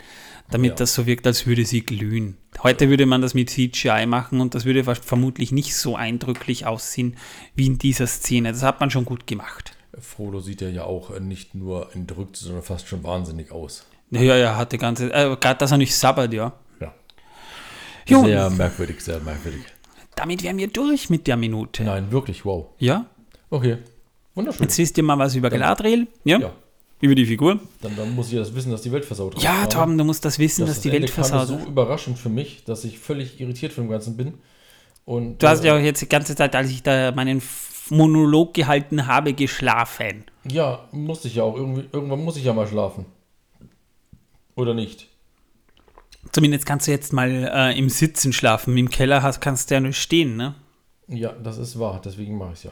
damit 0.50 0.72
Ja. 0.72 0.76
das 0.78 0.96
so 0.96 1.06
wirkt, 1.06 1.28
als 1.28 1.46
würde 1.46 1.66
sie 1.66 1.82
glühen. 1.82 2.38
Heute 2.64 2.90
würde 2.90 3.06
man 3.06 3.22
das 3.22 3.36
mit 3.36 3.52
CGI 3.52 4.08
machen 4.08 4.42
und 4.42 4.56
das 4.56 4.66
würde 4.66 4.84
vermutlich 4.84 5.52
nicht 5.52 5.76
so 5.76 5.96
eindrücklich 5.96 6.66
aussehen 6.66 7.16
wie 7.54 7.68
in 7.68 7.78
dieser 7.78 8.08
Szene. 8.08 8.52
Das 8.52 8.64
hat 8.64 8.80
man 8.80 8.90
schon 8.90 9.06
gut 9.06 9.28
gemacht. 9.28 9.74
Frodo 10.00 10.40
sieht 10.40 10.62
ja 10.62 10.70
ja 10.70 10.84
auch 10.86 11.20
nicht 11.20 11.54
nur 11.54 11.94
entrückt, 11.96 12.38
sondern 12.38 12.64
fast 12.64 12.88
schon 12.88 13.04
wahnsinnig 13.04 13.52
aus. 13.52 13.86
Ja, 14.10 14.36
ja, 14.36 14.56
hatte 14.58 14.80
ganze, 14.80 15.14
äh, 15.14 15.38
gerade 15.40 15.60
dass 15.60 15.70
er 15.72 15.78
nicht 15.78 15.96
sabbert, 15.96 16.34
ja. 16.34 16.54
Ja. 18.10 18.18
Jo. 18.18 18.26
Sehr 18.26 18.50
merkwürdig, 18.50 19.02
sehr 19.02 19.20
merkwürdig. 19.20 19.62
Damit 20.16 20.44
wären 20.44 20.58
wir 20.58 20.68
durch 20.68 21.10
mit 21.10 21.28
der 21.28 21.38
Minute. 21.38 21.84
Nein, 21.84 22.12
wirklich, 22.12 22.44
wow. 22.46 22.68
Ja? 22.78 23.06
Okay. 23.50 23.78
Wunderschön. 24.36 24.64
Jetzt 24.64 24.78
wisst 24.78 24.98
ihr 24.98 25.04
mal 25.04 25.18
was 25.18 25.36
über 25.36 25.50
Galadriel, 25.50 26.08
ja? 26.24 26.40
Ja. 26.40 26.52
Über 27.02 27.16
die 27.16 27.26
Figur. 27.26 27.60
Dann, 27.82 27.96
dann 27.96 28.14
muss 28.14 28.30
ich 28.32 28.38
das 28.38 28.54
wissen, 28.54 28.72
dass 28.72 28.82
die 28.82 28.92
Welt 28.92 29.06
versaut 29.06 29.42
Ja, 29.42 29.52
rauskam. 29.62 29.70
Torben, 29.70 29.98
du 29.98 30.04
musst 30.04 30.26
das 30.26 30.38
wissen, 30.38 30.62
Das 30.66 30.72
dass 30.76 30.82
die 30.82 30.90
Ende 30.90 31.04
Welt 31.04 31.14
kam 31.14 31.22
mir 31.24 31.28
versaut 31.30 31.48
so 31.48 31.56
ist. 31.64 31.68
überraschend 31.68 32.20
für 32.20 32.28
mich, 32.30 32.64
dass 32.66 32.84
ich 32.84 33.00
völlig 33.00 33.40
irritiert 33.40 33.72
von 33.72 33.86
dem 33.86 33.90
Ganzen 33.92 34.18
bin. 34.18 34.34
Und, 35.06 35.42
Du 35.42 35.48
hast 35.48 35.64
äh, 35.64 35.68
ja 35.68 35.76
auch 35.76 35.80
jetzt 35.80 36.02
die 36.02 36.10
ganze 36.10 36.36
Zeit, 36.36 36.54
als 36.56 36.70
ich 36.70 36.84
da 36.84 37.12
meinen 37.14 37.42
Monolog 37.90 38.54
gehalten 38.54 39.08
habe, 39.08 39.34
geschlafen. 39.34 40.26
Ja, 40.52 40.88
musste 40.92 41.30
ich 41.30 41.36
ja 41.36 41.44
auch. 41.44 41.56
Irgendwie, 41.56 41.86
irgendwann 41.92 42.24
muss 42.24 42.36
ich 42.36 42.44
ja 42.44 42.54
mal 42.54 42.68
schlafen. 42.68 43.06
Oder 44.56 44.74
nicht? 44.74 45.08
Zumindest 46.32 46.66
kannst 46.66 46.88
du 46.88 46.92
jetzt 46.92 47.14
mal 47.14 47.30
äh, 47.54 47.78
im 47.78 47.90
Sitzen 47.90 48.34
schlafen. 48.34 48.78
Im 48.78 48.90
Keller 48.90 49.24
hast, 49.24 49.40
kannst 49.40 49.70
du 49.70 49.76
ja 49.76 49.80
nur 49.80 49.94
stehen, 49.94 50.36
ne? 50.36 50.56
Ja, 51.08 51.32
das 51.32 51.58
ist 51.58 51.80
wahr, 51.80 52.02
deswegen 52.04 52.38
mache 52.38 52.54
ich 52.54 52.60
es 52.60 52.64
ja. 52.64 52.72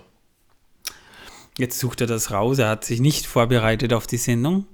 Jetzt 1.57 1.79
sucht 1.79 2.01
er 2.01 2.07
das 2.07 2.29
raus. 2.31 2.59
Er 2.59 2.69
hat 2.69 2.85
sich 2.85 2.99
nicht 2.99 3.25
vorbereitet 3.25 3.93
auf 3.93 4.05
die 4.05 4.17
Sendung. 4.17 4.65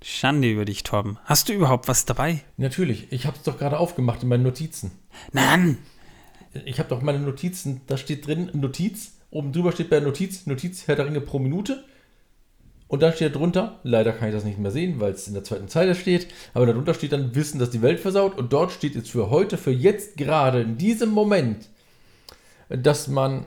Schande 0.00 0.50
über 0.50 0.64
dich, 0.64 0.82
Torben. 0.82 1.18
Hast 1.24 1.48
du 1.48 1.54
überhaupt 1.54 1.88
was 1.88 2.04
dabei? 2.04 2.42
Natürlich, 2.56 3.10
ich 3.10 3.26
habe 3.26 3.36
es 3.36 3.42
doch 3.42 3.58
gerade 3.58 3.78
aufgemacht 3.78 4.22
in 4.22 4.28
meinen 4.28 4.42
Notizen. 4.42 4.92
Nein. 5.32 5.78
Ich 6.66 6.78
habe 6.78 6.88
doch 6.88 7.02
meine 7.02 7.18
Notizen, 7.18 7.80
da 7.86 7.96
steht 7.96 8.26
drin 8.26 8.50
Notiz, 8.52 9.14
oben 9.30 9.52
drüber 9.52 9.72
steht 9.72 9.90
bei 9.90 9.98
Notiz, 9.98 10.46
Notiz 10.46 10.86
Herr 10.86 10.94
der 10.94 11.06
Ringe 11.06 11.20
pro 11.20 11.38
Minute. 11.38 11.84
Und 12.94 13.02
dann 13.02 13.12
steht 13.12 13.34
drunter, 13.34 13.80
leider 13.82 14.12
kann 14.12 14.28
ich 14.28 14.34
das 14.36 14.44
nicht 14.44 14.60
mehr 14.60 14.70
sehen, 14.70 15.00
weil 15.00 15.14
es 15.14 15.26
in 15.26 15.34
der 15.34 15.42
zweiten 15.42 15.66
Zeile 15.66 15.96
steht, 15.96 16.28
aber 16.52 16.64
darunter 16.64 16.94
steht 16.94 17.10
dann 17.10 17.34
Wissen, 17.34 17.58
dass 17.58 17.70
die 17.70 17.82
Welt 17.82 17.98
versaut. 17.98 18.38
Und 18.38 18.52
dort 18.52 18.70
steht 18.70 18.94
jetzt 18.94 19.10
für 19.10 19.30
heute, 19.30 19.58
für 19.58 19.72
jetzt 19.72 20.16
gerade, 20.16 20.60
in 20.60 20.78
diesem 20.78 21.10
Moment, 21.10 21.68
dass 22.68 23.08
man 23.08 23.46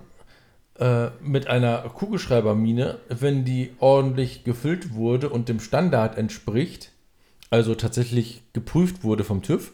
äh, 0.79 1.11
mit 1.21 1.47
einer 1.47 1.77
Kugelschreibermine, 1.77 2.97
wenn 3.07 3.45
die 3.45 3.71
ordentlich 3.79 4.43
gefüllt 4.43 4.95
wurde 4.95 5.29
und 5.29 5.47
dem 5.47 5.61
Standard 5.61 6.17
entspricht, 6.17 6.91
also 7.49 7.73
tatsächlich 7.73 8.43
geprüft 8.51 9.05
wurde 9.05 9.23
vom 9.23 9.43
TÜV, 9.43 9.71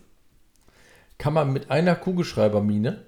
kann 1.18 1.34
man 1.34 1.52
mit 1.52 1.72
einer 1.72 1.96
Kugelschreibermine 1.96 3.02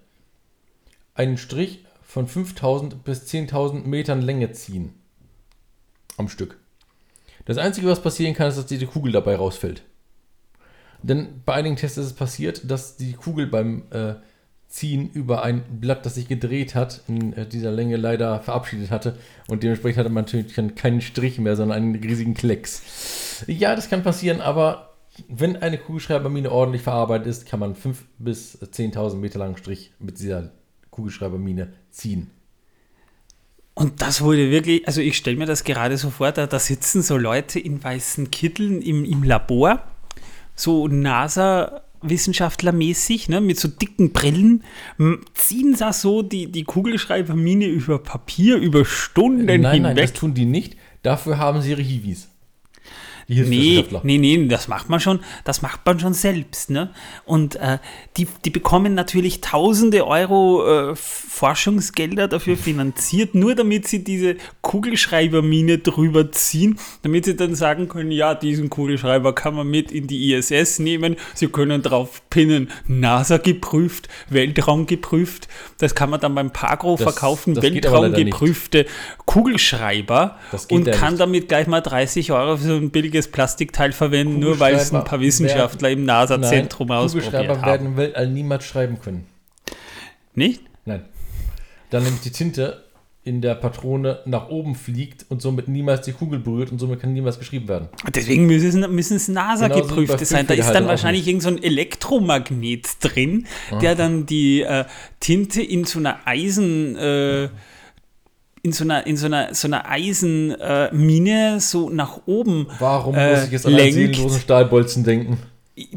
einen 1.14 1.38
Strich 1.38 1.86
von 2.02 2.26
5000 2.28 3.04
bis 3.04 3.28
10.000 3.28 3.86
Metern 3.86 4.24
Länge 4.24 4.52
ziehen. 4.54 4.96
Am 6.18 6.30
Stück. 6.30 6.58
Das 7.46 7.58
Einzige, 7.58 7.88
was 7.88 8.02
passieren 8.02 8.34
kann, 8.34 8.48
ist, 8.48 8.58
dass 8.58 8.66
die 8.66 8.86
Kugel 8.86 9.12
dabei 9.12 9.36
rausfällt. 9.36 9.84
Denn 11.04 11.42
bei 11.46 11.54
einigen 11.54 11.76
Tests 11.76 11.98
ist 11.98 12.06
es 12.06 12.14
passiert, 12.14 12.70
dass 12.70 12.98
die 12.98 13.14
Kugel 13.14 13.48
beim 13.48 13.84
äh, 13.92 14.16
Ziehen 14.68 15.10
über 15.12 15.44
ein 15.44 15.80
Blatt, 15.80 16.06
das 16.06 16.16
sich 16.16 16.28
gedreht 16.28 16.74
hat, 16.74 17.02
in 17.08 17.34
äh, 17.34 17.48
dieser 17.48 17.72
Länge 17.72 17.98
leider 17.98 18.40
verabschiedet 18.40 18.90
hatte. 18.90 19.18
Und 19.48 19.62
dementsprechend 19.62 20.00
hatte 20.00 20.10
man 20.10 20.26
natürlich 20.26 20.76
keinen 20.76 21.02
Strich 21.02 21.38
mehr, 21.38 21.56
sondern 21.56 21.78
einen 21.78 21.96
riesigen 21.96 22.34
Klecks. 22.34 23.44
Ja, 23.48 23.76
das 23.76 23.90
kann 23.90 24.04
passieren, 24.04 24.42
aber 24.42 24.96
wenn 25.30 25.56
eine 25.58 25.78
Kugelschreibermine 25.78 26.52
ordentlich 26.52 26.82
verarbeitet 26.82 27.28
ist, 27.28 27.46
kann 27.46 27.60
man 27.60 27.76
5.000 27.76 27.96
bis 28.18 28.62
10.000 28.62 29.16
Meter 29.16 29.40
langen 29.40 29.58
Strich 29.58 29.94
mit 30.00 30.20
dieser 30.20 30.52
Kugelschreibermine 30.90 31.72
ziehen. 31.92 32.32
Und 33.76 34.02
das 34.02 34.22
wurde 34.22 34.50
wirklich, 34.52 34.88
also 34.88 35.02
ich 35.02 35.18
stelle 35.18 35.36
mir 35.36 35.46
das 35.46 35.66
gerade 35.66 35.98
so 35.98 36.10
vor, 36.10 36.32
da, 36.32 36.48
da 36.48 36.60
sitzen 36.60 37.02
so 37.02 37.18
Leute 37.18 37.60
in 37.60 37.84
weißen 37.84 38.32
Kitteln 38.32 38.82
im, 38.82 39.04
im 39.04 39.22
Labor, 39.22 39.84
so 40.56 40.88
NASA-Wissenschaftler-mäßig, 40.88 43.30
ne, 43.30 43.42
mit 43.42 43.60
so 43.60 43.68
dicken 43.68 44.14
Brillen, 44.14 44.64
ziehen 45.34 45.76
da 45.78 45.92
so 45.92 46.22
die, 46.22 46.50
die 46.50 46.64
Kugelschreibermine 46.64 47.66
über 47.66 48.00
Papier 48.00 48.56
über 48.56 48.86
Stunden 48.86 49.44
nein, 49.44 49.60
nein, 49.60 49.86
hinweg. 49.86 49.98
das 49.98 50.14
tun 50.14 50.34
die 50.34 50.46
nicht. 50.46 50.78
Dafür 51.04 51.38
haben 51.38 51.60
sie 51.62 51.72
ihre 51.72 51.82
Hiwis. 51.82 52.30
Die 53.28 53.34
Nee, 53.42 53.42
Hilfswissenschaftler. 53.42 54.02
nee, 54.04 54.18
nee, 54.20 54.48
das 54.48 54.68
macht 54.68 54.88
man 54.90 55.00
schon, 55.00 55.20
das 55.46 55.64
macht 55.64 55.84
man 55.86 56.00
schon 56.00 56.14
selbst, 56.14 56.70
ne? 56.70 56.92
Und 57.26 57.56
äh, 57.56 57.80
die, 58.18 58.28
die 58.46 58.52
bekommen 58.52 58.94
natürlich 58.94 59.42
tausende 59.42 60.06
Euro 60.06 60.92
äh, 60.92 60.96
Forschungsgelder 60.96 62.28
dafür 62.28 62.56
finanziert, 62.56 63.34
nur 63.34 63.56
damit 63.56 63.88
sie 63.88 64.04
diese 64.04 64.36
Kugelschreibermine 64.62 65.80
drüber 65.80 66.32
ziehen, 66.32 66.78
damit 67.02 67.26
sie 67.26 67.36
dann 67.36 67.56
sagen 67.56 67.88
können, 67.90 68.12
ja, 68.12 68.36
diesen 68.36 68.70
Kugelschreiber 68.70 69.34
kann 69.34 69.56
man 69.56 69.68
mit 69.68 69.92
in 69.92 70.06
die 70.08 70.34
ISS 70.34 70.80
nehmen, 70.80 71.16
sie 71.34 71.48
können 71.48 71.82
drauf 71.82 72.22
pinnen, 72.30 72.70
NASA 72.88 73.38
geprüft, 73.38 74.08
Weltraum 74.30 74.86
geprüft, 74.86 75.48
das 75.80 75.96
kann 75.96 76.10
man 76.12 76.20
dann 76.20 76.36
beim 76.36 76.52
Pagro 76.52 76.96
Das- 76.96 77.02
verkaufen, 77.04 77.56
das 77.56 77.64
Weltraum 77.64 78.04
leider 78.04 78.18
nicht. 78.24 78.32
geprüfte 78.32 78.86
Kugelschreiber 79.26 80.38
und 80.70 80.88
ja 80.88 80.94
kann 80.94 81.14
nicht. 81.14 81.20
damit 81.22 81.48
gleich 81.50 81.68
mal 81.68 81.82
30 81.82 82.32
Euro 82.32 82.58
für 82.58 82.64
so 82.64 82.74
ein 82.76 82.90
billiges 82.92 83.15
Plastikteil 83.24 83.92
verwenden, 83.92 84.40
nur 84.40 84.60
weil 84.60 84.76
es 84.76 84.94
ein 84.94 85.04
paar 85.04 85.20
Wissenschaftler 85.20 85.90
im 85.90 86.06
NASA-Zentrum 86.06 86.92
ausprobiert 86.92 87.34
haben. 87.34 87.66
werden 87.66 87.88
im 87.88 87.98
Weltall 87.98 88.30
niemals 88.30 88.66
schreiben 88.66 89.00
können. 89.02 89.26
Nicht? 90.34 90.62
Nein. 90.86 91.06
Dann 91.90 92.04
nämlich 92.04 92.22
die 92.22 92.32
Tinte 92.32 92.84
in 93.26 93.42
der 93.42 93.56
Patrone 93.56 94.20
nach 94.26 94.50
oben 94.50 94.76
fliegt 94.76 95.26
und 95.30 95.42
somit 95.42 95.68
niemals 95.68 96.06
die 96.06 96.12
Kugel 96.12 96.38
berührt 96.38 96.72
und 96.72 96.78
somit 96.78 97.00
kann 97.00 97.12
niemals 97.12 97.40
geschrieben 97.40 97.68
werden. 97.68 97.90
Deswegen 98.14 98.46
müssen 98.46 98.84
es, 98.84 98.90
müssen 98.90 99.18
es 99.18 99.26
Genauso 99.26 99.64
wie 99.64 99.70
bei 99.70 99.76
NASA-geprüfte 99.76 100.26
sein. 100.26 100.46
Da 100.46 100.54
ist 100.54 100.66
Füllfederhalter 100.66 100.80
dann 100.80 100.88
wahrscheinlich 100.88 101.28
irgend 101.28 101.42
so 101.42 101.50
ein 101.50 101.62
Elektromagnet 101.62 102.88
drin, 103.02 103.48
der 103.82 103.96
dann 103.96 104.28
die 104.28 104.62
äh, 104.62 104.86
Tinte 105.20 105.62
in 105.62 105.86
so 105.86 106.00
einer 106.00 106.20
Eisen... 106.26 106.96
Äh, 106.96 107.50
in 108.66 108.72
so 108.72 108.84
einer, 108.84 109.06
in 109.06 109.16
so 109.16 109.28
einer, 109.28 109.54
so 109.54 109.68
einer 109.68 109.88
Eisenmine 109.88 111.56
äh, 111.56 111.60
so 111.60 111.90
nach 111.92 112.22
oben 112.26 112.68
Warum 112.80 113.14
äh, 113.14 113.36
muss 113.36 113.46
ich 113.46 113.52
jetzt 113.52 113.66
an 113.68 113.74
einen 113.74 113.84
lenkt. 113.84 113.96
seelenlosen 113.96 114.42
Stahlbolzen 114.42 115.04
denken? 115.04 115.38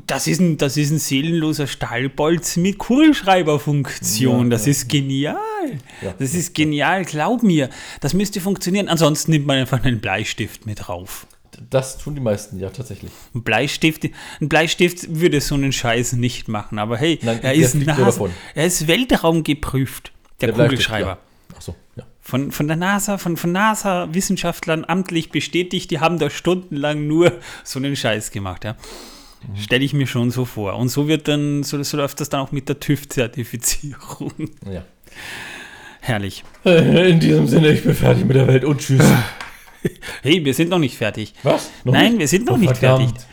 Das 0.07 0.27
ist 0.27 0.41
ein, 0.41 0.59
das 0.59 0.77
ist 0.77 0.91
ein 0.91 0.99
seelenloser 0.99 1.67
Stahlbolzen 1.67 2.63
mit 2.63 2.79
Kugelschreiberfunktion. 2.79 4.47
Ja, 4.47 4.51
das 4.51 4.67
ja. 4.67 4.73
ist 4.73 4.89
genial. 4.89 5.37
Ja. 6.03 6.15
Das 6.19 6.35
ist 6.35 6.55
genial, 6.55 7.05
glaub 7.05 7.43
mir. 7.43 7.71
Das 8.01 8.13
müsste 8.13 8.41
funktionieren. 8.41 8.89
Ansonsten 8.89 9.31
nimmt 9.31 9.47
man 9.47 9.59
einfach 9.59 9.83
einen 9.83 10.01
Bleistift 10.01 10.67
mit 10.67 10.89
drauf. 10.89 11.27
Das 11.71 11.97
tun 11.97 12.15
die 12.15 12.21
meisten, 12.21 12.59
ja, 12.59 12.69
tatsächlich. 12.71 13.11
Ein 13.35 13.43
Bleistift, 13.45 14.05
ein 14.41 14.49
Bleistift 14.49 15.07
würde 15.09 15.41
so 15.41 15.55
einen 15.55 15.73
Scheiß 15.73 16.13
nicht 16.15 16.49
machen. 16.49 16.79
Aber 16.79 16.99
hey, 16.99 17.19
Nein, 17.23 17.37
er 17.43 17.55
der 17.55 17.55
ist 17.55 17.77
davon. 17.87 18.31
er 18.55 18.67
ist 18.67 18.87
Weltraum 18.87 19.43
geprüft, 19.43 20.13
der, 20.41 20.49
Bleistift, 20.49 20.69
Kugelschreiber. 20.69 21.09
Ja. 21.09 21.57
Achso, 21.57 21.75
ja. 21.97 22.05
Von, 22.29 22.53
von 22.53 22.67
der 22.67 22.77
NASA, 22.77 23.17
von, 23.17 23.39
von 23.39 23.53
NASA-Wissenschaftlern 23.53 24.85
amtlich 24.87 25.31
bestätigt, 25.31 25.91
die 25.91 25.99
haben 25.99 26.19
da 26.19 26.29
stundenlang 26.29 27.07
nur 27.07 27.33
so 27.65 27.79
einen 27.79 27.97
Scheiß 27.97 28.33
gemacht, 28.33 28.67
ja. 28.67 28.75
Mhm. 28.75 29.57
Stelle 29.57 29.83
ich 29.83 29.95
mir 29.95 30.07
schon 30.07 30.31
so 30.31 30.45
vor. 30.45 30.77
Und 30.77 30.91
so 30.91 31.09
wird 31.09 31.27
dann, 31.27 31.63
so, 31.63 31.83
so 31.83 31.97
läuft 31.97 32.21
das 32.21 32.29
dann 32.29 32.41
auch 32.41 32.53
mit 32.53 32.69
der 32.69 32.81
TÜV-Zertifizierung. 32.81 34.33
Ja. 34.71 34.85
Herrlich. 36.03 36.45
In 36.65 37.19
diesem 37.19 37.49
Sinne, 37.49 37.73
ich 37.73 37.83
bin 37.83 37.95
fertig 37.95 38.27
mit 38.27 38.37
der 38.37 38.47
Welt 38.47 38.67
und 38.67 38.79
tschüss. 38.79 39.11
Hey, 40.23 40.45
wir 40.45 40.53
sind 40.53 40.69
noch 40.69 40.79
nicht 40.79 40.99
fertig. 40.99 41.33
Was? 41.45 41.71
Noch 41.85 41.95
Nein, 41.95 42.11
nicht? 42.11 42.19
wir 42.19 42.29
sind 42.29 42.45
noch 42.45 42.57
oh, 42.57 42.59
nicht 42.59 42.77
verdammt. 42.77 43.11
fertig. 43.11 43.28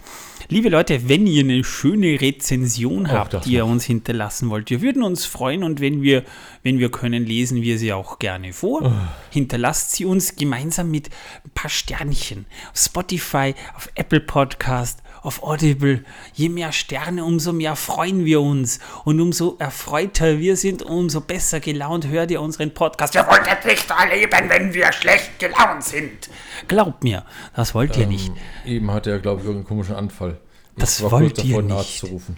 Liebe 0.48 0.70
Leute, 0.70 1.10
wenn 1.10 1.26
ihr 1.26 1.44
eine 1.44 1.64
schöne 1.64 2.22
Rezension 2.22 3.12
habt, 3.12 3.46
die 3.46 3.54
ihr 3.54 3.66
uns 3.66 3.84
hinterlassen 3.84 4.50
wollt, 4.50 4.70
wir 4.70 4.82
würden 4.82 5.02
uns 5.02 5.26
freuen 5.26 5.64
und 5.64 5.80
wenn 5.80 6.04
wir, 6.04 6.24
wenn 6.62 6.78
wir 6.78 6.92
können, 6.92 7.26
lesen 7.26 7.64
wir 7.64 7.80
sie 7.80 7.94
auch 7.94 8.20
gerne 8.20 8.54
vor. 8.54 8.84
Oh. 8.84 8.92
Hinterlasst 9.32 9.94
sie 9.94 10.06
uns 10.06 10.36
gemeinsam 10.36 10.92
mit 10.92 11.10
ein 11.44 11.52
paar 11.56 11.72
Sternchen 11.72 12.46
auf 12.72 12.80
Spotify, 12.80 13.56
auf 13.76 13.90
Apple 13.96 14.20
Podcast, 14.20 15.02
auf 15.26 15.44
Audible. 15.44 16.04
Je 16.34 16.50
mehr 16.50 16.72
Sterne, 16.72 17.24
umso 17.26 17.52
mehr 17.52 17.76
freuen 17.76 18.26
wir 18.26 18.42
uns 18.42 18.80
und 19.04 19.20
umso 19.20 19.56
erfreuter 19.60 20.40
wir 20.40 20.56
sind, 20.56 20.84
umso 20.84 21.22
besser 21.22 21.60
gelaunt 21.60 22.08
hört 22.08 22.32
ihr 22.32 22.42
unseren 22.42 22.74
Podcast. 22.74 23.14
Wir 23.14 23.26
wollen 23.28 23.44
das 23.46 23.66
nicht 23.66 23.90
erleben, 23.90 24.50
wenn 24.50 24.74
wir 24.74 24.92
schlecht 24.94 25.40
gelaunt 25.40 25.84
sind. 25.84 26.30
Glaubt 26.68 27.04
mir, 27.04 27.26
das 27.56 27.74
wollt 27.74 27.98
ihr 27.98 28.08
nicht. 28.08 28.32
Ähm, 28.66 28.74
eben 28.74 28.92
hatte 28.92 29.12
er, 29.12 29.20
glaube 29.20 29.42
ich, 29.42 29.48
irgendeinen 29.48 29.68
komischen 29.68 29.96
Anfall. 29.96 30.38
Ich 30.76 30.82
Das 30.84 31.02
wollt 31.02 31.44
ihr 31.44 31.62
nicht. 31.62 32.00
zu 32.00 32.08
rufen. 32.08 32.38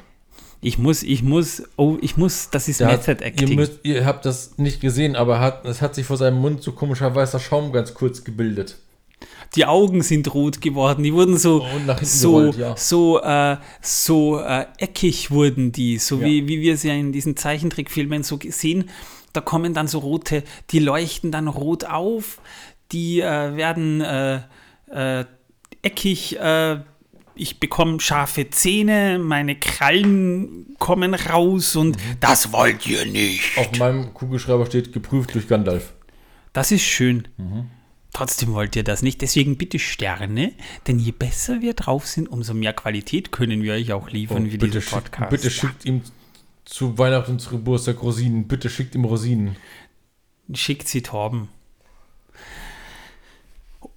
Ich 0.60 0.80
muss, 0.80 1.04
ich 1.04 1.22
muss, 1.22 1.64
oh, 1.76 1.98
ich 2.02 2.18
muss, 2.18 2.50
das 2.50 2.68
ist 2.68 2.82
hat, 2.82 3.08
Method 3.08 3.22
ihr, 3.24 3.28
Acting. 3.28 3.56
müsst, 3.56 3.80
ihr 3.84 4.06
habt 4.06 4.26
das 4.26 4.58
nicht 4.58 4.82
gesehen, 4.82 5.16
aber 5.16 5.40
hat, 5.40 5.66
es 5.66 5.82
hat 5.84 5.94
sich 5.94 6.06
vor 6.06 6.18
seinem 6.18 6.38
Mund 6.42 6.64
so 6.64 6.72
komischer 6.72 7.14
weißer 7.14 7.40
Schaum 7.40 7.72
ganz 7.72 7.94
kurz 7.94 8.24
gebildet. 8.24 8.78
Die 9.56 9.66
Augen 9.66 10.02
sind 10.04 10.34
rot 10.34 10.62
geworden, 10.62 11.04
die 11.04 11.14
wurden 11.14 11.38
so, 11.38 11.66
hinten 11.66 12.06
so, 12.06 12.32
gerollt, 12.34 12.58
ja. 12.58 12.76
so, 12.78 13.22
äh, 13.22 13.58
so 13.82 14.40
äh, 14.40 14.66
eckig 14.78 15.32
wurden 15.32 15.72
die, 15.72 15.98
so 15.98 16.18
Ja. 16.20 16.26
wie, 16.26 16.48
wie 16.48 16.62
wir 16.62 16.78
sie 16.78 16.90
ja 16.90 16.94
in 16.94 17.12
diesen 17.12 17.38
Zeichentrickfilmen 17.38 18.24
so 18.24 18.38
sehen. 18.50 18.90
Da 19.34 19.42
kommen 19.42 19.74
dann 19.74 19.88
so 19.88 20.00
rote, 20.00 20.44
die 20.72 20.80
leuchten 20.80 21.32
dann 21.32 21.48
rot 21.48 21.86
auf, 21.86 22.40
die 22.92 23.22
äh, 23.22 23.56
werden 23.56 24.02
äh, 24.02 24.42
äh, 24.92 25.26
eckig, 25.82 26.40
äh, 26.40 26.80
ich 27.36 27.60
bekomme 27.60 28.00
scharfe 28.00 28.50
Zähne, 28.50 29.20
meine 29.20 29.56
Krallen 29.58 30.76
kommen 30.80 31.14
raus 31.14 31.76
und 31.76 31.98
Mhm. 31.98 32.02
das 32.20 32.52
wollt 32.52 32.88
ihr 32.88 33.06
nicht. 33.06 33.58
Auf 33.58 33.78
meinem 33.78 34.14
Kugelschreiber 34.14 34.66
steht 34.66 34.92
geprüft 34.92 35.36
durch 35.36 35.48
Gandalf. 35.48 35.94
Das 36.54 36.72
ist 36.72 36.82
schön. 36.84 37.28
Mhm. 37.38 37.70
Trotzdem 38.14 38.54
wollt 38.54 38.76
ihr 38.76 38.84
das 38.84 39.02
nicht. 39.04 39.22
Deswegen 39.22 39.58
bitte 39.58 39.80
Sterne, 39.80 40.54
denn 40.88 40.98
je 40.98 41.12
besser 41.12 41.62
wir 41.62 41.74
drauf 41.74 42.08
sind, 42.08 42.28
umso 42.28 42.54
mehr 42.54 42.74
Qualität 42.74 43.32
können 43.32 43.62
wir 43.62 43.74
euch 43.74 43.94
auch 43.94 44.10
liefern 44.10 44.38
Und 44.38 44.52
wie 44.52 44.58
bitte, 44.58 44.82
schickt, 44.82 45.12
Podcast. 45.12 45.30
bitte 45.30 45.52
schickt 45.52 45.86
ihm 45.86 46.02
zu 46.66 46.98
Weihnachten 46.98 47.34
und 47.34 47.40
zu 47.40 47.52
Geburtstag 47.52 48.02
Rosinen. 48.02 48.48
Bitte 48.48 48.70
schickt 48.70 48.96
ihm 48.96 49.06
Rosinen. 49.06 49.56
Schickt 50.54 50.88
sie 50.88 51.02
Torben. 51.02 51.50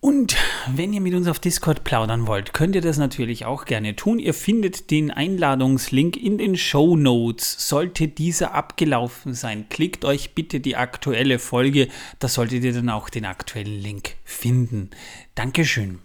Und 0.01 0.35
wenn 0.67 0.95
ihr 0.95 1.03
mit 1.03 1.13
uns 1.13 1.29
auf 1.29 1.39
Discord 1.39 1.85
plaudern 1.85 2.27
wollt, 2.27 2.55
könnt 2.55 2.75
ihr 2.75 2.81
das 2.81 2.97
natürlich 2.97 3.45
auch 3.45 3.67
gerne 3.67 3.97
tun. 3.97 4.19
Ihr 4.19 4.33
findet 4.33 4.91
den 4.91 5.11
Einladungslink 5.11 6.17
in 6.17 6.39
den 6.39 6.57
Show 6.57 6.97
Notes. 6.97 7.69
Sollte 7.69 8.09
dieser 8.09 8.55
abgelaufen 8.55 9.35
sein, 9.35 9.69
klickt 9.69 10.07
euch 10.07 10.35
bitte 10.35 10.61
die 10.61 10.75
aktuelle 10.75 11.39
Folge. 11.39 11.89
Da 12.19 12.29
solltet 12.29 12.65
ihr 12.65 12.73
dann 12.73 12.89
auch 12.89 13.11
den 13.11 13.27
aktuellen 13.27 13.79
Link 13.79 14.15
finden. 14.25 14.89
Dankeschön. 15.35 15.99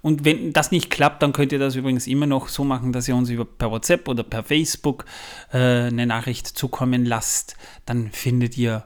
Und 0.00 0.24
wenn 0.24 0.52
das 0.52 0.70
nicht 0.70 0.88
klappt, 0.88 1.20
dann 1.24 1.32
könnt 1.32 1.50
ihr 1.50 1.58
das 1.58 1.74
übrigens 1.74 2.06
immer 2.06 2.26
noch 2.26 2.46
so 2.46 2.62
machen, 2.62 2.92
dass 2.92 3.08
ihr 3.08 3.16
uns 3.16 3.30
über 3.30 3.44
per 3.44 3.72
WhatsApp 3.72 4.06
oder 4.06 4.22
per 4.22 4.44
Facebook 4.44 5.04
äh, 5.52 5.58
eine 5.58 6.06
Nachricht 6.06 6.46
zukommen 6.46 7.04
lasst. 7.04 7.56
Dann 7.84 8.12
findet 8.12 8.56
ihr 8.56 8.84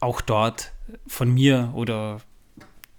auch 0.00 0.20
dort 0.20 0.72
von 1.06 1.32
mir 1.32 1.72
oder 1.76 2.20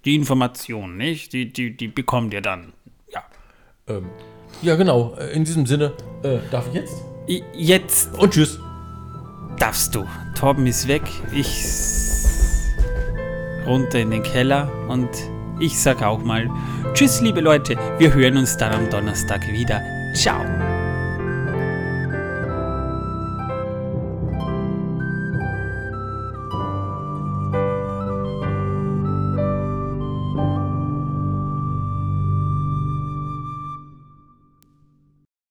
die 0.04 0.14
Information, 0.14 0.96
nicht? 0.96 1.32
Die, 1.32 1.52
die, 1.52 1.76
die 1.76 1.88
bekommt 1.88 2.32
ihr 2.34 2.40
dann. 2.42 2.72
Ja. 3.12 3.22
Ähm, 3.88 4.06
ja, 4.62 4.76
genau. 4.76 5.14
Äh, 5.18 5.32
In 5.34 5.44
diesem 5.44 5.66
Sinne, 5.66 5.92
äh, 6.22 6.38
darf 6.50 6.66
ich 6.68 6.74
jetzt? 6.74 6.94
Jetzt 7.54 8.14
Und 8.18 8.34
tschüss. 8.34 8.58
darfst 9.58 9.94
du. 9.94 10.06
Torben 10.38 10.66
ist 10.66 10.88
weg. 10.88 11.02
Ich 11.32 11.48
runter 13.66 13.98
in 13.98 14.10
den 14.10 14.22
Keller 14.22 14.70
und 14.88 15.08
ich 15.58 15.78
sag 15.80 16.02
auch 16.02 16.22
mal 16.22 16.50
Tschüss, 16.92 17.20
liebe 17.22 17.40
Leute. 17.40 17.76
Wir 17.98 18.12
hören 18.12 18.36
uns 18.36 18.56
dann 18.56 18.72
am 18.72 18.90
Donnerstag 18.90 19.46
wieder. 19.48 19.80
Ciao. 20.14 20.73